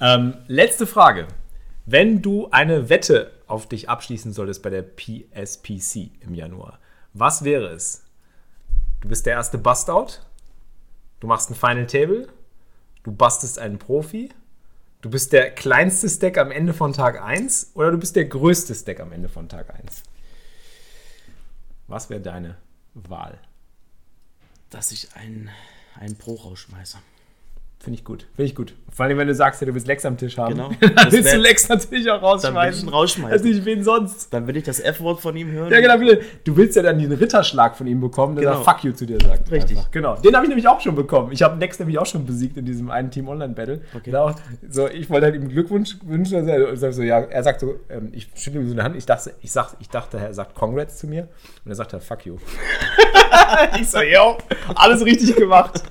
Ähm, 0.00 0.34
letzte 0.46 0.86
Frage. 0.86 1.26
Wenn 1.86 2.22
du 2.22 2.48
eine 2.50 2.88
Wette 2.88 3.32
auf 3.50 3.66
dich 3.66 3.88
abschließen 3.88 4.32
solltest 4.32 4.62
bei 4.62 4.70
der 4.70 4.82
PSPC 4.82 6.10
im 6.20 6.34
Januar, 6.34 6.78
was 7.12 7.44
wäre 7.44 7.68
es? 7.68 8.04
Du 9.00 9.08
bist 9.08 9.26
der 9.26 9.34
erste 9.34 9.58
Bust-Out, 9.58 10.26
du 11.20 11.26
machst 11.26 11.50
ein 11.50 11.54
Final 11.54 11.86
Table, 11.86 12.28
du 13.02 13.12
bustest 13.12 13.58
einen 13.58 13.78
Profi, 13.78 14.30
du 15.00 15.10
bist 15.10 15.32
der 15.32 15.50
kleinste 15.50 16.08
Stack 16.08 16.38
am 16.38 16.50
Ende 16.50 16.74
von 16.74 16.92
Tag 16.92 17.20
1 17.22 17.72
oder 17.74 17.90
du 17.90 17.98
bist 17.98 18.16
der 18.16 18.26
größte 18.26 18.74
Stack 18.74 19.00
am 19.00 19.12
Ende 19.12 19.28
von 19.28 19.48
Tag 19.48 19.74
1? 19.74 20.02
Was 21.88 22.10
wäre 22.10 22.20
deine 22.20 22.56
Wahl? 22.94 23.38
Dass 24.68 24.92
ich 24.92 25.16
einen, 25.16 25.50
einen 25.98 26.16
Pro 26.16 26.34
rausschmeiße. 26.34 26.98
Finde 27.82 27.98
ich 27.98 28.04
gut. 28.04 28.26
Finde 28.36 28.44
ich 28.44 28.54
gut. 28.54 28.74
Vor 28.92 29.06
allem, 29.06 29.16
wenn 29.16 29.26
du 29.26 29.34
sagst, 29.34 29.62
ja, 29.62 29.66
du 29.66 29.72
willst 29.72 29.86
Lex 29.86 30.04
am 30.04 30.18
Tisch 30.18 30.36
haben. 30.36 30.54
Genau. 30.54 30.70
Dann 30.80 31.10
willst 31.10 31.32
du 31.32 31.38
Lex 31.38 31.66
natürlich 31.70 32.10
auch 32.10 32.20
rausschmeißen. 32.20 32.54
Dann 32.54 32.62
will 32.66 32.74
ich 32.74 32.82
ihn 32.82 32.88
rausschmeißen. 32.90 33.32
Also 33.32 33.44
nicht 33.46 33.64
wen 33.64 33.82
sonst. 33.82 34.34
Dann 34.34 34.46
will 34.46 34.56
ich 34.58 34.64
das 34.64 34.80
F-Wort 34.80 35.20
von 35.20 35.34
ihm 35.34 35.50
hören. 35.50 35.72
Ja, 35.72 35.80
genau. 35.80 35.96
bitte. 35.96 36.20
Du 36.44 36.54
willst 36.58 36.76
ja 36.76 36.82
dann 36.82 36.98
diesen 36.98 37.14
Ritterschlag 37.14 37.74
von 37.78 37.86
ihm 37.86 37.98
bekommen, 38.02 38.36
der 38.36 38.44
Genau. 38.44 38.62
sagt, 38.62 38.80
fuck 38.80 38.84
you 38.84 38.92
zu 38.92 39.06
dir 39.06 39.16
sagt. 39.24 39.50
Richtig. 39.50 39.78
Einfach. 39.78 39.90
Genau. 39.92 40.16
Den 40.16 40.34
habe 40.34 40.44
ich 40.44 40.50
nämlich 40.50 40.68
auch 40.68 40.78
schon 40.78 40.94
bekommen. 40.94 41.32
Ich 41.32 41.40
habe 41.42 41.58
Lex 41.58 41.78
nämlich 41.78 41.98
auch 41.98 42.04
schon 42.04 42.26
besiegt 42.26 42.58
in 42.58 42.66
diesem 42.66 42.90
einen 42.90 43.10
Team 43.10 43.28
Online 43.28 43.54
Battle. 43.54 43.80
Okay. 43.94 44.10
Genau. 44.10 44.34
So, 44.68 44.86
ich 44.86 45.08
wollte 45.08 45.24
halt 45.26 45.36
ihm 45.36 45.48
Glückwunsch 45.48 45.96
wünschen. 46.04 46.36
Also 46.36 46.50
er 46.50 46.76
sagt 46.76 46.94
so, 46.94 47.02
ja, 47.02 47.20
er 47.20 47.42
sagt 47.42 47.60
so, 47.60 47.76
ähm, 47.88 48.10
ich 48.12 48.28
schüttle 48.34 48.60
ihm 48.60 48.66
so 48.66 48.74
eine 48.74 48.82
Hand. 48.82 48.96
Ich 48.96 49.06
dachte, 49.06 49.32
ich, 49.40 49.52
sag, 49.52 49.72
ich 49.80 49.88
dachte, 49.88 50.18
er 50.18 50.34
sagt 50.34 50.54
Congrats 50.54 50.98
zu 50.98 51.06
mir. 51.06 51.28
Und 51.64 51.72
er 51.72 51.76
sagt 51.76 51.94
halt, 51.94 52.02
fuck 52.02 52.26
you. 52.26 52.36
ich 53.80 53.88
so, 53.88 54.02
yo, 54.02 54.36
alles 54.74 55.02
richtig 55.02 55.34
gemacht. 55.36 55.82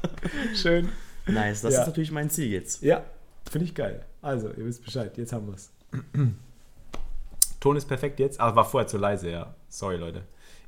Schön. 0.53 0.89
Nice, 1.33 1.61
das 1.61 1.73
Ja. 1.73 1.81
ist 1.81 1.87
natürlich 1.87 2.11
mein 2.11 2.29
Ziel 2.29 2.47
jetzt. 2.51 2.81
Ja, 2.81 3.03
finde 3.49 3.65
ich 3.65 3.75
geil. 3.75 4.05
Also, 4.21 4.49
ihr 4.49 4.65
wisst 4.65 4.83
Bescheid, 4.83 5.17
jetzt 5.17 5.33
haben 5.33 5.47
wir 5.47 5.55
es. 5.55 5.71
Ton 7.59 7.75
ist 7.75 7.87
perfekt 7.87 8.19
jetzt, 8.19 8.39
aber 8.39 8.55
war 8.57 8.65
vorher 8.65 8.87
zu 8.87 8.97
leise, 8.97 9.29
ja. 9.29 9.53
Sorry, 9.67 9.97
Leute. 9.97 10.21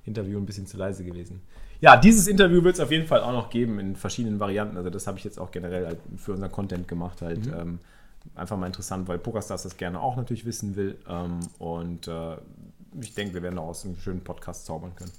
Interview 0.06 0.38
ein 0.40 0.46
bisschen 0.46 0.68
zu 0.68 0.78
leise 0.78 1.04
gewesen. 1.04 1.42
Ja, 1.80 1.96
dieses 1.98 2.28
Interview 2.28 2.64
wird 2.64 2.76
es 2.76 2.80
auf 2.82 2.92
jeden 2.92 3.08
Fall 3.08 3.22
auch 3.22 3.32
noch 3.32 3.50
geben 3.50 3.80
in 3.80 3.96
verschiedenen 3.96 4.40
Varianten. 4.40 4.78
Also, 4.78 4.90
das 4.90 5.08
habe 5.08 5.18
ich 5.18 5.24
jetzt 5.24 5.40
auch 5.40 5.52
generell 5.52 5.86
halt 5.86 6.00
für 6.18 6.34
unseren 6.34 6.52
Content 6.52 6.88
gemacht. 6.88 7.22
Halt 7.22 7.48
ähm, 7.48 7.80
einfach 8.36 8.58
mal 8.58 8.68
interessant, 8.68 9.08
weil 9.08 9.18
PokerStars 9.20 9.64
das 9.64 9.78
gerne 9.78 10.00
auch 10.02 10.16
natürlich 10.18 10.46
wissen 10.46 10.76
will. 10.76 10.98
Ähm, 11.08 11.40
und 11.60 12.08
äh, 12.08 12.36
ich 13.00 13.14
denke, 13.16 13.36
wir 13.36 13.42
werden 13.42 13.56
daraus 13.56 13.86
einen 13.86 13.96
schönen 13.98 14.22
Podcast 14.24 14.66
zaubern 14.66 14.94
können. 14.96 15.12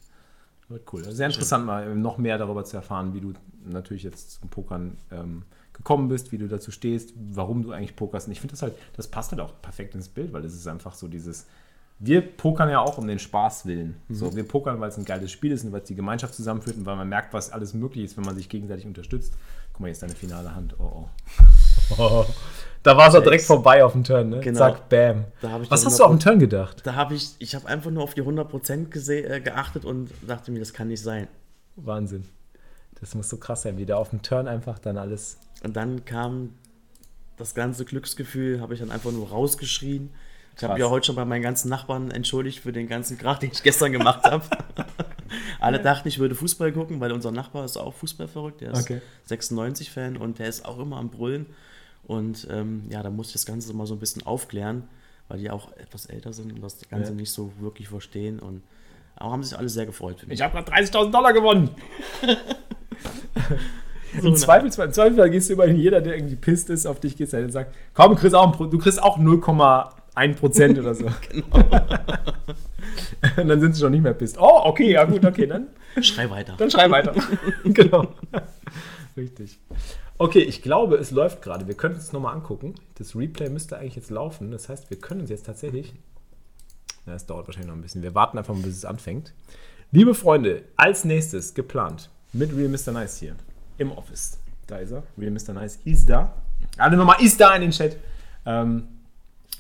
Cool. 0.91 1.05
Sehr 1.05 1.27
interessant, 1.27 1.67
mal 1.67 1.95
noch 1.95 2.19
mehr 2.19 2.39
darüber 2.39 2.65
zu 2.65 2.77
erfahren, 2.77 3.15
wie 3.15 3.21
du 3.21 3.33
natürlich 3.65 4.03
jetzt 4.03 4.41
zum 4.41 4.49
Pokern 4.49 4.97
ähm, 5.11 5.43
gekommen 5.73 6.09
bist, 6.09 6.33
wie 6.33 6.39
du 6.39 6.49
dazu 6.49 6.71
stehst, 6.71 7.13
warum 7.17 7.63
du 7.63 7.73
eigentlich 7.73 7.97
pokerst. 7.97 8.27
Und 8.27 8.33
ich 8.33 8.41
finde 8.41 8.53
das 8.53 8.63
halt, 8.63 8.75
das 8.97 9.09
passt 9.09 9.33
halt 9.33 9.41
auch 9.41 9.53
perfekt 9.63 9.95
ins 9.95 10.09
Bild, 10.09 10.33
weil 10.33 10.45
es 10.45 10.55
ist 10.55 10.67
einfach 10.67 10.95
so 10.95 11.09
dieses. 11.09 11.47
Wir 11.99 12.21
pokern 12.21 12.69
ja 12.69 12.81
auch 12.81 12.99
um 12.99 13.07
den 13.07 13.21
Spaß 13.21 13.67
willen. 13.67 13.95
So, 14.09 14.35
wir 14.35 14.43
pokern, 14.43 14.81
weil 14.81 14.89
es 14.89 14.99
ein 14.99 15.05
geiles 15.05 15.31
Spiel 15.31 15.53
ist 15.53 15.65
und 15.65 15.71
weil 15.71 15.83
es 15.83 15.87
die 15.87 15.95
Gemeinschaft 15.95 16.35
zusammenführt 16.35 16.77
und 16.77 16.85
weil 16.85 16.97
man 16.97 17.09
merkt, 17.09 17.33
was 17.33 17.53
alles 17.53 17.75
möglich 17.75 18.05
ist, 18.05 18.17
wenn 18.17 18.25
man 18.25 18.35
sich 18.35 18.49
gegenseitig 18.49 18.87
unterstützt. 18.87 19.35
Guck 19.73 19.81
mal, 19.81 19.87
hier 19.87 19.93
ist 19.93 20.03
deine 20.03 20.15
finale 20.15 20.53
Hand. 20.53 20.75
Oh, 20.81 21.05
oh. 21.05 21.09
Da 22.83 22.97
war 22.97 23.09
es 23.09 23.15
auch 23.15 23.23
direkt 23.23 23.45
vorbei 23.45 23.85
auf 23.85 23.93
dem 23.93 24.05
Turn, 24.05 24.29
ne? 24.31 24.41
Genau. 24.41 24.59
Zack, 24.59 24.89
bam. 24.89 25.25
Was 25.69 25.85
hast 25.87 25.99
du 25.99 26.05
auf 26.05 26.11
dem 26.11 26.21
Turn 26.21 26.39
gedacht? 26.39 26.79
Da 26.85 26.95
habe 26.95 27.15
ich, 27.15 27.31
ich 27.39 27.55
habe 27.55 27.67
einfach 27.69 27.91
nur 27.91 28.03
auf 28.03 28.15
die 28.15 28.23
100% 28.23 28.89
gese- 28.91 29.25
äh, 29.25 29.41
geachtet 29.41 29.85
und 29.85 30.11
dachte 30.27 30.51
mir, 30.51 30.59
das 30.61 30.73
kann 30.73 30.89
nicht 30.89 31.03
sein. 31.03 31.29
Wahnsinn. 31.77 32.25
Das 33.01 33.15
muss 33.15 33.29
so 33.29 33.37
krass 33.37 33.63
sein, 33.63 33.79
wie 33.79 33.87
da 33.87 33.97
auf 33.97 34.11
dem 34.11 34.23
Turn 34.23 34.47
einfach 34.49 34.79
dann 34.79 34.97
alles. 34.97 35.39
Und 35.65 35.77
dann 35.77 36.05
kam 36.05 36.51
das 37.37 37.55
ganze 37.55 37.85
Glücksgefühl, 37.85 38.61
habe 38.61 38.75
ich 38.75 38.81
dann 38.81 38.91
einfach 38.91 39.11
nur 39.11 39.29
rausgeschrien. 39.31 40.11
Ich 40.57 40.63
habe 40.63 40.79
ja 40.79 40.91
heute 40.91 41.07
schon 41.07 41.17
bei 41.17 41.25
meinen 41.25 41.41
ganzen 41.43 41.71
Nachbarn 41.71 42.11
entschuldigt 42.11 42.59
für 42.61 42.73
den 42.73 42.87
ganzen 42.87 43.17
Krach, 43.17 43.39
den 43.39 43.51
ich 43.53 43.63
gestern 43.63 43.91
gemacht 43.91 44.23
habe. 44.25 44.45
Alle 45.61 45.81
dachten, 45.81 46.07
ich 46.09 46.19
würde 46.19 46.35
Fußball 46.35 46.73
gucken, 46.73 47.01
weil 47.01 47.11
unser 47.11 47.33
Nachbar 47.33 47.65
ist 47.65 47.79
auch 47.79 47.95
Fußball 47.95 48.29
verrückt. 48.29 48.61
Der 48.61 48.73
ist 48.73 48.83
Okay. 48.83 49.01
96-Fan 49.31 50.19
und 50.19 50.39
der 50.39 50.49
ist 50.49 50.65
auch 50.67 50.79
immer 50.79 50.99
am 50.99 51.09
Brüllen. 51.11 51.47
Und 52.05 52.47
ähm, 52.51 52.85
ja, 52.91 53.03
da 53.03 53.11
muss 53.11 53.29
ich 53.29 53.33
das 53.35 53.47
Ganze 53.47 53.73
mal 53.75 53.87
so 53.87 53.95
ein 53.95 54.01
bisschen 54.01 54.27
aufklären, 54.27 54.85
weil 55.29 55.39
die 55.39 55.51
auch 55.51 55.73
etwas 55.77 56.07
älter 56.07 56.33
sind 56.33 56.53
und 56.53 56.61
das 56.63 56.79
Ganze 56.89 57.11
Ja. 57.11 57.17
nicht 57.17 57.31
so 57.31 57.53
wirklich 57.61 57.89
verstehen. 57.89 58.39
Und 58.41 58.63
aber 59.17 59.31
haben 59.33 59.43
sich 59.45 59.57
alle 59.57 59.69
sehr 59.69 59.87
gefreut. 59.87 60.23
Mich. 60.27 60.39
Ich 60.39 60.43
habe 60.43 60.55
gerade 60.55 60.73
30.000 60.73 61.11
Dollar 61.11 61.33
gewonnen. 61.33 61.71
So, 64.21 64.29
Im? 64.29 64.37
Zweifelsfall, 64.37 64.89
Im 64.89 64.93
Zweifelsfall 64.93 65.31
gehst 65.31 65.49
du 65.49 65.55
immerhin 65.55 65.77
jeder, 65.77 66.03
der 66.03 66.17
irgendwie 66.17 66.37
pisst 66.37 66.69
ist, 66.69 66.85
auf 66.85 67.01
dich 67.01 67.17
gehst 67.17 67.33
und 67.33 67.51
sagt, 67.51 67.75
komm, 67.95 68.11
du 68.15 68.21
kriegst 68.21 68.35
auch, 68.35 68.45
ein 68.47 68.53
Pro- 68.53 68.67
du 68.67 68.77
kriegst 68.77 69.03
auch 69.03 69.19
0,1 69.19 70.35
Prozent 70.35 70.79
oder 70.79 70.95
so. 70.95 71.07
und 73.39 73.49
dann 73.49 73.59
sind 73.61 73.75
sie 73.75 73.81
schon 73.81 73.93
nicht 73.93 74.03
mehr 74.03 74.13
pisst. 74.13 74.37
Oh, 74.39 74.61
okay, 74.65 74.91
ja 74.93 75.05
gut, 75.05 75.25
okay, 75.25 75.47
dann, 75.47 75.69
Schrei 76.03 76.29
weiter. 76.29 76.55
dann 76.59 76.71
schrei 76.71 76.91
weiter. 76.91 77.15
genau. 77.65 78.07
Richtig. 79.17 79.59
Okay, 80.19 80.41
ich 80.41 80.63
glaube, 80.63 80.97
es 80.97 81.11
läuft 81.11 81.43
gerade. 81.43 81.67
Wir 81.67 81.75
können 81.75 81.95
uns 81.95 82.05
das 82.05 82.13
nochmal 82.13 82.35
angucken. 82.35 82.75
Das 82.97 83.17
Replay 83.17 83.49
müsste 83.49 83.79
eigentlich 83.79 83.97
jetzt 83.97 84.11
laufen. 84.11 84.51
Das 84.51 84.69
heißt, 84.69 84.91
wir 84.91 84.99
können 84.99 85.23
uns 85.23 85.31
jetzt 85.31 85.47
tatsächlich. 85.47 85.95
Na, 87.07 87.15
es 87.15 87.27
dauert 87.27 87.49
wahrscheinlich 87.49 87.69
noch 87.69 87.77
ein 87.77 87.83
bisschen. 87.83 88.03
Wir 88.03 88.15
warten 88.15 88.39
einfach 88.39 88.55
mal, 88.55 88.63
bis 88.63 88.77
es 88.77 88.85
anfängt. 88.85 89.33
Liebe 89.91 90.15
Freunde, 90.15 90.63
als 90.77 91.05
nächstes 91.05 91.55
geplant 91.55 92.11
mit 92.33 92.55
Real 92.57 92.69
Mr. 92.69 92.93
Nice 92.93 93.19
hier 93.19 93.37
im 93.79 93.91
Office. 93.93 94.39
Da 94.67 94.79
ist 94.79 94.93
er. 94.93 95.03
Real 95.19 95.33
Mr. 95.33 95.53
Nice 95.53 95.81
ist 95.85 96.09
da. 96.09 96.35
Alle 96.79 96.97
nochmal 96.97 97.21
ist 97.21 97.41
da 97.41 97.55
in 97.55 97.63
den 97.63 97.71
Chat. 97.73 97.97
Ähm, 98.47 98.89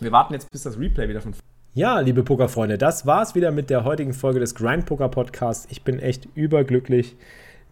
wir 0.01 0.13
warten 0.13 0.33
jetzt, 0.33 0.51
bis 0.51 0.63
das 0.63 0.79
Replay 0.79 1.09
wieder 1.09 1.21
von. 1.21 1.35
Ja, 1.75 2.01
liebe 2.01 2.23
Pokerfreunde, 2.23 2.77
das 2.77 3.07
war's 3.07 3.35
wieder 3.35 3.51
mit 3.51 3.71
der 3.71 3.85
heutigen 3.85 4.13
Folge 4.13 4.41
des 4.41 4.55
Grind 4.55 4.87
Poker 4.87 5.09
Podcasts. 5.09 5.67
Ich 5.71 5.83
bin 5.83 5.99
echt 5.99 6.29
überglücklich, 6.35 7.17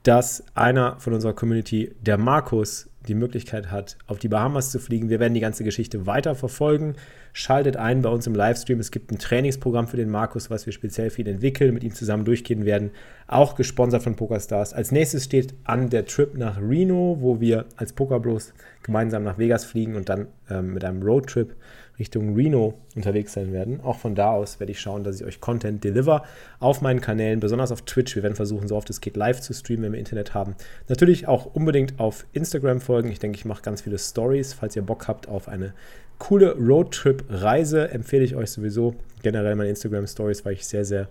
dass 0.02 0.44
einer 0.54 0.98
von 0.98 1.12
unserer 1.12 1.34
Community, 1.34 1.94
der 2.00 2.16
Markus, 2.18 2.88
die 3.08 3.14
Möglichkeit 3.14 3.70
hat, 3.70 3.96
auf 4.06 4.18
die 4.18 4.28
Bahamas 4.28 4.70
zu 4.70 4.78
fliegen. 4.78 5.08
Wir 5.08 5.20
werden 5.20 5.32
die 5.32 5.40
ganze 5.40 5.64
Geschichte 5.64 6.06
weiter 6.06 6.34
verfolgen. 6.34 6.96
Schaltet 7.32 7.76
ein 7.76 8.02
bei 8.02 8.10
uns 8.10 8.26
im 8.26 8.34
Livestream. 8.34 8.78
Es 8.78 8.90
gibt 8.90 9.10
ein 9.10 9.18
Trainingsprogramm 9.18 9.88
für 9.88 9.96
den 9.96 10.10
Markus, 10.10 10.50
was 10.50 10.66
wir 10.66 10.72
speziell 10.72 11.08
für 11.08 11.22
ihn 11.22 11.28
entwickeln, 11.28 11.72
mit 11.72 11.82
ihm 11.82 11.94
zusammen 11.94 12.24
durchgehen 12.24 12.66
werden. 12.66 12.90
Auch 13.26 13.54
gesponsert 13.54 14.02
von 14.02 14.16
PokerStars. 14.16 14.74
Als 14.74 14.92
nächstes 14.92 15.24
steht 15.24 15.54
an 15.64 15.88
der 15.88 16.04
Trip 16.04 16.36
nach 16.36 16.60
Reno, 16.60 17.16
wo 17.20 17.40
wir 17.40 17.66
als 17.76 17.94
Pokerbros 17.94 18.52
gemeinsam 18.82 19.22
nach 19.22 19.38
Vegas 19.38 19.64
fliegen 19.64 19.96
und 19.96 20.08
dann 20.08 20.26
ähm, 20.50 20.74
mit 20.74 20.84
einem 20.84 21.02
Roadtrip 21.02 21.54
Richtung 22.00 22.34
Reno 22.34 22.74
unterwegs 22.96 23.34
sein 23.34 23.52
werden. 23.52 23.80
Auch 23.80 23.98
von 23.98 24.16
da 24.16 24.32
aus 24.32 24.58
werde 24.58 24.72
ich 24.72 24.80
schauen, 24.80 25.04
dass 25.04 25.20
ich 25.20 25.26
euch 25.26 25.40
Content 25.40 25.84
deliver 25.84 26.24
auf 26.58 26.80
meinen 26.80 27.00
Kanälen, 27.00 27.38
besonders 27.38 27.70
auf 27.70 27.82
Twitch. 27.82 28.16
Wir 28.16 28.24
werden 28.24 28.34
versuchen, 28.34 28.66
so 28.66 28.74
oft 28.74 28.90
es 28.90 29.00
geht, 29.00 29.16
live 29.16 29.40
zu 29.40 29.52
streamen, 29.52 29.84
wenn 29.84 29.92
wir 29.92 29.98
Internet 30.00 30.34
haben. 30.34 30.56
Natürlich 30.88 31.28
auch 31.28 31.54
unbedingt 31.54 32.00
auf 32.00 32.26
Instagram 32.32 32.80
folgen. 32.80 33.10
Ich 33.12 33.20
denke, 33.20 33.36
ich 33.36 33.44
mache 33.44 33.62
ganz 33.62 33.82
viele 33.82 33.98
Stories. 33.98 34.54
Falls 34.54 34.74
ihr 34.74 34.82
Bock 34.82 35.06
habt 35.06 35.28
auf 35.28 35.46
eine 35.46 35.74
coole 36.18 36.56
Roadtrip-Reise, 36.56 37.90
empfehle 37.90 38.24
ich 38.24 38.34
euch 38.34 38.50
sowieso 38.50 38.94
generell 39.22 39.54
meine 39.54 39.70
Instagram-Stories, 39.70 40.44
weil 40.44 40.54
ich 40.54 40.66
sehr, 40.66 40.84
sehr 40.84 41.08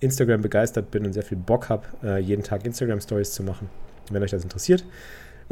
Instagram 0.00 0.42
begeistert 0.42 0.90
bin 0.90 1.06
und 1.06 1.12
sehr 1.12 1.22
viel 1.22 1.38
Bock 1.38 1.68
habe, 1.68 1.84
äh, 2.02 2.18
jeden 2.18 2.42
Tag 2.42 2.66
Instagram-Stories 2.66 3.32
zu 3.32 3.42
machen, 3.42 3.70
wenn 4.10 4.22
euch 4.22 4.30
das 4.32 4.42
interessiert. 4.42 4.84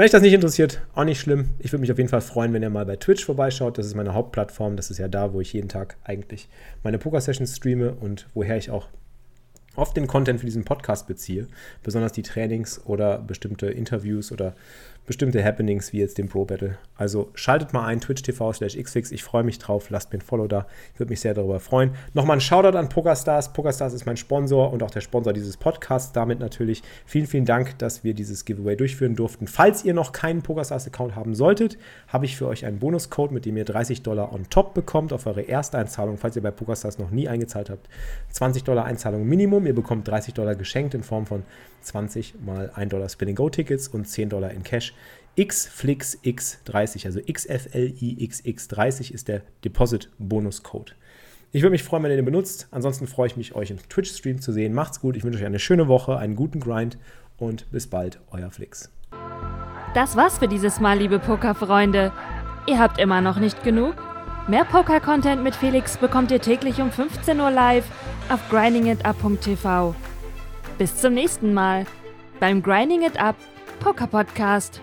Wenn 0.01 0.07
euch 0.07 0.13
das 0.13 0.23
nicht 0.23 0.33
interessiert, 0.33 0.81
auch 0.95 1.05
nicht 1.05 1.21
schlimm. 1.21 1.51
Ich 1.59 1.73
würde 1.73 1.83
mich 1.83 1.93
auf 1.93 1.99
jeden 1.99 2.09
Fall 2.09 2.23
freuen, 2.23 2.55
wenn 2.55 2.63
ihr 2.63 2.71
mal 2.71 2.87
bei 2.87 2.97
Twitch 2.97 3.23
vorbeischaut. 3.23 3.77
Das 3.77 3.85
ist 3.85 3.95
meine 3.95 4.15
Hauptplattform. 4.15 4.77
Das 4.77 4.91
ist 4.91 4.97
ja 4.97 5.09
da, 5.09 5.35
wo 5.35 5.43
ich 5.43 5.53
jeden 5.53 5.69
Tag 5.69 5.99
eigentlich 6.05 6.49
meine 6.83 6.97
Poker-Sessions 6.97 7.55
streame 7.55 7.93
und 7.93 8.27
woher 8.33 8.57
ich 8.57 8.71
auch 8.71 8.89
oft 9.77 9.95
den 9.99 10.07
Content 10.07 10.41
für 10.41 10.47
diesen 10.47 10.65
Podcast 10.65 11.07
beziehe. 11.07 11.49
Besonders 11.83 12.13
die 12.13 12.23
Trainings 12.23 12.81
oder 12.87 13.19
bestimmte 13.19 13.67
Interviews 13.67 14.33
oder 14.33 14.55
bestimmte 15.11 15.45
Happenings 15.45 15.93
wie 15.93 15.99
jetzt 15.99 16.19
den 16.19 16.29
Pro 16.29 16.45
Battle. 16.45 16.79
Also 16.97 17.33
schaltet 17.35 17.73
mal 17.73 17.85
ein, 17.85 18.01
Twitch 18.01 18.23
TV 18.23 18.53
slash 18.53 18.77
xfix. 18.77 19.11
Ich 19.11 19.25
freue 19.25 19.43
mich 19.43 19.59
drauf. 19.59 19.91
Lasst 19.91 20.13
mir 20.13 20.21
ein 20.21 20.23
Follow 20.23 20.47
da. 20.47 20.69
Ich 20.95 21.01
würde 21.01 21.11
mich 21.11 21.19
sehr 21.19 21.35
darüber 21.35 21.59
freuen. 21.59 21.97
Nochmal 22.15 22.37
ein 22.37 22.41
Shoutout 22.41 22.79
an 22.79 22.89
PokerStars. 22.89 23.53
PokerStars 23.53 23.93
ist 23.93 24.07
mein 24.07 24.17
Sponsor 24.17 24.73
und 24.73 24.85
auch 24.85 24.91
der 24.93 25.01
Sponsor 25.01 25.33
dieses 25.33 25.57
Podcasts. 25.57 26.13
Damit 26.13 26.39
natürlich 26.39 26.85
vielen, 27.07 27.27
vielen 27.27 27.45
Dank, 27.45 27.77
dass 27.79 28.05
wir 28.05 28.15
dieses 28.15 28.45
Giveaway 28.45 28.77
durchführen 28.77 29.17
durften. 29.17 29.49
Falls 29.49 29.85
ihr 29.85 29.95
noch 29.95 30.13
keinen 30.13 30.43
PokerStars-Account 30.43 31.17
haben 31.17 31.35
solltet, 31.35 31.77
habe 32.07 32.25
ich 32.25 32.37
für 32.37 32.47
euch 32.47 32.65
einen 32.65 32.79
Bonuscode, 32.79 33.33
mit 33.33 33.47
dem 33.47 33.57
ihr 33.57 33.65
30 33.65 34.05
Dollar 34.05 34.33
on 34.33 34.49
top 34.49 34.75
bekommt 34.75 35.13
auf 35.13 35.27
eure 35.27 35.43
erste 35.43 35.77
Einzahlung, 35.77 36.19
falls 36.19 36.37
ihr 36.37 36.43
bei 36.43 36.53
PokerStars 36.53 37.01
noch 37.01 37.11
nie 37.11 37.27
eingezahlt 37.27 37.69
habt. 37.69 37.89
20 38.31 38.63
Dollar 38.63 38.85
Einzahlung 38.85 39.27
Minimum. 39.27 39.67
Ihr 39.67 39.75
bekommt 39.75 40.07
30 40.07 40.35
Dollar 40.35 40.55
geschenkt 40.55 40.95
in 40.95 41.03
Form 41.03 41.27
von 41.27 41.43
20 41.83 42.35
mal 42.45 42.71
1 42.73 42.91
Dollar 42.91 43.09
Spin-and-Go-Tickets 43.09 43.89
und 43.89 44.07
10 44.07 44.29
Dollar 44.29 44.53
in 44.53 44.63
Cash. 44.63 44.95
XFlixX30, 45.41 47.07
also 47.07 47.21
XFLIXX30 47.21 49.13
ist 49.13 49.29
der 49.29 49.41
Deposit-Bonus-Code. 49.65 50.93
Ich 51.53 51.63
würde 51.63 51.71
mich 51.73 51.83
freuen, 51.83 52.03
wenn 52.03 52.11
ihr 52.11 52.17
den 52.17 52.27
benutzt. 52.27 52.69
Ansonsten 52.71 53.07
freue 53.07 53.29
ich 53.29 53.39
mich, 53.39 53.55
euch 53.55 53.71
im 53.71 53.79
Twitch-Stream 53.79 54.43
zu 54.43 54.53
sehen. 54.53 54.75
Macht's 54.75 55.01
gut. 55.01 55.17
Ich 55.17 55.25
wünsche 55.25 55.39
euch 55.39 55.47
eine 55.47 55.59
schöne 55.59 55.89
Woche, 55.89 56.19
einen 56.19 56.37
guten 56.37 56.61
Grind 56.61 56.99
und 57.39 57.71
bis 57.73 57.87
bald, 57.87 58.21
euer 58.31 58.51
Flix. 58.51 58.91
Das 59.95 60.15
war's 60.15 60.39
für 60.39 60.47
dieses 60.47 60.79
Mal, 60.79 60.99
liebe 60.99 61.19
Pokerfreunde. 61.19 62.13
Ihr 62.67 62.79
habt 62.79 63.01
immer 63.01 63.23
noch 63.23 63.39
nicht 63.39 63.65
genug? 63.65 63.95
Mehr 64.47 64.67
Poker-Content 64.67 65.43
mit 65.43 65.57
Felix 65.57 65.97
bekommt 65.97 66.31
ihr 66.31 66.41
täglich 66.41 66.81
um 66.83 66.93
15 66.93 67.41
Uhr 67.41 67.51
live 67.51 67.87
auf 68.29 68.47
grindingitup.tv. 68.51 69.95
Bis 70.77 70.97
zum 70.97 71.15
nächsten 71.15 71.55
Mal 71.55 71.87
beim 72.41 72.63
Grinding 72.63 73.03
It 73.03 73.19
Up 73.19 73.37
Poker 73.81 74.07
Podcast. 74.07 74.81